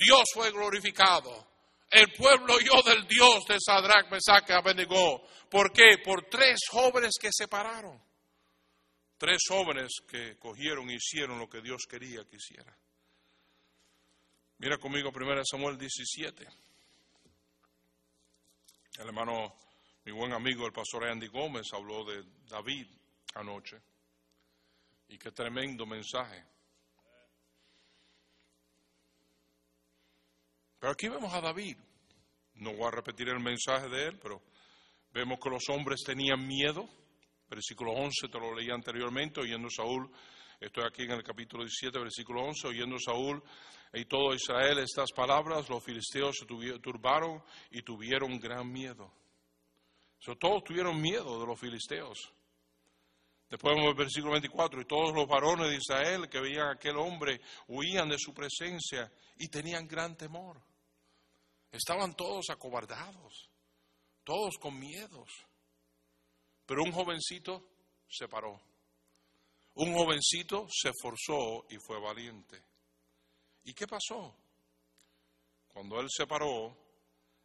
Dios 0.00 0.22
fue 0.32 0.50
glorificado. 0.50 1.48
El 1.90 2.12
pueblo 2.12 2.58
yo 2.60 2.80
del 2.82 3.06
Dios 3.06 3.44
de 3.46 3.56
Sadrach, 3.60 4.10
Mesach 4.10 4.48
y 4.48 4.52
Abednego. 4.52 5.26
¿Por 5.50 5.72
qué? 5.72 5.98
Por 6.04 6.28
tres 6.30 6.60
jóvenes 6.70 7.16
que 7.20 7.30
se 7.32 7.48
pararon. 7.48 8.00
Tres 9.18 9.38
jóvenes 9.48 9.90
que 10.08 10.38
cogieron 10.38 10.88
e 10.88 10.94
hicieron 10.94 11.38
lo 11.38 11.48
que 11.48 11.60
Dios 11.60 11.82
quería 11.88 12.24
que 12.24 12.36
hiciera. 12.36 12.74
Mira 14.58 14.78
conmigo 14.78 15.10
1 15.14 15.44
Samuel 15.44 15.76
17. 15.76 16.46
El 18.98 19.06
hermano, 19.06 19.54
mi 20.04 20.12
buen 20.12 20.32
amigo, 20.32 20.66
el 20.66 20.72
pastor 20.72 21.04
Andy 21.04 21.26
Gómez, 21.26 21.66
habló 21.72 22.04
de 22.04 22.22
David 22.48 22.86
anoche. 23.34 23.80
Y 25.08 25.18
qué 25.18 25.32
tremendo 25.32 25.84
mensaje. 25.86 26.44
Pero 30.80 30.92
aquí 30.92 31.08
vemos 31.08 31.32
a 31.34 31.42
David. 31.42 31.76
No 32.54 32.74
voy 32.74 32.88
a 32.88 32.90
repetir 32.90 33.28
el 33.28 33.38
mensaje 33.38 33.88
de 33.88 34.08
él, 34.08 34.18
pero 34.18 34.42
vemos 35.12 35.38
que 35.38 35.50
los 35.50 35.68
hombres 35.68 36.00
tenían 36.04 36.46
miedo. 36.46 36.88
Versículo 37.48 37.92
11, 37.92 38.28
te 38.28 38.38
lo 38.40 38.54
leí 38.54 38.70
anteriormente, 38.70 39.40
oyendo 39.40 39.68
Saúl, 39.68 40.10
estoy 40.58 40.84
aquí 40.84 41.02
en 41.02 41.12
el 41.12 41.22
capítulo 41.22 41.64
17, 41.64 41.98
versículo 41.98 42.42
11, 42.44 42.68
oyendo 42.68 42.98
Saúl 42.98 43.42
y 43.92 44.04
todo 44.04 44.34
Israel 44.34 44.78
estas 44.78 45.10
palabras, 45.12 45.68
los 45.68 45.84
filisteos 45.84 46.38
se 46.38 46.46
turbaron 46.46 47.42
y 47.70 47.82
tuvieron 47.82 48.38
gran 48.38 48.70
miedo. 48.70 49.12
todos 50.38 50.64
tuvieron 50.64 51.00
miedo 51.00 51.40
de 51.40 51.46
los 51.46 51.58
filisteos. 51.58 52.32
Después 53.50 53.74
vemos 53.74 53.90
el 53.90 53.96
versículo 53.96 54.32
24, 54.32 54.80
y 54.80 54.84
todos 54.84 55.12
los 55.12 55.26
varones 55.26 55.68
de 55.70 55.76
Israel 55.76 56.28
que 56.28 56.40
veían 56.40 56.68
a 56.68 56.72
aquel 56.72 56.96
hombre 56.98 57.40
huían 57.66 58.08
de 58.08 58.16
su 58.16 58.32
presencia 58.32 59.10
y 59.38 59.48
tenían 59.48 59.88
gran 59.88 60.16
temor. 60.16 60.69
Estaban 61.70 62.14
todos 62.14 62.50
acobardados, 62.50 63.48
todos 64.24 64.56
con 64.58 64.78
miedos. 64.78 65.30
Pero 66.66 66.82
un 66.82 66.92
jovencito 66.92 67.64
se 68.08 68.28
paró. 68.28 68.60
Un 69.74 69.94
jovencito 69.94 70.66
se 70.68 70.90
esforzó 70.90 71.66
y 71.70 71.76
fue 71.78 72.00
valiente. 72.00 72.62
¿Y 73.64 73.72
qué 73.72 73.86
pasó? 73.86 74.34
Cuando 75.68 76.00
él 76.00 76.08
se 76.10 76.26
paró, 76.26 76.76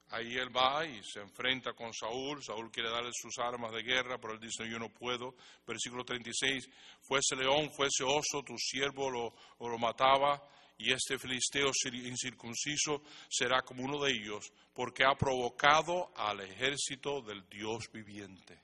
Ahí 0.09 0.35
él 0.37 0.55
va 0.55 0.85
y 0.85 1.03
se 1.03 1.19
enfrenta 1.19 1.73
con 1.73 1.91
Saúl. 1.93 2.43
Saúl 2.43 2.71
quiere 2.71 2.91
darle 2.91 3.09
sus 3.11 3.37
armas 3.39 3.71
de 3.71 3.81
guerra, 3.81 4.19
pero 4.19 4.33
él 4.33 4.39
dice, 4.39 4.69
yo 4.69 4.77
no 4.77 4.89
puedo. 4.89 5.35
Versículo 5.65 6.05
36, 6.05 6.69
fuese 7.01 7.35
león, 7.35 7.71
fuese 7.71 8.03
oso, 8.03 8.43
tu 8.43 8.55
siervo 8.57 9.09
lo, 9.09 9.33
lo 9.59 9.77
mataba, 9.79 10.41
y 10.77 10.91
este 10.91 11.17
filisteo 11.17 11.71
incircunciso 11.91 13.01
será 13.29 13.61
como 13.61 13.83
uno 13.83 14.03
de 14.03 14.11
ellos, 14.11 14.51
porque 14.73 15.03
ha 15.03 15.15
provocado 15.15 16.11
al 16.15 16.41
ejército 16.41 17.21
del 17.21 17.47
Dios 17.49 17.89
viviente. 17.91 18.61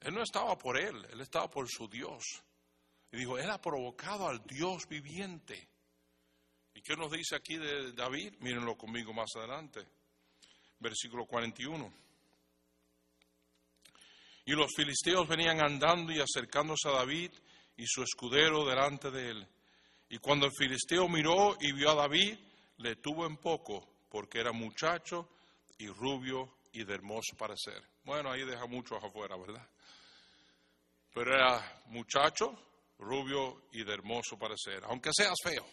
Él 0.00 0.14
no 0.14 0.22
estaba 0.22 0.56
por 0.56 0.78
él, 0.78 1.06
él 1.12 1.20
estaba 1.20 1.48
por 1.48 1.68
su 1.68 1.88
Dios. 1.88 2.24
Y 3.12 3.18
dijo, 3.18 3.38
él 3.38 3.50
ha 3.50 3.60
provocado 3.60 4.28
al 4.28 4.42
Dios 4.44 4.88
viviente. 4.88 5.68
¿Y 6.74 6.82
qué 6.82 6.96
nos 6.96 7.10
dice 7.10 7.36
aquí 7.36 7.56
de 7.56 7.92
David? 7.92 8.34
Mírenlo 8.40 8.76
conmigo 8.76 9.12
más 9.12 9.30
adelante 9.36 9.86
versículo 10.80 11.26
41. 11.26 11.92
Y 14.46 14.52
los 14.52 14.72
filisteos 14.74 15.28
venían 15.28 15.60
andando 15.60 16.12
y 16.12 16.20
acercándose 16.20 16.88
a 16.88 16.92
David 16.92 17.30
y 17.76 17.86
su 17.86 18.02
escudero 18.02 18.66
delante 18.66 19.10
de 19.10 19.30
él. 19.30 19.48
Y 20.10 20.18
cuando 20.18 20.46
el 20.46 20.52
filisteo 20.52 21.08
miró 21.08 21.56
y 21.60 21.72
vio 21.72 21.90
a 21.90 21.94
David, 21.94 22.36
le 22.78 22.96
tuvo 22.96 23.26
en 23.26 23.36
poco, 23.36 24.06
porque 24.08 24.40
era 24.40 24.50
muchacho 24.50 25.28
y 25.78 25.86
rubio 25.86 26.56
y 26.72 26.82
de 26.82 26.94
hermoso 26.94 27.36
parecer. 27.38 27.80
Bueno, 28.04 28.30
ahí 28.30 28.44
deja 28.44 28.66
muchos 28.66 29.02
afuera, 29.02 29.36
¿verdad? 29.36 29.64
Pero 31.14 31.32
era 31.32 31.82
muchacho, 31.86 32.60
rubio 32.98 33.68
y 33.72 33.84
de 33.84 33.94
hermoso 33.94 34.36
parecer. 34.36 34.82
Aunque 34.84 35.10
seas 35.12 35.36
feo, 35.44 35.64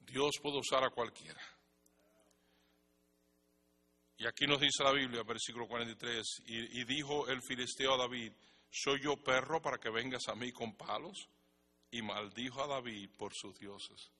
Dios 0.00 0.32
puede 0.42 0.58
usar 0.58 0.84
a 0.84 0.90
cualquiera. 0.90 1.40
Y 4.18 4.26
aquí 4.26 4.46
nos 4.46 4.60
dice 4.60 4.84
la 4.84 4.92
Biblia, 4.92 5.22
versículo 5.22 5.66
43, 5.66 6.42
y, 6.44 6.80
y 6.80 6.84
dijo 6.84 7.26
el 7.28 7.40
filisteo 7.40 7.94
a 7.94 7.98
David, 7.98 8.32
¿soy 8.70 9.00
yo 9.02 9.16
perro 9.16 9.62
para 9.62 9.78
que 9.78 9.88
vengas 9.88 10.28
a 10.28 10.34
mí 10.34 10.52
con 10.52 10.76
palos? 10.76 11.28
Y 11.90 12.02
maldijo 12.02 12.62
a 12.62 12.66
David 12.66 13.10
por 13.16 13.32
sus 13.34 13.58
dioses. 13.58 14.10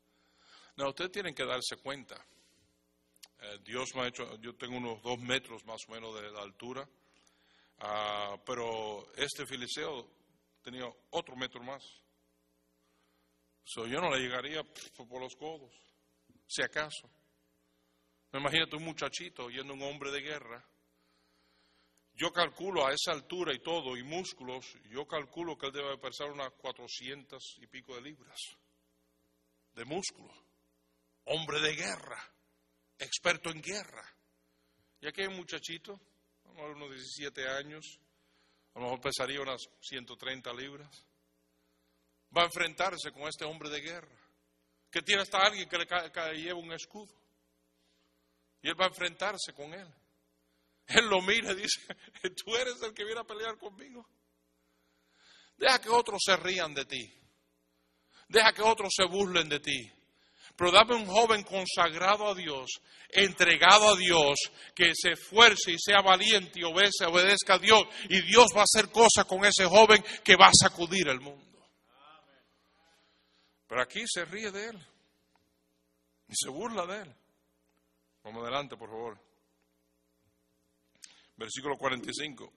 No, 0.76 0.88
ustedes 0.88 1.12
tienen 1.12 1.34
que 1.34 1.44
darse 1.44 1.76
cuenta. 1.76 2.16
Eh, 3.40 3.58
Dios 3.64 3.94
me 3.94 4.02
ha 4.02 4.08
hecho, 4.08 4.36
yo 4.40 4.54
tengo 4.54 4.76
unos 4.76 5.02
dos 5.02 5.18
metros 5.18 5.64
más 5.64 5.80
o 5.88 5.92
menos 5.92 6.14
de, 6.14 6.40
altura, 6.40 6.88
ah, 7.78 8.36
pero 8.44 9.12
este 9.16 9.46
filisteo 9.46 10.08
tenía 10.62 10.86
otro 11.10 11.36
metro 11.36 11.62
más. 11.62 11.84
So, 13.64 13.86
yo 13.86 14.00
no 14.00 14.10
le 14.10 14.20
llegaría 14.20 14.62
por 14.64 15.20
los 15.20 15.36
codos, 15.36 15.72
si 16.46 16.62
acaso. 16.62 17.10
Me 18.32 18.40
imagínate 18.40 18.76
un 18.76 18.84
muchachito 18.84 19.50
yendo 19.50 19.74
un 19.74 19.82
hombre 19.82 20.10
de 20.10 20.20
guerra. 20.20 20.64
Yo 22.18 22.32
calculo 22.32 22.84
a 22.84 22.92
esa 22.92 23.12
altura 23.12 23.54
y 23.54 23.60
todo, 23.60 23.96
y 23.96 24.02
músculos, 24.02 24.66
yo 24.90 25.06
calculo 25.06 25.56
que 25.56 25.66
él 25.66 25.72
debe 25.72 25.98
pesar 25.98 26.28
unas 26.32 26.50
cuatrocientas 26.54 27.40
y 27.58 27.68
pico 27.68 27.94
de 27.94 28.02
libras 28.02 28.40
de 29.74 29.84
músculo. 29.84 30.34
Hombre 31.26 31.60
de 31.60 31.76
guerra, 31.76 32.20
experto 32.98 33.50
en 33.50 33.62
guerra. 33.62 34.04
Y 35.00 35.06
aquí 35.06 35.20
hay 35.20 35.28
un 35.28 35.36
muchachito, 35.36 36.00
a 36.44 36.62
unos 36.62 36.90
17 36.90 37.48
años, 37.48 38.00
a 38.74 38.80
lo 38.80 38.86
mejor 38.86 39.00
pesaría 39.00 39.40
unas 39.40 39.68
130 39.80 40.52
libras. 40.54 41.06
Va 42.36 42.42
a 42.42 42.46
enfrentarse 42.46 43.12
con 43.12 43.28
este 43.28 43.44
hombre 43.44 43.70
de 43.70 43.80
guerra, 43.80 44.18
que 44.90 45.02
tiene 45.02 45.22
hasta 45.22 45.38
alguien 45.38 45.68
que 45.68 45.78
le 45.78 45.86
lleva 46.34 46.58
un 46.58 46.72
escudo. 46.72 47.14
Y 48.60 48.70
él 48.70 48.80
va 48.80 48.86
a 48.86 48.88
enfrentarse 48.88 49.52
con 49.54 49.72
él. 49.72 49.88
Él 50.88 51.06
lo 51.06 51.20
mira 51.20 51.52
y 51.52 51.56
dice, 51.56 51.80
tú 52.44 52.56
eres 52.56 52.82
el 52.82 52.94
que 52.94 53.04
viene 53.04 53.20
a 53.20 53.24
pelear 53.24 53.58
conmigo. 53.58 54.06
Deja 55.56 55.80
que 55.80 55.90
otros 55.90 56.20
se 56.24 56.36
rían 56.36 56.72
de 56.74 56.84
ti. 56.84 57.14
Deja 58.28 58.52
que 58.52 58.62
otros 58.62 58.92
se 58.94 59.04
burlen 59.04 59.48
de 59.48 59.60
ti. 59.60 59.92
Pero 60.56 60.72
dame 60.72 60.94
un 60.94 61.06
joven 61.06 61.44
consagrado 61.44 62.28
a 62.28 62.34
Dios, 62.34 62.80
entregado 63.10 63.90
a 63.90 63.96
Dios, 63.96 64.38
que 64.74 64.92
se 64.94 65.12
esfuerce 65.12 65.72
y 65.72 65.78
sea 65.78 66.00
valiente 66.00 66.58
y 66.58 66.64
obedezca, 66.64 67.08
obedezca 67.08 67.54
a 67.54 67.58
Dios. 67.58 67.82
Y 68.08 68.22
Dios 68.22 68.48
va 68.56 68.62
a 68.62 68.64
hacer 68.64 68.90
cosas 68.90 69.24
con 69.26 69.44
ese 69.44 69.66
joven 69.66 70.02
que 70.24 70.36
va 70.36 70.48
a 70.48 70.52
sacudir 70.52 71.08
el 71.08 71.20
mundo. 71.20 71.44
Pero 73.68 73.82
aquí 73.82 74.02
se 74.06 74.24
ríe 74.24 74.50
de 74.50 74.70
él. 74.70 74.86
Y 76.28 76.34
se 76.34 76.48
burla 76.48 76.86
de 76.86 77.02
él. 77.02 77.14
Vamos 78.24 78.42
adelante, 78.42 78.76
por 78.76 78.88
favor. 78.88 79.27
Versículo 81.38 81.78
45. 81.78 82.52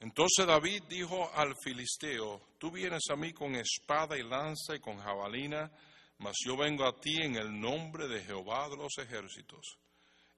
Entonces 0.00 0.46
David 0.46 0.82
dijo 0.88 1.30
al 1.34 1.54
filisteo, 1.62 2.54
tú 2.58 2.70
vienes 2.70 3.04
a 3.10 3.16
mí 3.16 3.32
con 3.32 3.54
espada 3.54 4.16
y 4.16 4.22
lanza 4.22 4.74
y 4.74 4.80
con 4.80 4.98
jabalina, 4.98 5.70
mas 6.18 6.34
yo 6.44 6.56
vengo 6.56 6.86
a 6.86 6.98
ti 6.98 7.22
en 7.22 7.36
el 7.36 7.60
nombre 7.60 8.08
de 8.08 8.22
Jehová 8.24 8.68
de 8.68 8.76
los 8.76 8.96
ejércitos, 8.98 9.78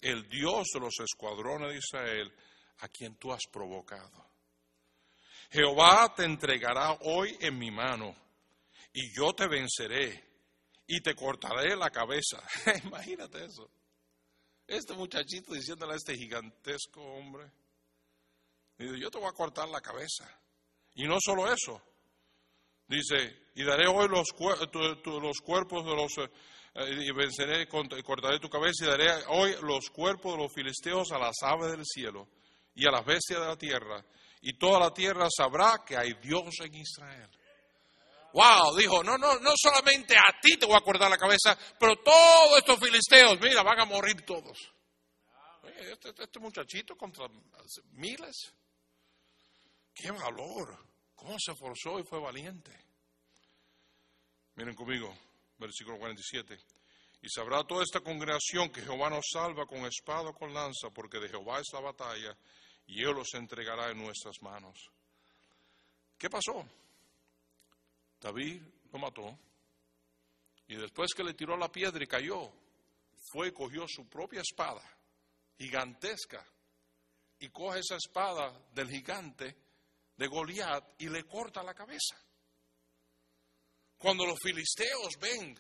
el 0.01 0.29
Dios 0.29 0.67
de 0.75 0.81
los 0.81 0.95
escuadrones 1.01 1.73
de 1.73 1.79
Israel, 1.79 2.33
a 2.81 2.89
quien 2.89 3.17
tú 3.17 3.33
has 3.33 3.43
provocado. 3.53 4.27
Jehová 5.51 6.13
te 6.15 6.25
entregará 6.25 6.93
hoy 7.03 7.37
en 7.41 7.59
mi 7.59 7.71
mano, 7.71 8.15
y 8.93 9.13
yo 9.15 9.33
te 9.33 9.49
venceré, 9.49 10.25
y 10.87 11.01
te 11.01 11.15
cortaré 11.15 11.77
la 11.77 11.91
cabeza. 11.91 12.43
Imagínate 12.85 13.45
eso. 13.45 13.71
Este 14.69 14.93
muchachito 14.93 15.55
diciéndole 15.55 15.95
a 15.95 15.97
este 15.97 16.15
gigantesco 16.15 17.01
hombre, 17.03 17.51
yo 18.79 19.11
te 19.11 19.19
voy 19.19 19.27
a 19.27 19.33
cortar 19.33 19.67
la 19.67 19.81
cabeza. 19.81 20.29
Y 20.95 21.05
no 21.05 21.17
solo 21.25 21.51
eso, 21.51 21.81
dice, 22.87 23.49
y 23.55 23.65
daré 23.65 23.87
hoy 23.89 24.09
los, 24.09 24.29
los 25.07 25.39
cuerpos 25.39 25.87
de 25.87 25.97
los, 25.97 26.13
eh, 26.75 27.03
y 27.03 28.03
cortaré 28.03 28.39
tu 28.41 28.51
cabeza, 28.51 28.85
y 28.85 28.89
daré 28.89 29.09
hoy 29.29 29.57
los 29.63 29.89
cuerpos 29.89 30.37
de 30.37 30.43
los 30.43 30.53
filisteos 30.53 31.13
a 31.13 31.19
las 31.19 31.37
aves 31.43 31.71
del 31.71 31.87
cielo 31.87 32.29
y 32.75 32.87
a 32.87 32.91
las 32.91 33.07
bestias 33.07 33.41
de 33.41 33.47
la 33.47 33.57
tierra, 33.57 34.05
y 34.43 34.59
toda 34.59 34.79
la 34.79 34.93
tierra 34.93 35.29
sabrá 35.35 35.83
que 35.87 35.97
hay 35.97 36.13
Dios 36.21 36.55
en 36.61 36.75
Israel. 36.75 37.31
Wow, 38.39 38.77
dijo, 38.77 39.03
no, 39.03 39.19
no, 39.19 39.41
no 39.41 39.51
solamente 39.57 40.17
a 40.17 40.39
ti 40.41 40.57
te 40.57 40.65
voy 40.65 40.77
a 40.77 40.81
cortar 40.81 41.11
la 41.11 41.19
cabeza, 41.19 41.59
pero 41.77 41.97
todos 41.97 42.59
estos 42.59 42.79
filisteos, 42.79 43.41
mira, 43.41 43.65
van 43.65 43.81
a 43.81 43.85
morir 43.85 44.25
todos. 44.25 44.57
Este, 45.65 46.11
este, 46.17 46.39
muchachito 46.39 46.97
contra 46.97 47.27
miles. 47.95 48.55
Qué 49.93 50.13
valor. 50.13 50.79
Cómo 51.17 51.35
se 51.37 51.51
esforzó 51.51 51.99
y 51.99 52.05
fue 52.05 52.21
valiente. 52.21 52.71
Miren 54.55 54.77
conmigo, 54.77 55.13
versículo 55.59 55.99
47. 55.99 56.61
Y 57.23 57.29
sabrá 57.31 57.65
toda 57.65 57.83
esta 57.83 57.99
congregación 57.99 58.71
que 58.71 58.83
Jehová 58.83 59.11
nos 59.11 59.27
salva 59.33 59.67
con 59.67 59.85
espada 59.85 60.31
o 60.31 60.35
con 60.35 60.55
lanza, 60.55 60.91
porque 60.95 61.19
de 61.19 61.29
Jehová 61.29 61.59
es 61.59 61.73
la 61.73 61.81
batalla, 61.81 62.39
y 62.87 63.03
Él 63.03 63.17
los 63.17 63.35
entregará 63.35 63.91
en 63.91 63.99
nuestras 63.99 64.41
manos. 64.43 64.79
¿Qué 66.17 66.31
pasó? 66.31 66.65
David 68.21 68.63
lo 68.93 68.99
mató 68.99 69.39
y 70.67 70.77
después 70.77 71.15
que 71.15 71.25
le 71.25 71.35
tiró 71.35 71.57
la 71.57 71.73
piedra 71.73 72.03
y 72.03 72.07
cayó, 72.07 72.53
fue 73.33 73.49
y 73.49 73.53
cogió 73.53 73.87
su 73.89 74.09
propia 74.09 74.43
espada, 74.43 74.83
gigantesca, 75.57 76.45
y 77.41 77.49
coge 77.51 77.81
esa 77.81 77.97
espada 77.97 78.53
del 78.73 78.91
gigante 78.91 79.57
de 80.17 80.27
Goliat 80.27 81.01
y 81.01 81.09
le 81.09 81.25
corta 81.25 81.63
la 81.63 81.75
cabeza. 81.75 82.17
Cuando 83.97 84.27
los 84.27 84.39
filisteos 84.43 85.15
ven 85.21 85.59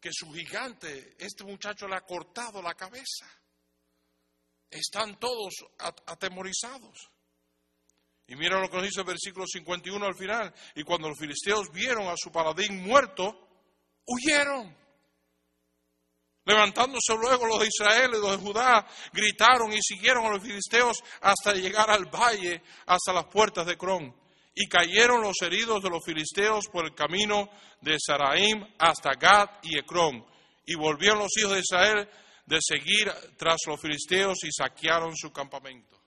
que 0.00 0.10
su 0.12 0.32
gigante, 0.32 1.16
este 1.18 1.44
muchacho 1.44 1.88
le 1.88 1.96
ha 1.96 2.00
cortado 2.02 2.60
la 2.60 2.74
cabeza, 2.74 3.26
están 4.70 5.18
todos 5.18 5.54
atemorizados. 6.06 7.10
Y 8.28 8.36
mira 8.36 8.60
lo 8.60 8.68
que 8.68 8.76
nos 8.76 8.84
dice 8.84 9.00
el 9.00 9.06
versículo 9.06 9.46
51 9.46 10.04
al 10.04 10.14
final. 10.14 10.54
Y 10.74 10.82
cuando 10.82 11.08
los 11.08 11.18
filisteos 11.18 11.70
vieron 11.72 12.06
a 12.08 12.14
su 12.16 12.30
paladín 12.30 12.82
muerto, 12.82 13.48
huyeron. 14.04 14.76
Levantándose 16.44 17.14
luego 17.14 17.46
los 17.46 17.60
de 17.60 17.68
Israel 17.68 18.10
y 18.14 18.20
los 18.20 18.30
de 18.30 18.46
Judá, 18.46 18.86
gritaron 19.12 19.72
y 19.72 19.82
siguieron 19.82 20.26
a 20.26 20.30
los 20.30 20.42
filisteos 20.42 21.02
hasta 21.22 21.54
llegar 21.54 21.90
al 21.90 22.06
valle, 22.06 22.62
hasta 22.86 23.14
las 23.14 23.24
puertas 23.26 23.66
de 23.66 23.78
Cron. 23.78 24.14
Y 24.54 24.66
cayeron 24.66 25.22
los 25.22 25.40
heridos 25.40 25.82
de 25.82 25.88
los 25.88 26.04
filisteos 26.04 26.66
por 26.70 26.84
el 26.84 26.94
camino 26.94 27.48
de 27.80 27.96
Saraim 27.98 28.62
hasta 28.78 29.14
Gad 29.14 29.48
y 29.62 29.78
Ecrón. 29.78 30.24
Y 30.66 30.74
volvieron 30.74 31.20
los 31.20 31.36
hijos 31.38 31.52
de 31.52 31.60
Israel 31.60 32.08
de 32.44 32.58
seguir 32.60 33.10
tras 33.38 33.58
los 33.66 33.80
filisteos 33.80 34.38
y 34.44 34.52
saquearon 34.52 35.16
su 35.16 35.32
campamento. 35.32 35.97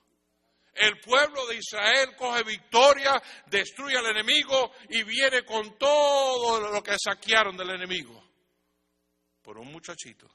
El 0.73 0.99
pueblo 0.99 1.45
de 1.47 1.57
Israel 1.57 2.15
coge 2.15 2.43
victoria, 2.43 3.21
destruye 3.47 3.97
al 3.97 4.05
enemigo 4.05 4.71
y 4.89 5.03
viene 5.03 5.43
con 5.43 5.77
todo 5.77 6.71
lo 6.71 6.81
que 6.81 6.95
saquearon 6.97 7.57
del 7.57 7.71
enemigo. 7.71 8.23
Por 9.41 9.57
un 9.57 9.71
muchachito, 9.71 10.29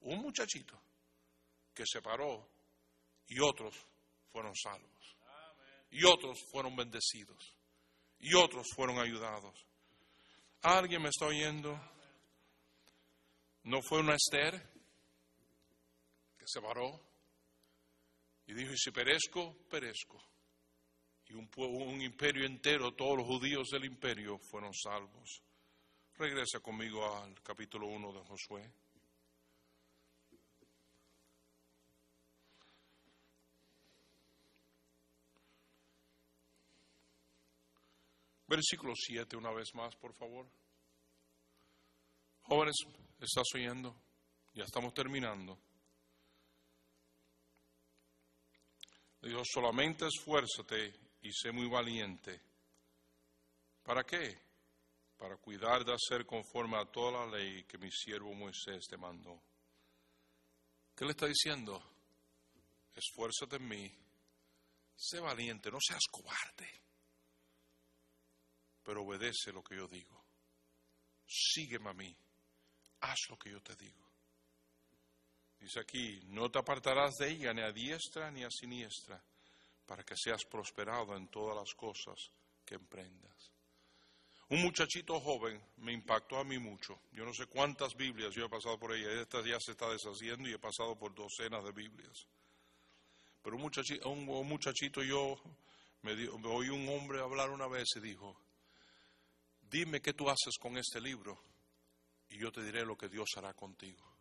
un 0.00 0.20
muchachito 0.20 0.80
que 1.72 1.84
se 1.86 2.02
paró 2.02 2.48
y 3.28 3.38
otros 3.40 3.74
fueron 4.32 4.54
salvos. 4.56 5.16
Y 5.90 6.04
otros 6.04 6.38
fueron 6.50 6.76
bendecidos. 6.76 7.56
Y 8.18 8.34
otros 8.34 8.66
fueron 8.74 8.98
ayudados. 8.98 9.54
¿Alguien 10.62 11.02
me 11.02 11.08
está 11.08 11.26
oyendo? 11.26 11.78
¿No 13.62 13.80
fue 13.82 14.00
una 14.00 14.14
Esther 14.14 14.60
que 16.38 16.44
se 16.46 16.60
paró? 16.60 17.07
Y 18.48 18.54
dijo, 18.54 18.72
y 18.72 18.78
si 18.78 18.90
perezco, 18.90 19.54
perezco. 19.68 20.18
Y 21.26 21.34
un, 21.34 21.50
un 21.56 22.00
imperio 22.00 22.46
entero, 22.46 22.94
todos 22.94 23.18
los 23.18 23.26
judíos 23.26 23.68
del 23.68 23.84
imperio 23.84 24.38
fueron 24.38 24.72
salvos. 24.72 25.42
Regresa 26.14 26.58
conmigo 26.60 27.14
al 27.14 27.40
capítulo 27.42 27.86
1 27.88 28.12
de 28.14 28.20
Josué. 28.24 28.72
Versículo 38.46 38.94
7 38.96 39.36
una 39.36 39.52
vez 39.52 39.74
más, 39.74 39.94
por 39.96 40.14
favor. 40.14 40.48
Jóvenes, 42.44 42.76
¿estás 43.20 43.44
oyendo? 43.54 43.94
Ya 44.54 44.64
estamos 44.64 44.94
terminando. 44.94 45.67
Dijo, 49.28 49.42
solamente 49.44 50.06
esfuérzate 50.06 50.94
y 51.22 51.32
sé 51.32 51.52
muy 51.52 51.68
valiente. 51.68 52.40
¿Para 53.82 54.04
qué? 54.04 54.38
Para 55.16 55.36
cuidar 55.36 55.84
de 55.84 55.94
hacer 55.94 56.26
conforme 56.26 56.76
a 56.76 56.84
toda 56.86 57.26
la 57.26 57.38
ley 57.38 57.64
que 57.64 57.78
mi 57.78 57.90
siervo 57.90 58.34
Moisés 58.34 58.86
te 58.88 58.96
mandó. 58.96 59.40
¿Qué 60.94 61.04
le 61.04 61.12
está 61.12 61.26
diciendo? 61.26 61.82
Esfuérzate 62.94 63.56
en 63.56 63.68
mí, 63.68 63.96
sé 64.96 65.20
valiente, 65.20 65.70
no 65.70 65.78
seas 65.80 66.02
cobarde, 66.10 66.68
pero 68.82 69.04
obedece 69.04 69.52
lo 69.52 69.62
que 69.62 69.76
yo 69.76 69.86
digo. 69.86 70.24
Sígueme 71.26 71.90
a 71.90 71.94
mí, 71.94 72.16
haz 73.00 73.18
lo 73.28 73.38
que 73.38 73.50
yo 73.50 73.62
te 73.62 73.76
digo. 73.76 74.07
Dice 75.60 75.80
aquí, 75.80 76.20
no 76.26 76.50
te 76.50 76.58
apartarás 76.58 77.16
de 77.16 77.30
ella 77.30 77.52
ni 77.52 77.62
a 77.62 77.72
diestra 77.72 78.30
ni 78.30 78.44
a 78.44 78.50
siniestra, 78.50 79.22
para 79.86 80.04
que 80.04 80.16
seas 80.16 80.44
prosperado 80.44 81.16
en 81.16 81.28
todas 81.28 81.56
las 81.56 81.74
cosas 81.74 82.30
que 82.64 82.74
emprendas. 82.74 83.52
Un 84.50 84.62
muchachito 84.62 85.20
joven 85.20 85.60
me 85.78 85.92
impactó 85.92 86.38
a 86.38 86.44
mí 86.44 86.58
mucho. 86.58 87.00
Yo 87.12 87.24
no 87.24 87.34
sé 87.34 87.46
cuántas 87.46 87.94
Biblias 87.94 88.34
yo 88.34 88.46
he 88.46 88.48
pasado 88.48 88.78
por 88.78 88.94
ella. 88.94 89.20
Esta 89.20 89.44
ya 89.44 89.60
se 89.60 89.72
está 89.72 89.90
deshaciendo 89.90 90.48
y 90.48 90.54
he 90.54 90.58
pasado 90.58 90.96
por 90.96 91.14
docenas 91.14 91.62
de 91.64 91.72
Biblias. 91.72 92.26
Pero 93.42 93.56
un 93.56 93.62
muchachito, 93.62 94.08
un 94.08 94.24
muchachito 94.48 95.02
yo 95.02 95.38
me, 96.02 96.14
me 96.14 96.48
oí 96.48 96.70
un 96.70 96.88
hombre 96.88 97.20
hablar 97.20 97.50
una 97.50 97.66
vez 97.66 97.88
y 97.96 98.00
dijo, 98.00 98.40
dime 99.60 100.00
qué 100.00 100.14
tú 100.14 100.30
haces 100.30 100.56
con 100.58 100.78
este 100.78 101.00
libro 101.00 101.38
y 102.30 102.38
yo 102.38 102.50
te 102.50 102.62
diré 102.62 102.86
lo 102.86 102.96
que 102.96 103.08
Dios 103.08 103.28
hará 103.36 103.52
contigo. 103.52 104.17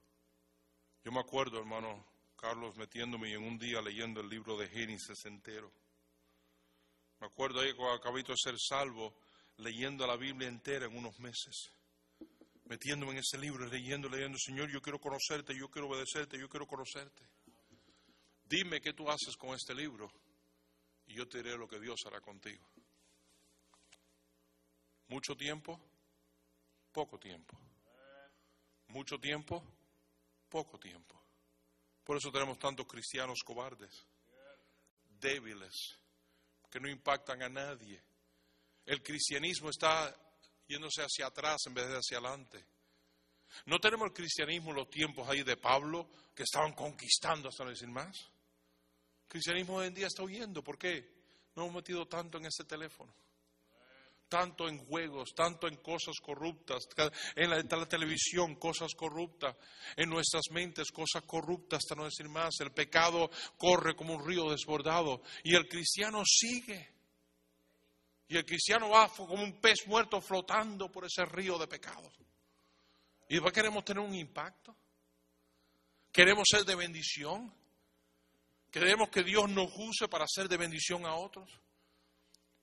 Yo 1.07 1.13
me 1.13 1.21
acuerdo, 1.21 1.57
hermano 1.57 2.05
Carlos, 2.35 2.75
metiéndome 2.75 3.31
en 3.31 3.41
un 3.41 3.57
día 3.57 3.81
leyendo 3.81 4.19
el 4.19 4.27
libro 4.27 4.57
de 4.57 4.67
Génesis 4.67 5.23
entero. 5.23 5.71
Me 7.21 7.27
acuerdo 7.27 7.61
ahí 7.61 7.73
cuando 7.75 7.95
acabito 7.95 8.33
de 8.33 8.37
ser 8.37 8.59
salvo, 8.59 9.17
leyendo 9.55 10.05
la 10.05 10.17
Biblia 10.17 10.49
entera 10.49 10.85
en 10.85 10.97
unos 10.97 11.17
meses. 11.21 11.71
Metiéndome 12.65 13.13
en 13.13 13.19
ese 13.19 13.37
libro, 13.37 13.65
leyendo, 13.67 14.09
leyendo, 14.09 14.37
Señor, 14.37 14.69
yo 14.69 14.81
quiero 14.81 14.99
conocerte, 14.99 15.57
yo 15.57 15.69
quiero 15.69 15.87
obedecerte, 15.87 16.37
yo 16.37 16.49
quiero 16.49 16.67
conocerte. 16.67 17.23
Dime 18.43 18.81
qué 18.81 18.91
tú 18.91 19.09
haces 19.09 19.37
con 19.37 19.55
este 19.55 19.73
libro 19.73 20.11
y 21.05 21.13
yo 21.13 21.25
te 21.25 21.37
diré 21.37 21.57
lo 21.57 21.69
que 21.69 21.79
Dios 21.79 22.01
hará 22.05 22.19
contigo. 22.19 22.67
Mucho 25.07 25.37
tiempo, 25.37 25.79
poco 26.91 27.17
tiempo. 27.17 27.57
Mucho 28.89 29.17
tiempo, 29.17 29.63
poco 30.49 30.79
tiempo. 30.79 31.21
Por 32.03 32.17
eso 32.17 32.31
tenemos 32.31 32.57
tantos 32.57 32.87
cristianos 32.87 33.39
cobardes, 33.43 34.05
débiles, 35.19 35.99
que 36.69 36.79
no 36.79 36.89
impactan 36.89 37.41
a 37.43 37.49
nadie. 37.49 38.01
El 38.85 39.03
cristianismo 39.03 39.69
está 39.69 40.15
yéndose 40.67 41.01
hacia 41.01 41.27
atrás 41.27 41.57
en 41.67 41.73
vez 41.73 41.87
de 41.87 41.97
hacia 41.97 42.17
adelante. 42.17 42.65
No 43.65 43.79
tenemos 43.79 44.07
el 44.07 44.13
cristianismo 44.13 44.71
en 44.71 44.77
los 44.77 44.89
tiempos 44.89 45.27
ahí 45.27 45.43
de 45.43 45.57
Pablo, 45.57 46.09
que 46.33 46.43
estaban 46.43 46.73
conquistando 46.73 47.49
hasta 47.49 47.63
no 47.63 47.69
decir 47.69 47.89
más. 47.89 48.17
El 49.23 49.27
cristianismo 49.27 49.75
hoy 49.75 49.87
en 49.87 49.93
día 49.93 50.07
está 50.07 50.23
huyendo. 50.23 50.63
¿Por 50.63 50.77
qué? 50.77 51.17
No 51.55 51.63
hemos 51.63 51.75
metido 51.75 52.07
tanto 52.07 52.37
en 52.37 52.45
ese 52.45 52.63
teléfono 52.63 53.13
tanto 54.27 54.67
en 54.67 54.77
juegos, 54.85 55.33
tanto 55.35 55.67
en 55.67 55.77
cosas 55.77 56.15
corruptas, 56.21 56.87
en 57.35 57.49
la, 57.49 57.85
televisión 57.87 58.55
cosas 58.55 58.93
corruptas, 58.95 59.55
en 59.95 60.09
nuestras 60.09 60.43
mentes 60.51 60.91
cosas 60.91 61.23
corruptas, 61.23 61.79
hasta 61.79 61.95
no 61.95 62.05
decir 62.05 62.27
más. 62.29 62.59
El 62.59 62.71
pecado 62.71 63.29
corre 63.57 63.95
como 63.95 64.15
un 64.15 64.25
río 64.25 64.49
desbordado 64.49 65.21
y 65.43 65.55
el 65.55 65.67
cristiano 65.67 66.23
sigue. 66.25 66.95
Y 68.29 68.35
el 68.35 68.45
cristiano 68.45 68.89
va 68.89 69.07
como 69.09 69.41
un 69.41 69.61
pez 69.61 69.87
muerto 69.87 70.19
flotando 70.19 70.91
por 70.91 71.05
ese 71.05 71.25
río 71.25 71.57
de 71.57 71.67
pecado. 71.67 72.11
¿Y 73.29 73.35
después 73.35 73.53
queremos 73.53 73.85
tener 73.85 74.03
un 74.03 74.13
impacto? 74.13 74.75
¿Queremos 76.11 76.45
ser 76.49 76.65
de 76.65 76.75
bendición? 76.75 77.53
¿Queremos 78.69 79.09
que 79.09 79.23
Dios 79.23 79.49
nos 79.49 79.71
use 79.77 80.07
para 80.09 80.25
ser 80.27 80.49
de 80.49 80.57
bendición 80.57 81.05
a 81.05 81.15
otros? 81.15 81.49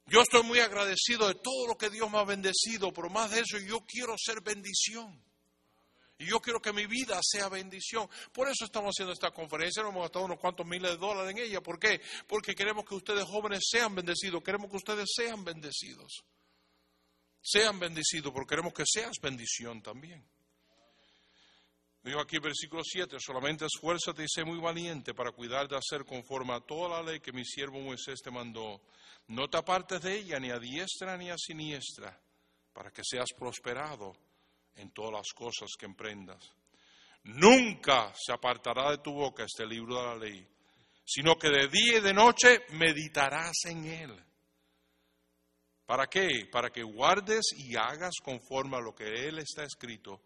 Yo 0.07 0.21
estoy 0.21 0.43
muy 0.43 0.59
agradecido 0.61 1.29
de 1.29 1.35
todo 1.35 1.67
lo 1.67 1.77
que 1.77 1.91
Dios 1.91 2.11
me 2.11 2.19
ha 2.19 2.25
bendecido, 2.25 2.93
pero 2.93 3.09
más 3.09 3.31
de 3.31 3.41
eso 3.41 3.59
yo 3.59 3.81
quiero 3.87 4.15
ser 4.19 4.43
bendición. 4.43 5.23
Y 6.19 6.27
yo 6.27 6.41
quiero 6.41 6.61
que 6.61 6.73
mi 6.73 6.87
vida 6.87 7.19
sea 7.23 7.49
bendición. 7.49 8.09
Por 8.33 8.49
eso 8.49 8.65
estamos 8.65 8.95
haciendo 8.95 9.13
esta 9.13 9.33
conferencia. 9.33 9.83
Nos 9.83 9.91
hemos 9.91 10.05
gastado 10.05 10.27
unos 10.27 10.39
cuantos 10.39 10.65
miles 10.65 10.93
de 10.93 10.97
dólares 10.97 11.33
en 11.33 11.39
ella. 11.39 11.61
¿Por 11.61 11.79
qué? 11.79 12.01
Porque 12.29 12.55
queremos 12.55 12.85
que 12.85 12.95
ustedes 12.95 13.25
jóvenes 13.25 13.67
sean 13.69 13.95
bendecidos. 13.95 14.43
Queremos 14.43 14.71
que 14.71 14.77
ustedes 14.77 15.11
sean 15.13 15.43
bendecidos. 15.45 16.25
Sean 17.43 17.79
bendecidos 17.79 18.33
porque 18.33 18.51
queremos 18.51 18.73
que 18.73 18.85
seas 18.87 19.17
bendición 19.21 19.83
también. 19.83 20.25
Digo 22.05 22.21
aquí 22.21 22.39
versículo 22.39 22.83
7, 22.85 23.17
solamente 23.19 23.65
esfuérzate 23.65 24.25
y 24.25 24.29
sé 24.29 24.45
muy 24.45 24.61
valiente 24.61 25.15
para 25.15 25.33
cuidar 25.33 25.67
de 25.67 25.79
hacer 25.79 26.05
conforme 26.05 26.53
a 26.53 26.61
toda 26.61 26.91
la 26.91 27.03
ley 27.03 27.21
que 27.21 27.33
mi 27.33 27.47
siervo 27.47 27.81
Moisés 27.81 28.21
te 28.23 28.31
mandó. 28.31 28.83
No 29.29 29.49
te 29.49 29.57
apartes 29.57 30.03
de 30.03 30.19
ella 30.19 30.39
ni 30.39 30.51
a 30.51 30.59
diestra 30.59 31.17
ni 31.17 31.31
a 31.31 31.39
siniestra, 31.39 32.21
para 32.75 32.91
que 32.91 33.01
seas 33.03 33.31
prosperado 33.35 34.13
en 34.77 34.91
todas 34.91 35.13
las 35.13 35.33
cosas 35.33 35.71
que 35.79 35.87
emprendas. 35.87 36.53
Nunca 37.23 38.13
se 38.15 38.35
apartará 38.35 38.91
de 38.91 38.99
tu 38.99 39.15
boca 39.15 39.45
este 39.45 39.67
libro 39.67 39.97
de 39.97 40.03
la 40.03 40.17
ley, 40.17 40.47
sino 41.07 41.39
que 41.39 41.49
de 41.49 41.69
día 41.69 41.99
y 41.99 42.01
de 42.03 42.13
noche 42.13 42.67
meditarás 42.73 43.65
en 43.65 43.87
él. 43.87 44.25
¿Para 45.87 46.07
qué? 46.07 46.49
Para 46.53 46.69
que 46.69 46.83
guardes 46.83 47.47
y 47.57 47.77
hagas 47.77 48.13
conforme 48.23 48.77
a 48.77 48.81
lo 48.81 48.95
que 48.95 49.07
él 49.07 49.39
está 49.39 49.65
escrito 49.65 50.21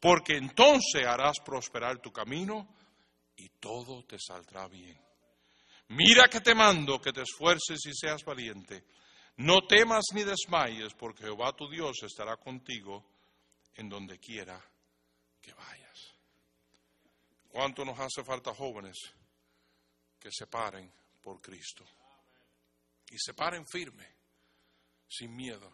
porque 0.00 0.36
entonces 0.36 1.06
harás 1.06 1.38
prosperar 1.44 2.00
tu 2.00 2.12
camino 2.12 2.68
y 3.36 3.48
todo 3.60 4.04
te 4.04 4.18
saldrá 4.18 4.68
bien. 4.68 4.98
Mira 5.88 6.28
que 6.28 6.40
te 6.40 6.54
mando 6.54 7.00
que 7.00 7.12
te 7.12 7.22
esfuerces 7.22 7.80
y 7.86 7.92
seas 7.94 8.24
valiente. 8.24 8.84
No 9.36 9.66
temas 9.66 10.04
ni 10.14 10.22
desmayes, 10.22 10.94
porque 10.94 11.24
Jehová 11.24 11.52
tu 11.54 11.68
Dios 11.68 12.02
estará 12.02 12.36
contigo 12.36 13.04
en 13.74 13.88
donde 13.88 14.18
quiera 14.18 14.60
que 15.42 15.52
vayas. 15.52 16.14
¿Cuánto 17.48 17.84
nos 17.84 17.98
hace 17.98 18.24
falta 18.24 18.54
jóvenes 18.54 18.96
que 20.18 20.30
se 20.32 20.46
paren 20.46 20.90
por 21.20 21.40
Cristo? 21.40 21.84
Y 23.10 23.18
se 23.18 23.34
paren 23.34 23.66
firme, 23.66 24.08
sin 25.08 25.34
miedo. 25.34 25.70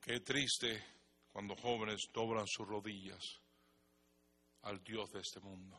Qué 0.00 0.20
triste 0.20 0.91
cuando 1.32 1.56
jóvenes 1.56 2.08
doblan 2.12 2.46
sus 2.46 2.68
rodillas 2.68 3.40
al 4.62 4.84
Dios 4.84 5.10
de 5.10 5.20
este 5.20 5.40
mundo. 5.40 5.78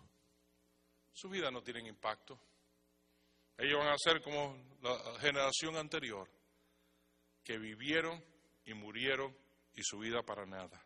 Su 1.13 1.29
vida 1.29 1.51
no 1.51 1.61
tiene 1.61 1.87
impacto. 1.87 2.39
Ellos 3.57 3.77
van 3.77 3.93
a 3.93 3.97
ser 3.97 4.21
como 4.21 4.57
la 4.81 5.19
generación 5.19 5.77
anterior, 5.77 6.27
que 7.43 7.59
vivieron 7.59 8.23
y 8.65 8.73
murieron 8.73 9.37
y 9.75 9.83
su 9.83 9.99
vida 9.99 10.23
para 10.23 10.45
nada. 10.45 10.83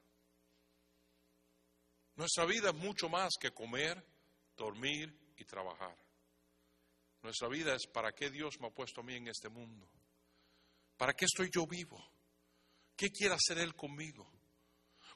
Nuestra 2.16 2.46
vida 2.46 2.70
es 2.70 2.76
mucho 2.76 3.08
más 3.08 3.34
que 3.40 3.52
comer, 3.52 4.04
dormir 4.58 5.34
y 5.38 5.46
trabajar. 5.46 5.96
Nuestra 7.22 7.48
vida 7.48 7.74
es 7.74 7.88
para 7.88 8.12
qué 8.12 8.30
Dios 8.30 8.60
me 8.60 8.68
ha 8.68 8.72
puesto 8.72 9.02
a 9.02 9.04
mí 9.04 9.16
en 9.16 9.28
este 9.28 9.50
mundo. 9.50 9.90
¿Para 10.98 11.14
qué 11.14 11.26
estoy 11.26 11.50
yo 11.54 11.66
vivo? 11.68 12.04
¿Qué 12.96 13.10
quiere 13.10 13.36
hacer 13.36 13.60
Él 13.60 13.76
conmigo? 13.76 14.37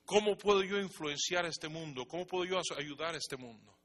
¿Cómo 0.06 0.38
puedo 0.38 0.64
yo 0.64 0.80
influenciar 0.80 1.46
este 1.46 1.68
mundo? 1.68 2.06
¿Cómo 2.08 2.26
puedo 2.26 2.46
yo 2.46 2.62
ayudar 2.78 3.16
a 3.16 3.18
este 3.18 3.38
mundo? 3.38 3.78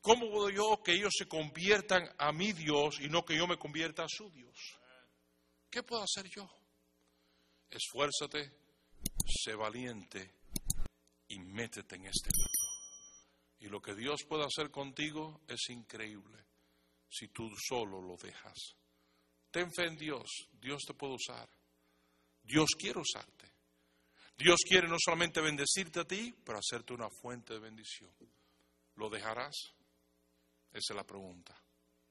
¿Cómo 0.00 0.30
puedo 0.30 0.50
yo 0.50 0.82
que 0.82 0.92
ellos 0.92 1.12
se 1.16 1.26
conviertan 1.26 2.08
a 2.18 2.32
mi 2.32 2.52
Dios 2.52 3.00
y 3.00 3.08
no 3.08 3.24
que 3.24 3.36
yo 3.36 3.46
me 3.46 3.56
convierta 3.56 4.04
a 4.04 4.08
su 4.08 4.30
Dios? 4.30 4.54
¿Qué 5.70 5.82
puedo 5.82 6.02
hacer 6.02 6.28
yo? 6.28 6.48
Esfuérzate, 7.70 8.52
sé 9.26 9.54
valiente 9.54 10.34
y 11.28 11.38
métete 11.38 11.96
en 11.96 12.06
este 12.06 12.30
mundo. 12.36 12.54
Y 13.60 13.68
lo 13.68 13.80
que 13.80 13.94
Dios 13.94 14.24
puede 14.28 14.44
hacer 14.44 14.70
contigo 14.70 15.40
es 15.48 15.70
increíble 15.70 16.44
si 17.08 17.28
tú 17.28 17.50
solo 17.56 18.02
lo 18.02 18.16
dejas. 18.16 18.76
Ten 19.50 19.72
fe 19.72 19.86
en 19.86 19.96
Dios, 19.96 20.28
Dios 20.52 20.82
te 20.86 20.94
puede 20.94 21.14
usar. 21.14 21.48
Dios 22.42 22.68
quiere 22.78 23.00
usarte. 23.00 23.53
Dios 24.36 24.60
quiere 24.68 24.88
no 24.88 24.96
solamente 24.98 25.40
bendecirte 25.40 26.00
a 26.00 26.04
ti, 26.04 26.34
pero 26.44 26.58
hacerte 26.58 26.92
una 26.92 27.08
fuente 27.08 27.54
de 27.54 27.60
bendición. 27.60 28.10
¿Lo 28.96 29.08
dejarás? 29.08 29.54
Esa 30.72 30.92
es 30.92 30.96
la 30.96 31.04
pregunta. 31.04 31.56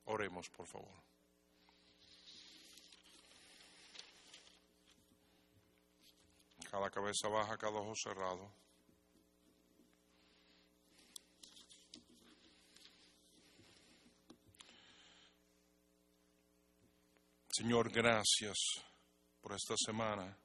Oremos, 0.06 0.50
por 0.50 0.68
favor. 0.68 1.04
Cada 6.72 6.90
cabeza 6.90 7.28
baja, 7.28 7.58
cada 7.58 7.76
ojo 7.76 7.94
cerrado. 7.96 8.52
Señor, 17.52 17.92
gracias 17.92 18.58
por 19.40 19.54
esta 19.54 19.76
semana 19.78 20.36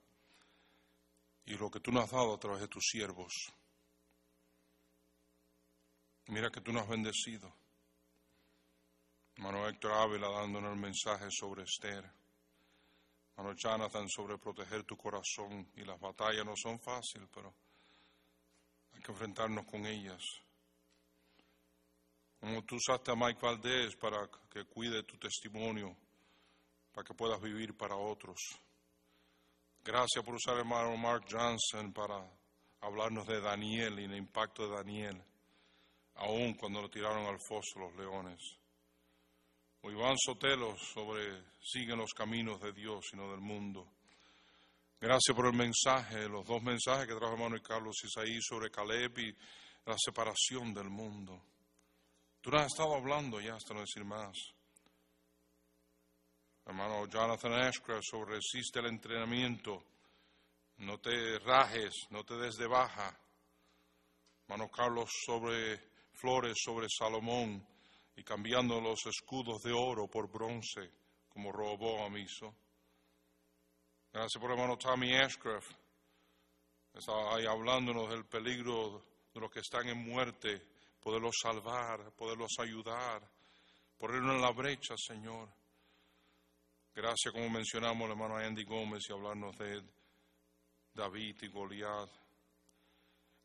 y 1.49 1.57
lo 1.57 1.71
que 1.71 1.81
tú 1.81 1.91
nos 1.91 2.05
has 2.05 2.11
dado 2.11 2.35
a 2.35 2.39
través 2.39 2.61
de 2.61 2.69
tus 2.69 2.85
siervos. 2.85 3.33
Mira 6.27 6.51
que 6.51 6.61
tú 6.61 6.73
nos 6.73 6.83
has 6.83 6.91
bendecido. 6.91 7.51
Hermano 9.35 9.67
Héctor 9.67 9.93
Ávila 9.93 10.29
dándonos 10.29 10.75
el 10.75 10.79
mensaje 10.79 11.31
sobre 11.31 11.63
Esther. 11.63 12.05
Hermano 13.35 13.57
Jonathan 13.57 14.07
sobre 14.11 14.37
proteger 14.37 14.85
tu 14.85 14.95
corazón. 14.99 15.73
Y 15.77 15.87
las 15.87 15.99
batallas 15.99 16.45
no 16.45 16.55
son 16.55 16.79
fáciles, 16.81 17.31
pero 17.33 17.55
hay 18.93 19.01
que 19.01 19.13
enfrentarnos 19.13 19.65
con 19.65 19.87
ellas. 19.87 20.23
Como 22.41 22.63
tú 22.65 22.77
usaste 22.77 23.11
a 23.11 23.17
Mike 23.17 23.41
Valdés 23.41 23.97
para 23.97 24.29
que 24.51 24.67
cuide 24.67 25.03
tu 25.05 25.17
testimonio, 25.17 25.97
para 26.93 27.07
que 27.07 27.15
puedas 27.15 27.41
vivir 27.41 27.75
para 27.75 27.97
otros. 27.97 28.39
Gracias 29.89 30.23
por 30.23 30.35
usar 30.35 30.53
al 30.53 30.61
hermano 30.61 30.95
Mark 30.99 31.25
Johnson 31.31 31.95
para 31.95 32.23
hablarnos 32.83 33.27
de 33.27 33.41
Daniel 33.41 33.99
y 33.99 34.05
el 34.05 34.17
impacto 34.17 34.69
de 34.69 34.77
Daniel, 34.77 35.25
aún 36.17 36.53
cuando 36.57 36.83
lo 36.83 36.91
tiraron 36.91 37.25
al 37.25 37.39
foso 37.41 37.79
los 37.79 37.97
leones. 37.97 38.39
O 39.81 39.91
Iván 39.91 40.15
Sotelo 40.19 40.77
sobre 40.77 41.43
siguen 41.63 41.97
los 41.97 42.13
caminos 42.13 42.61
de 42.61 42.75
Dios 42.75 43.07
y 43.15 43.17
no 43.17 43.31
del 43.31 43.41
mundo. 43.41 43.89
Gracias 45.01 45.35
por 45.35 45.47
el 45.47 45.55
mensaje, 45.55 46.29
los 46.29 46.47
dos 46.47 46.63
mensajes 46.63 47.07
que 47.07 47.15
trajo 47.15 47.33
hermano 47.33 47.57
Carlos 47.63 47.97
Isaí 48.05 48.43
sobre 48.43 48.71
Caleb 48.71 49.19
y 49.21 49.35
la 49.87 49.97
separación 49.97 50.75
del 50.75 50.91
mundo. 50.91 51.43
Tú 52.43 52.51
no 52.51 52.59
has 52.59 52.67
estado 52.67 52.95
hablando 52.95 53.41
ya 53.41 53.55
hasta 53.55 53.73
no 53.73 53.81
decir 53.81 54.05
más. 54.05 54.37
Hermano 56.69 57.07
Jonathan 57.07 57.55
Ashcraft 57.55 58.05
sobre 58.05 58.35
resiste 58.35 58.81
el 58.81 58.89
entrenamiento. 58.89 59.83
No 60.77 61.01
te 61.01 61.39
rajes, 61.39 61.95
no 62.11 62.25
te 62.25 62.37
des 62.37 62.59
de 62.59 62.67
baja. 62.67 63.19
Hermano 64.43 64.71
Carlos 64.71 65.09
sobre 65.25 65.79
flores, 66.13 66.59
sobre 66.63 66.87
Salomón 66.91 67.67
y 68.17 68.23
cambiando 68.23 68.83
los 68.83 68.99
escudos 69.07 69.63
de 69.63 69.73
oro 69.73 70.09
por 70.09 70.31
bronce, 70.31 70.91
como 71.31 71.51
Roboam 71.53 72.19
hizo. 72.19 72.55
Gracias 74.13 74.39
por 74.39 74.51
hermano 74.51 74.77
Tommy 74.77 75.17
Ashcraft. 75.17 75.73
Está 76.93 77.35
ahí 77.35 77.47
hablándonos 77.47 78.11
del 78.11 78.27
peligro 78.27 79.03
de 79.33 79.41
los 79.41 79.51
que 79.51 79.61
están 79.61 79.89
en 79.89 80.05
muerte, 80.07 80.61
poderlos 81.01 81.35
salvar, 81.41 82.13
poderlos 82.13 82.53
ayudar, 82.59 83.27
ponernos 83.97 84.35
en 84.35 84.43
la 84.43 84.53
brecha, 84.53 84.95
Señor. 84.99 85.49
Gracias, 87.01 87.33
como 87.33 87.49
mencionamos, 87.49 88.11
hermano 88.11 88.39
Andy 88.39 88.65
Gómez 88.65 89.05
y 89.09 89.13
hablarnos 89.13 89.57
de 89.57 89.85
David 90.93 91.37
y 91.43 91.47
Goliat. 91.47 92.11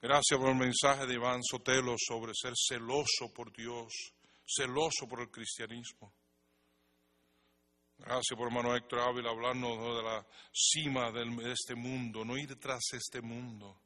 Gracias 0.01 0.39
por 0.39 0.49
el 0.49 0.55
mensaje 0.55 1.05
de 1.05 1.13
Iván 1.13 1.43
Sotelo 1.43 1.93
sobre 1.99 2.33
ser 2.33 2.53
celoso 2.55 3.31
por 3.31 3.55
Dios, 3.55 3.93
celoso 4.43 5.07
por 5.07 5.21
el 5.21 5.29
cristianismo. 5.29 6.11
Gracias 7.99 8.35
por 8.35 8.47
hermano 8.47 8.75
Héctor 8.75 9.01
Ávila 9.01 9.29
hablarnos 9.29 9.97
de 9.97 10.01
la 10.01 10.25
cima 10.51 11.11
de 11.11 11.51
este 11.51 11.75
mundo, 11.75 12.25
no 12.25 12.35
ir 12.35 12.57
de 12.57 12.77
este 12.97 13.21
mundo. 13.21 13.77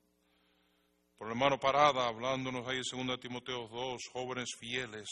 Por 1.17 1.27
el 1.27 1.33
hermano 1.33 1.59
Parada 1.59 2.07
hablándonos 2.07 2.65
ahí 2.69 2.79
en 2.93 3.05
2 3.05 3.19
Timoteo 3.19 3.67
2, 3.67 4.01
jóvenes 4.13 4.47
fieles, 4.57 5.09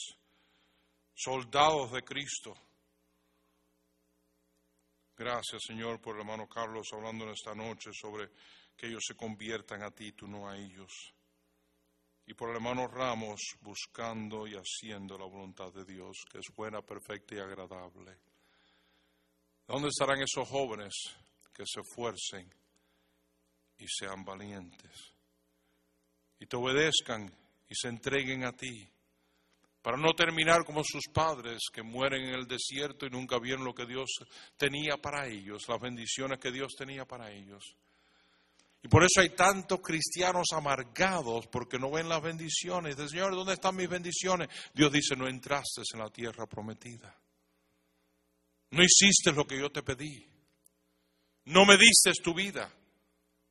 soldados 1.13 1.91
de 1.91 2.03
Cristo. 2.03 2.53
Gracias 5.17 5.63
Señor 5.65 6.01
por 6.01 6.15
el 6.15 6.21
hermano 6.21 6.47
Carlos 6.47 6.87
hablando 6.91 7.29
esta 7.31 7.55
noche 7.55 7.91
sobre 7.93 8.29
que 8.75 8.87
ellos 8.87 9.03
se 9.07 9.15
conviertan 9.15 9.81
a 9.83 9.91
ti, 9.91 10.11
tú 10.11 10.27
no 10.27 10.49
a 10.49 10.57
ellos. 10.57 11.13
Y 12.27 12.33
por 12.33 12.49
el 12.49 12.55
hermano 12.55 12.87
Ramos 12.87 13.39
buscando 13.61 14.47
y 14.47 14.55
haciendo 14.55 15.17
la 15.17 15.25
voluntad 15.25 15.71
de 15.71 15.85
Dios, 15.85 16.25
que 16.29 16.39
es 16.39 16.47
buena, 16.55 16.81
perfecta 16.81 17.35
y 17.35 17.39
agradable. 17.39 18.17
¿Dónde 19.67 19.89
estarán 19.89 20.21
esos 20.21 20.47
jóvenes 20.49 20.93
que 21.53 21.63
se 21.65 21.81
esfuercen 21.81 22.53
y 23.77 23.85
sean 23.87 24.25
valientes? 24.25 25.13
Y 26.39 26.47
te 26.47 26.57
obedezcan 26.57 27.31
y 27.69 27.75
se 27.75 27.87
entreguen 27.87 28.43
a 28.43 28.51
ti. 28.51 28.89
Para 29.85 29.97
no 29.97 30.15
terminar 30.15 30.65
como 30.65 30.81
sus 30.83 31.03
padres 31.13 31.59
que 31.71 31.83
mueren 31.83 32.23
en 32.23 32.33
el 32.33 32.47
desierto 32.47 33.05
y 33.05 33.11
nunca 33.11 33.37
vieron 33.37 33.63
lo 33.63 33.75
que 33.75 33.85
Dios 33.85 34.15
tenía 34.57 34.97
para 34.97 35.27
ellos, 35.27 35.61
las 35.67 35.79
bendiciones 35.79 36.39
que 36.39 36.51
Dios 36.51 36.73
tenía 36.75 37.05
para 37.05 37.31
ellos. 37.31 37.75
Y 38.81 38.87
por 38.87 39.03
eso 39.03 39.21
hay 39.21 39.35
tantos 39.35 39.81
cristianos 39.81 40.47
amargados 40.53 41.45
porque 41.51 41.77
no 41.77 41.91
ven 41.91 42.09
las 42.09 42.19
bendiciones. 42.19 42.97
Dice, 42.97 43.09
Señor, 43.09 43.35
¿dónde 43.35 43.53
están 43.53 43.75
mis 43.75 43.87
bendiciones? 43.87 44.49
Dios 44.73 44.91
dice, 44.91 45.15
no 45.15 45.27
entraste 45.27 45.83
en 45.93 45.99
la 45.99 46.09
tierra 46.09 46.47
prometida. 46.47 47.15
No 48.71 48.83
hiciste 48.83 49.33
lo 49.33 49.45
que 49.45 49.59
yo 49.59 49.71
te 49.71 49.83
pedí. 49.83 50.27
No 51.43 51.63
me 51.63 51.77
diste 51.77 52.11
tu 52.23 52.33
vida. 52.33 52.73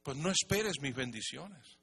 Pues 0.02 0.16
no 0.16 0.32
esperes 0.32 0.80
mis 0.80 0.96
bendiciones. 0.96 1.78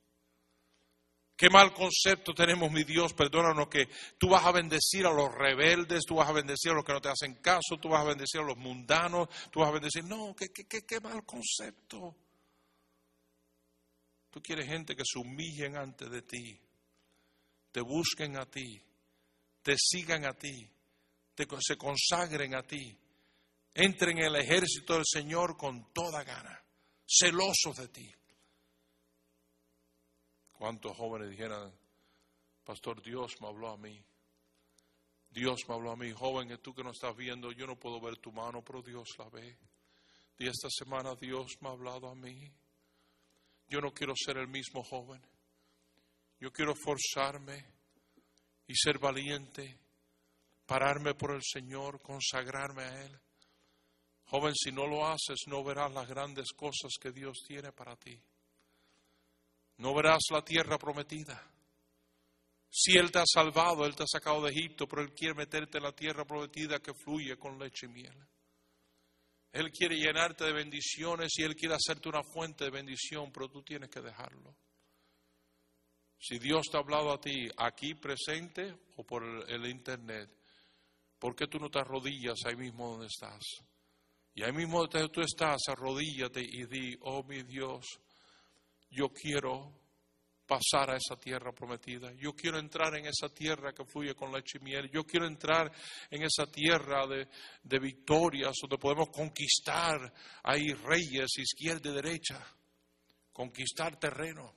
Qué 1.41 1.49
mal 1.49 1.73
concepto 1.73 2.35
tenemos, 2.35 2.71
mi 2.71 2.83
Dios, 2.83 3.15
perdónanos 3.15 3.67
que 3.67 3.89
tú 4.19 4.29
vas 4.29 4.45
a 4.45 4.51
bendecir 4.51 5.07
a 5.07 5.11
los 5.11 5.33
rebeldes, 5.33 6.05
tú 6.05 6.17
vas 6.17 6.29
a 6.29 6.33
bendecir 6.33 6.69
a 6.69 6.75
los 6.75 6.85
que 6.85 6.93
no 6.93 7.01
te 7.01 7.09
hacen 7.09 7.33
caso, 7.41 7.79
tú 7.81 7.89
vas 7.89 8.01
a 8.01 8.09
bendecir 8.09 8.41
a 8.41 8.43
los 8.43 8.57
mundanos, 8.57 9.27
tú 9.49 9.61
vas 9.61 9.69
a 9.69 9.71
bendecir. 9.71 10.03
No, 10.03 10.35
qué, 10.35 10.49
qué, 10.49 10.85
qué 10.85 10.99
mal 10.99 11.25
concepto. 11.25 12.15
Tú 14.29 14.39
quieres 14.39 14.67
gente 14.67 14.95
que 14.95 15.01
se 15.03 15.17
humillen 15.17 15.77
ante 15.77 16.09
de 16.09 16.21
ti, 16.21 16.61
te 17.71 17.81
busquen 17.81 18.37
a 18.37 18.45
ti, 18.45 18.79
te 19.63 19.73
sigan 19.79 20.25
a 20.25 20.33
ti, 20.33 20.69
te, 21.33 21.47
se 21.59 21.75
consagren 21.75 22.53
a 22.53 22.61
ti, 22.61 22.95
entren 23.73 24.19
en 24.19 24.25
el 24.25 24.35
ejército 24.35 24.93
del 24.93 25.05
Señor 25.07 25.57
con 25.57 25.91
toda 25.91 26.23
gana, 26.23 26.63
celosos 27.03 27.77
de 27.77 27.87
ti. 27.87 28.20
¿Cuántos 30.61 30.95
jóvenes 30.95 31.31
dijeran, 31.31 31.73
Pastor, 32.63 33.01
Dios 33.01 33.41
me 33.41 33.47
habló 33.47 33.69
a 33.69 33.77
mí? 33.77 33.99
Dios 35.31 35.67
me 35.67 35.73
habló 35.73 35.91
a 35.91 35.95
mí, 35.95 36.11
joven, 36.11 36.55
tú 36.61 36.71
que 36.75 36.83
no 36.83 36.91
estás 36.91 37.15
viendo, 37.17 37.51
yo 37.51 37.65
no 37.65 37.79
puedo 37.79 37.99
ver 37.99 38.17
tu 38.17 38.31
mano, 38.31 38.63
pero 38.63 38.83
Dios 38.83 39.07
la 39.17 39.27
ve. 39.29 39.57
Y 40.37 40.45
esta 40.47 40.69
semana 40.69 41.15
Dios 41.15 41.53
me 41.61 41.69
ha 41.69 41.71
hablado 41.71 42.07
a 42.09 42.13
mí. 42.13 42.53
Yo 43.69 43.81
no 43.81 43.91
quiero 43.91 44.13
ser 44.15 44.37
el 44.37 44.49
mismo 44.49 44.83
joven. 44.83 45.19
Yo 46.39 46.51
quiero 46.53 46.75
forzarme 46.75 47.65
y 48.67 48.75
ser 48.75 48.99
valiente, 48.99 49.79
pararme 50.67 51.15
por 51.15 51.31
el 51.31 51.41
Señor, 51.41 51.99
consagrarme 52.03 52.83
a 52.83 53.03
Él. 53.03 53.19
Joven, 54.25 54.53
si 54.53 54.71
no 54.71 54.85
lo 54.85 55.07
haces, 55.07 55.39
no 55.47 55.63
verás 55.63 55.91
las 55.91 56.07
grandes 56.07 56.53
cosas 56.53 56.91
que 57.01 57.11
Dios 57.11 57.39
tiene 57.47 57.71
para 57.71 57.95
ti. 57.95 58.21
No 59.81 59.95
verás 59.95 60.21
la 60.29 60.43
tierra 60.43 60.77
prometida. 60.77 61.41
Si 62.69 62.95
Él 62.95 63.11
te 63.11 63.17
ha 63.17 63.25
salvado, 63.25 63.83
Él 63.83 63.95
te 63.95 64.03
ha 64.03 64.07
sacado 64.07 64.43
de 64.43 64.51
Egipto, 64.51 64.87
pero 64.87 65.01
Él 65.01 65.11
quiere 65.11 65.33
meterte 65.33 65.79
en 65.79 65.83
la 65.83 65.91
tierra 65.91 66.23
prometida 66.23 66.79
que 66.79 66.93
fluye 66.93 67.35
con 67.35 67.57
leche 67.57 67.87
y 67.87 67.89
miel. 67.89 68.15
Él 69.51 69.71
quiere 69.71 69.97
llenarte 69.97 70.45
de 70.45 70.53
bendiciones 70.53 71.31
y 71.35 71.43
Él 71.43 71.55
quiere 71.55 71.73
hacerte 71.73 72.09
una 72.09 72.21
fuente 72.21 72.65
de 72.65 72.69
bendición, 72.69 73.31
pero 73.33 73.49
tú 73.49 73.63
tienes 73.63 73.89
que 73.89 74.01
dejarlo. 74.01 74.55
Si 76.19 76.37
Dios 76.37 76.67
te 76.69 76.77
ha 76.77 76.81
hablado 76.81 77.11
a 77.11 77.19
ti 77.19 77.49
aquí 77.57 77.95
presente 77.95 78.75
o 78.97 79.03
por 79.03 79.23
el, 79.49 79.65
internet, 79.65 80.29
¿por 81.17 81.35
qué 81.35 81.47
tú 81.47 81.57
no 81.57 81.71
te 81.71 81.79
arrodillas 81.79 82.37
ahí 82.45 82.55
mismo 82.55 82.91
donde 82.91 83.07
estás? 83.07 83.41
Y 84.35 84.43
ahí 84.43 84.51
mismo 84.51 84.85
donde 84.85 85.09
tú 85.09 85.21
estás, 85.21 85.59
arrodíllate 85.67 86.39
y 86.39 86.65
di, 86.67 86.95
oh 87.01 87.23
mi 87.23 87.41
Dios, 87.41 87.83
yo 88.91 89.09
quiero 89.09 89.81
pasar 90.45 90.91
a 90.91 90.97
esa 90.97 91.15
tierra 91.17 91.53
prometida. 91.53 92.11
Yo 92.13 92.33
quiero 92.33 92.59
entrar 92.59 92.93
en 92.97 93.05
esa 93.05 93.29
tierra 93.29 93.71
que 93.73 93.85
fluye 93.85 94.13
con 94.13 94.33
leche 94.33 94.59
y. 94.59 94.89
Yo 94.91 95.05
quiero 95.05 95.25
entrar 95.25 95.71
en 96.09 96.23
esa 96.23 96.45
tierra 96.45 97.07
de, 97.07 97.29
de 97.63 97.79
victorias 97.79 98.53
donde 98.61 98.77
podemos 98.77 99.09
conquistar 99.09 100.13
ahí 100.43 100.73
reyes 100.73 101.37
izquierda 101.37 101.89
y 101.89 101.93
derecha. 101.93 102.45
Conquistar 103.31 103.97
terreno. 103.97 104.53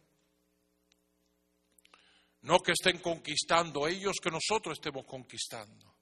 No 2.42 2.58
que 2.58 2.72
estén 2.72 2.98
conquistando 2.98 3.86
ellos, 3.86 4.16
que 4.20 4.30
nosotros 4.30 4.76
estemos 4.76 5.06
conquistando. 5.06 5.94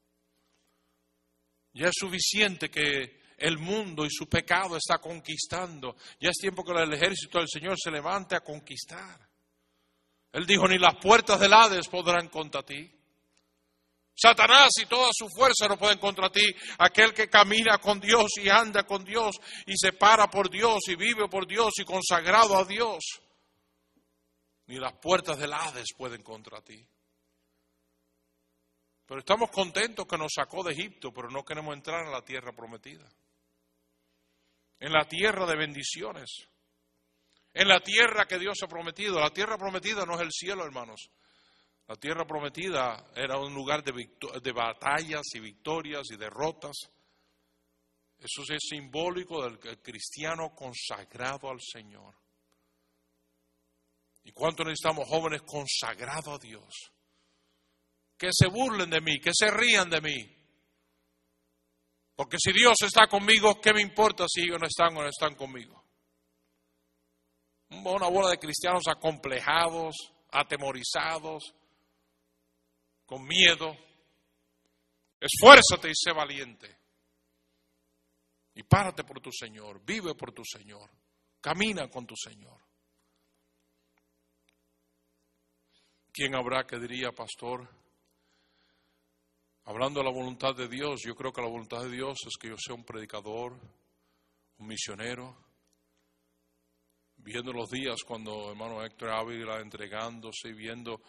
Ya 1.74 1.88
es 1.88 1.94
suficiente 1.94 2.70
que 2.70 3.21
el 3.42 3.58
mundo 3.58 4.04
y 4.04 4.10
su 4.10 4.28
pecado 4.28 4.76
está 4.76 4.98
conquistando. 4.98 5.96
Ya 6.20 6.30
es 6.30 6.36
tiempo 6.36 6.64
que 6.64 6.72
el 6.72 6.92
ejército 6.92 7.38
del 7.38 7.48
Señor 7.48 7.76
se 7.76 7.90
levante 7.90 8.36
a 8.36 8.40
conquistar. 8.40 9.18
Él 10.32 10.46
dijo, 10.46 10.68
ni 10.68 10.78
las 10.78 10.94
puertas 10.96 11.40
del 11.40 11.52
Hades 11.52 11.88
podrán 11.88 12.28
contra 12.28 12.62
ti. 12.62 12.90
Satanás 14.14 14.70
y 14.80 14.86
toda 14.86 15.10
su 15.12 15.28
fuerza 15.28 15.66
no 15.68 15.76
pueden 15.76 15.98
contra 15.98 16.30
ti. 16.30 16.44
Aquel 16.78 17.12
que 17.12 17.28
camina 17.28 17.78
con 17.78 18.00
Dios 18.00 18.30
y 18.36 18.48
anda 18.48 18.84
con 18.84 19.04
Dios 19.04 19.36
y 19.66 19.76
se 19.76 19.92
para 19.92 20.28
por 20.28 20.48
Dios 20.48 20.80
y 20.86 20.94
vive 20.94 21.28
por 21.28 21.46
Dios 21.46 21.72
y 21.78 21.84
consagrado 21.84 22.56
a 22.56 22.64
Dios. 22.64 23.02
Ni 24.66 24.78
las 24.78 24.92
puertas 24.94 25.38
del 25.38 25.52
Hades 25.52 25.88
pueden 25.96 26.22
contra 26.22 26.62
ti. 26.62 26.86
Pero 29.04 29.18
estamos 29.18 29.50
contentos 29.50 30.06
que 30.06 30.16
nos 30.16 30.32
sacó 30.34 30.62
de 30.62 30.72
Egipto, 30.72 31.12
pero 31.12 31.28
no 31.28 31.44
queremos 31.44 31.74
entrar 31.74 32.06
en 32.06 32.12
la 32.12 32.24
tierra 32.24 32.52
prometida. 32.52 33.04
En 34.82 34.92
la 34.92 35.06
tierra 35.06 35.46
de 35.46 35.56
bendiciones 35.56 36.52
en 37.54 37.68
la 37.68 37.80
tierra 37.80 38.26
que 38.26 38.38
Dios 38.38 38.58
ha 38.62 38.68
prometido. 38.68 39.20
La 39.20 39.30
tierra 39.30 39.58
prometida 39.58 40.06
no 40.06 40.14
es 40.14 40.22
el 40.22 40.32
cielo, 40.32 40.64
hermanos. 40.64 41.10
La 41.86 41.96
tierra 41.96 42.24
prometida 42.24 43.10
era 43.14 43.38
un 43.38 43.52
lugar 43.52 43.82
de, 43.84 44.52
batallas 44.52 45.22
y 45.34 45.40
victorias 45.40 46.10
y 46.10 46.16
derrotas. 46.16 46.76
Eso 48.18 48.42
es 48.48 48.62
simbólico 48.68 49.44
del 49.44 49.58
cristiano 49.82 50.54
consagrado 50.54 51.50
al 51.50 51.60
Señor. 51.60 52.14
¿Y 54.24 54.30
cuánto 54.30 54.62
necesitamos 54.62 55.08
jóvenes 55.08 55.42
consagrados 55.42 56.38
a 56.38 56.38
Dios? 56.38 56.92
Que 58.16 58.30
se 58.32 58.46
burlen 58.46 58.88
de 58.88 59.00
mí, 59.00 59.18
que 59.18 59.32
se 59.34 59.50
rían 59.50 59.90
de 59.90 60.00
mí. 60.00 60.41
Porque 62.14 62.36
si 62.38 62.52
Dios 62.52 62.76
está 62.82 63.06
conmigo, 63.06 63.60
¿qué 63.60 63.72
me 63.72 63.80
importa 63.80 64.26
si 64.28 64.42
ellos 64.42 64.58
no 64.60 64.66
están 64.66 64.96
o 64.96 65.02
no 65.02 65.08
están 65.08 65.34
conmigo? 65.34 65.82
Una 67.70 68.08
bola 68.08 68.30
de 68.30 68.38
cristianos 68.38 68.84
acomplejados, 68.86 69.94
atemorizados, 70.30 71.54
con 73.06 73.26
miedo. 73.26 73.76
Esfuérzate 75.18 75.88
y 75.88 75.94
sé 75.94 76.12
valiente. 76.12 76.82
Y 78.54 78.62
párate 78.64 79.04
por 79.04 79.20
tu 79.20 79.30
Señor, 79.32 79.82
vive 79.84 80.14
por 80.14 80.32
tu 80.32 80.44
Señor, 80.44 80.90
camina 81.40 81.88
con 81.88 82.06
tu 82.06 82.14
Señor. 82.16 82.60
¿Quién 86.12 86.34
habrá 86.34 86.66
que 86.66 86.78
diría, 86.78 87.10
pastor? 87.12 87.81
Hablando 89.64 90.00
de 90.00 90.06
la 90.06 90.12
voluntad 90.12 90.56
de 90.56 90.68
Dios, 90.68 91.02
yo 91.04 91.14
creo 91.14 91.32
que 91.32 91.40
la 91.40 91.48
voluntad 91.48 91.82
de 91.84 91.90
Dios 91.90 92.18
es 92.26 92.36
que 92.40 92.48
yo 92.48 92.56
sea 92.58 92.74
un 92.74 92.84
predicador, 92.84 93.52
un 94.58 94.66
misionero, 94.66 95.36
viendo 97.16 97.52
los 97.52 97.70
días 97.70 98.02
cuando 98.04 98.50
hermano 98.50 98.84
Héctor 98.84 99.10
Ávila 99.10 99.60
entregándose, 99.60 100.52
viendo 100.52 101.00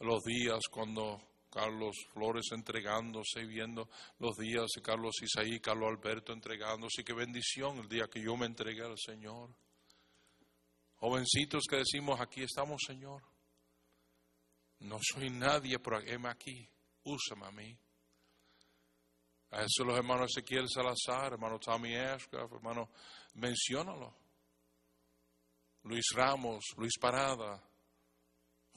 los 0.00 0.22
días 0.24 0.60
cuando 0.70 1.20
Carlos 1.50 1.96
Flores 2.12 2.46
entregándose, 2.52 3.44
viendo 3.46 3.88
los 4.18 4.36
días 4.36 4.66
de 4.74 4.82
Carlos 4.82 5.14
Isaí, 5.22 5.60
Carlos 5.60 5.90
Alberto 5.90 6.32
entregándose, 6.32 7.04
qué 7.04 7.14
bendición 7.14 7.78
el 7.78 7.88
día 7.88 8.08
que 8.08 8.22
yo 8.22 8.36
me 8.36 8.46
entregué 8.46 8.82
al 8.82 8.98
Señor. 8.98 9.54
Jovencitos 10.96 11.64
que 11.68 11.76
decimos, 11.76 12.20
aquí 12.20 12.42
estamos, 12.42 12.80
Señor. 12.86 13.22
No 14.80 14.98
soy 15.00 15.30
nadie, 15.30 15.78
pero 15.78 16.00
heme 16.00 16.28
aquí, 16.28 16.68
úsame 17.04 17.46
a 17.46 17.50
mí. 17.50 17.78
A 19.52 19.64
eso 19.64 19.84
los 19.84 19.96
hermanos 19.96 20.30
Ezequiel 20.30 20.66
Salazar, 20.66 21.34
hermano 21.34 21.58
Tommy 21.58 21.94
Ashcraft, 21.94 22.54
hermano, 22.54 22.88
menciónalo. 23.34 24.14
Luis 25.82 26.06
Ramos, 26.14 26.64
Luis 26.78 26.92
Parada, 26.98 27.62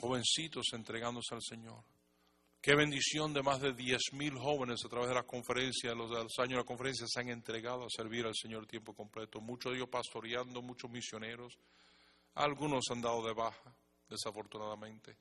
jovencitos 0.01 0.65
entregándose 0.73 1.33
al 1.33 1.41
Señor. 1.41 1.81
Qué 2.59 2.75
bendición 2.75 3.31
de 3.33 3.41
más 3.41 3.61
de 3.61 3.73
diez 3.73 4.11
mil 4.11 4.37
jóvenes 4.37 4.83
a 4.83 4.89
través 4.89 5.07
de 5.09 5.15
las 5.15 5.25
conferencias, 5.25 5.95
los, 5.95 6.11
años 6.39 6.49
de 6.49 6.55
la 6.55 6.63
conferencia 6.65 7.05
se 7.07 7.21
han 7.21 7.29
entregado 7.29 7.85
a 7.85 7.89
servir 7.89 8.25
al 8.25 8.35
Señor 8.35 8.65
tiempo 8.65 8.93
completo. 8.93 9.39
Muchos 9.39 9.71
de 9.71 9.77
ellos 9.77 9.89
pastoreando, 9.89 10.61
muchos 10.61 10.91
misioneros. 10.91 11.57
Algunos 12.33 12.83
han 12.91 13.01
dado 13.01 13.25
de 13.25 13.33
baja, 13.33 13.73
desafortunadamente. 14.09 15.15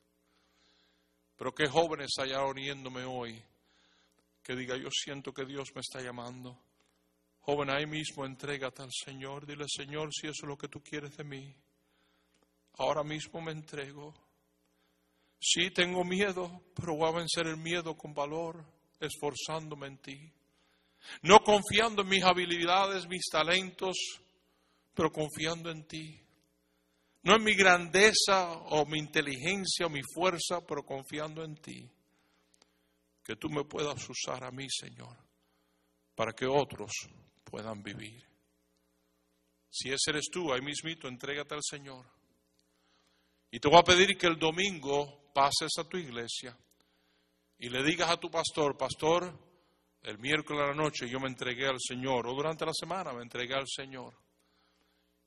Pero 1.36 1.54
qué 1.54 1.68
jóvenes 1.68 2.10
allá 2.18 2.42
uniéndome 2.44 3.04
hoy 3.04 3.40
que 4.44 4.54
diga, 4.54 4.76
yo 4.76 4.90
siento 4.90 5.32
que 5.32 5.46
Dios 5.46 5.70
me 5.74 5.80
está 5.80 6.02
llamando. 6.02 6.60
Joven, 7.40 7.70
ahí 7.70 7.86
mismo 7.86 8.26
entrégate 8.26 8.82
al 8.82 8.92
Señor. 8.92 9.46
Dile, 9.46 9.64
Señor, 9.66 10.10
si 10.12 10.26
eso 10.26 10.42
es 10.42 10.48
lo 10.48 10.58
que 10.58 10.68
tú 10.68 10.82
quieres 10.82 11.16
de 11.16 11.24
mí. 11.24 11.56
Ahora 12.76 13.02
mismo 13.02 13.40
me 13.40 13.52
entrego. 13.52 14.14
Sí, 15.40 15.70
tengo 15.70 16.04
miedo, 16.04 16.62
pero 16.74 16.94
voy 16.94 17.08
a 17.08 17.16
vencer 17.16 17.46
el 17.46 17.56
miedo 17.56 17.96
con 17.96 18.12
valor, 18.12 18.64
esforzándome 19.00 19.86
en 19.86 19.98
ti. 19.98 20.32
No 21.22 21.40
confiando 21.40 22.02
en 22.02 22.08
mis 22.08 22.24
habilidades, 22.24 23.06
mis 23.08 23.26
talentos, 23.30 23.96
pero 24.94 25.10
confiando 25.10 25.70
en 25.70 25.86
ti. 25.86 26.20
No 27.22 27.36
en 27.36 27.44
mi 27.44 27.54
grandeza 27.54 28.52
o 28.52 28.84
mi 28.84 28.98
inteligencia 28.98 29.86
o 29.86 29.90
mi 29.90 30.02
fuerza, 30.14 30.60
pero 30.66 30.84
confiando 30.84 31.42
en 31.42 31.56
ti. 31.56 31.90
Que 33.24 33.36
tú 33.36 33.48
me 33.48 33.64
puedas 33.64 34.08
usar 34.08 34.44
a 34.44 34.50
mí, 34.50 34.66
Señor, 34.68 35.16
para 36.14 36.32
que 36.32 36.46
otros 36.46 36.92
puedan 37.42 37.82
vivir. 37.82 38.22
Si 39.70 39.88
ese 39.88 40.10
eres 40.10 40.26
tú, 40.30 40.52
ahí 40.52 40.60
mismito, 40.60 41.08
entrégate 41.08 41.54
al 41.54 41.62
Señor. 41.62 42.06
Y 43.50 43.58
te 43.58 43.68
voy 43.68 43.78
a 43.78 43.82
pedir 43.82 44.16
que 44.16 44.26
el 44.26 44.38
domingo 44.38 45.32
pases 45.32 45.72
a 45.78 45.88
tu 45.88 45.96
iglesia 45.96 46.56
y 47.58 47.68
le 47.68 47.82
digas 47.82 48.10
a 48.10 48.18
tu 48.18 48.30
pastor, 48.30 48.76
pastor, 48.76 49.32
el 50.02 50.18
miércoles 50.18 50.62
a 50.62 50.66
la 50.68 50.74
noche 50.74 51.08
yo 51.08 51.18
me 51.18 51.28
entregué 51.28 51.66
al 51.66 51.80
Señor, 51.80 52.26
o 52.26 52.34
durante 52.34 52.66
la 52.66 52.72
semana 52.72 53.12
me 53.12 53.22
entregué 53.22 53.54
al 53.54 53.66
Señor. 53.66 54.14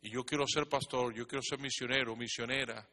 Y 0.02 0.12
yo 0.12 0.24
quiero 0.24 0.46
ser 0.48 0.70
pastor, 0.70 1.14
yo 1.14 1.28
quiero 1.28 1.42
ser 1.42 1.60
misionero, 1.60 2.16
misionera. 2.16 2.88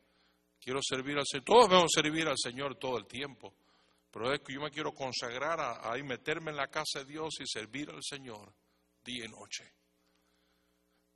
Quiero 0.59 0.81
servir 0.83 1.19
al 1.19 1.27
Señor. 1.27 1.45
Todos 1.45 1.69
debemos 1.69 1.93
servir 1.95 2.27
al 2.27 2.39
Señor 2.39 2.77
todo 2.77 2.97
el 2.97 3.07
tiempo. 3.07 3.55
Pero 4.15 4.33
es 4.33 4.41
que 4.43 4.53
yo 4.53 4.61
me 4.61 4.71
quiero 4.71 4.93
consagrar 4.95 5.59
a, 5.59 5.93
a 5.93 5.97
meterme 6.05 6.53
en 6.53 6.57
la 6.57 6.69
casa 6.69 7.01
de 7.01 7.07
Dios 7.07 7.35
y 7.41 7.47
servir 7.49 7.91
al 7.91 8.01
Señor 8.01 8.55
día 9.05 9.25
y 9.25 9.29
noche. 9.29 9.69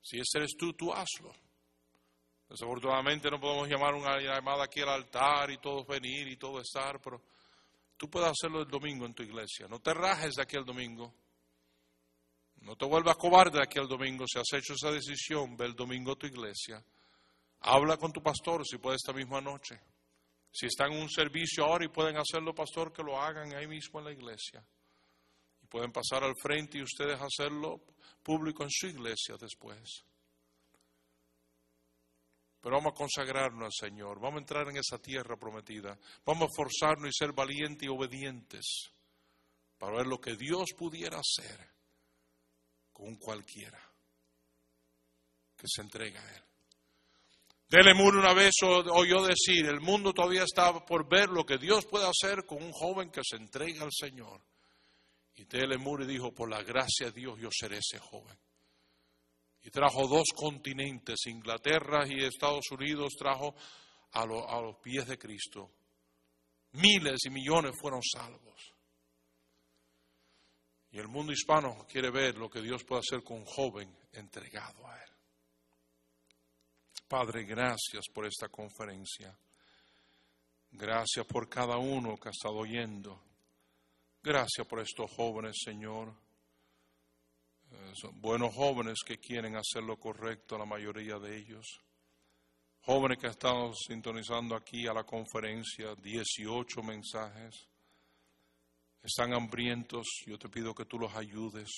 Si 0.02 0.18
ese 0.18 0.38
eres 0.38 0.56
tú, 0.58 0.72
tú 0.72 0.92
hazlo. 0.92 1.32
Desafortunadamente 2.48 3.30
no 3.30 3.38
podemos 3.38 3.68
llamar 3.68 3.94
una 3.94 4.18
llamada 4.18 4.64
aquí 4.64 4.80
al 4.80 4.88
altar 4.88 5.48
y 5.52 5.58
todos 5.58 5.86
venir 5.86 6.26
y 6.26 6.36
todo 6.36 6.60
estar, 6.60 7.00
pero 7.00 7.22
tú 7.96 8.10
puedes 8.10 8.30
hacerlo 8.30 8.62
el 8.62 8.68
domingo 8.68 9.06
en 9.06 9.14
tu 9.14 9.22
iglesia. 9.22 9.68
No 9.68 9.78
te 9.78 9.94
rajes 9.94 10.34
de 10.34 10.42
aquí 10.42 10.56
el 10.56 10.64
domingo. 10.64 11.14
No 12.62 12.74
te 12.74 12.84
vuelvas 12.84 13.16
cobarde 13.16 13.62
aquí 13.62 13.78
el 13.78 13.86
domingo. 13.86 14.24
Si 14.26 14.40
has 14.40 14.52
hecho 14.54 14.72
esa 14.72 14.90
decisión, 14.90 15.56
ve 15.56 15.66
el 15.66 15.76
domingo 15.76 16.12
a 16.12 16.16
tu 16.16 16.26
iglesia. 16.26 16.82
Habla 17.60 17.96
con 17.96 18.12
tu 18.12 18.20
pastor 18.20 18.66
si 18.66 18.78
puede 18.78 18.96
esta 18.96 19.12
misma 19.12 19.40
noche. 19.40 19.78
Si 20.58 20.66
están 20.66 20.90
en 20.90 21.02
un 21.02 21.08
servicio 21.08 21.64
ahora 21.64 21.84
y 21.84 21.88
pueden 21.88 22.16
hacerlo, 22.16 22.52
pastor, 22.52 22.92
que 22.92 23.04
lo 23.04 23.16
hagan 23.16 23.54
ahí 23.54 23.68
mismo 23.68 24.00
en 24.00 24.06
la 24.06 24.12
iglesia. 24.12 24.60
Y 25.62 25.66
pueden 25.68 25.92
pasar 25.92 26.24
al 26.24 26.34
frente 26.42 26.78
y 26.78 26.82
ustedes 26.82 27.16
hacerlo 27.20 27.80
público 28.24 28.64
en 28.64 28.70
su 28.70 28.88
iglesia 28.88 29.36
después. 29.40 30.02
Pero 32.60 32.74
vamos 32.74 32.92
a 32.92 32.96
consagrarnos 32.96 33.66
al 33.66 33.88
Señor, 33.88 34.18
vamos 34.18 34.38
a 34.38 34.40
entrar 34.40 34.68
en 34.68 34.78
esa 34.78 34.98
tierra 34.98 35.36
prometida, 35.36 35.96
vamos 36.24 36.48
a 36.48 36.56
forzarnos 36.56 37.10
y 37.10 37.16
ser 37.16 37.32
valientes 37.32 37.86
y 37.86 37.88
obedientes 37.88 38.90
para 39.78 39.98
ver 39.98 40.08
lo 40.08 40.20
que 40.20 40.34
Dios 40.34 40.70
pudiera 40.76 41.20
hacer 41.20 41.70
con 42.92 43.14
cualquiera 43.14 43.80
que 45.56 45.66
se 45.68 45.82
entrega 45.82 46.20
a 46.20 46.34
Él. 46.34 46.47
Dele 47.68 47.92
una 47.92 48.32
vez 48.32 48.54
oyó 48.62 49.22
decir, 49.22 49.66
el 49.66 49.80
mundo 49.80 50.14
todavía 50.14 50.42
está 50.42 50.72
por 50.86 51.06
ver 51.06 51.28
lo 51.28 51.44
que 51.44 51.58
Dios 51.58 51.84
puede 51.84 52.06
hacer 52.08 52.46
con 52.46 52.62
un 52.62 52.72
joven 52.72 53.10
que 53.10 53.20
se 53.22 53.36
entrega 53.36 53.82
al 53.82 53.92
Señor. 53.92 54.40
Y 55.34 55.44
Dele 55.44 55.76
dijo, 56.06 56.32
por 56.32 56.48
la 56.48 56.62
gracia 56.62 57.06
de 57.06 57.12
Dios 57.12 57.38
yo 57.38 57.50
seré 57.52 57.78
ese 57.78 57.98
joven. 57.98 58.36
Y 59.62 59.70
trajo 59.70 60.08
dos 60.08 60.28
continentes, 60.34 61.26
Inglaterra 61.26 62.06
y 62.08 62.24
Estados 62.24 62.70
Unidos, 62.70 63.12
trajo 63.18 63.54
a 64.12 64.24
los 64.24 64.76
pies 64.82 65.06
de 65.06 65.18
Cristo. 65.18 65.70
Miles 66.72 67.18
y 67.26 67.30
millones 67.30 67.74
fueron 67.78 68.00
salvos. 68.02 68.74
Y 70.90 70.98
el 70.98 71.08
mundo 71.08 71.32
hispano 71.32 71.86
quiere 71.86 72.10
ver 72.10 72.36
lo 72.36 72.48
que 72.48 72.62
Dios 72.62 72.82
puede 72.84 73.00
hacer 73.00 73.22
con 73.22 73.38
un 73.40 73.44
joven 73.44 73.94
entregado 74.12 74.86
a 74.88 75.02
Él. 75.02 75.07
Padre, 77.08 77.44
gracias 77.44 78.04
por 78.12 78.26
esta 78.26 78.48
conferencia. 78.48 79.34
Gracias 80.70 81.24
por 81.26 81.48
cada 81.48 81.78
uno 81.78 82.18
que 82.18 82.28
ha 82.28 82.32
estado 82.32 82.56
oyendo. 82.56 83.18
Gracias 84.22 84.66
por 84.66 84.80
estos 84.80 85.10
jóvenes, 85.10 85.56
Señor. 85.64 86.14
Eh, 87.70 87.92
son 87.94 88.20
buenos 88.20 88.54
jóvenes 88.54 88.98
que 89.06 89.18
quieren 89.18 89.56
hacer 89.56 89.82
lo 89.82 89.98
correcto, 89.98 90.58
la 90.58 90.66
mayoría 90.66 91.18
de 91.18 91.38
ellos. 91.38 91.80
Jóvenes 92.82 93.18
que 93.18 93.28
están 93.28 93.74
sintonizando 93.74 94.54
aquí 94.54 94.86
a 94.86 94.92
la 94.92 95.04
conferencia, 95.04 95.94
18 95.94 96.82
mensajes 96.82 97.68
están 99.02 99.32
hambrientos, 99.32 100.06
yo 100.26 100.38
te 100.38 100.48
pido 100.48 100.74
que 100.74 100.84
tú 100.84 100.98
los 100.98 101.14
ayudes. 101.14 101.70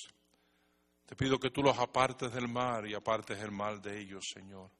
Te 1.06 1.14
pido 1.14 1.38
que 1.38 1.50
tú 1.50 1.62
los 1.62 1.78
apartes 1.78 2.32
del 2.32 2.48
mar 2.48 2.86
y 2.86 2.94
apartes 2.94 3.38
el 3.38 3.52
mal 3.52 3.80
de 3.80 4.00
ellos, 4.00 4.24
Señor. 4.32 4.70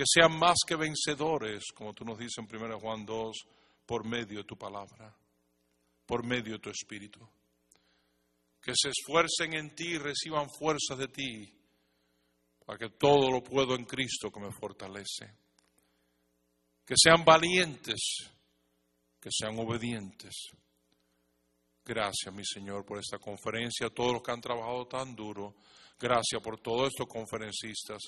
Que 0.00 0.04
sean 0.06 0.38
más 0.38 0.56
que 0.66 0.76
vencedores, 0.76 1.64
como 1.74 1.92
tú 1.92 2.06
nos 2.06 2.18
dices 2.18 2.38
en 2.38 2.48
1 2.56 2.80
Juan 2.80 3.04
2, 3.04 3.36
por 3.84 4.06
medio 4.06 4.38
de 4.38 4.44
tu 4.44 4.56
palabra, 4.56 5.14
por 6.06 6.24
medio 6.24 6.54
de 6.54 6.58
tu 6.58 6.70
espíritu. 6.70 7.20
Que 8.62 8.72
se 8.74 8.88
esfuercen 8.88 9.52
en 9.52 9.74
ti 9.74 9.88
y 9.88 9.98
reciban 9.98 10.48
fuerza 10.48 10.96
de 10.96 11.08
ti, 11.08 11.54
para 12.64 12.78
que 12.78 12.88
todo 12.88 13.30
lo 13.30 13.42
puedo 13.42 13.74
en 13.74 13.84
Cristo 13.84 14.30
que 14.30 14.40
me 14.40 14.50
fortalece. 14.50 15.34
Que 16.86 16.94
sean 16.96 17.22
valientes 17.22 18.00
que 19.20 19.28
sean 19.30 19.58
obedientes. 19.58 20.32
Gracias, 21.84 22.34
mi 22.34 22.42
Señor, 22.42 22.86
por 22.86 22.98
esta 22.98 23.18
conferencia, 23.18 23.90
todos 23.90 24.14
los 24.14 24.22
que 24.22 24.32
han 24.32 24.40
trabajado 24.40 24.86
tan 24.86 25.14
duro. 25.14 25.56
Gracias 25.98 26.40
por 26.42 26.58
todos 26.58 26.88
estos 26.88 27.06
conferencistas. 27.06 28.00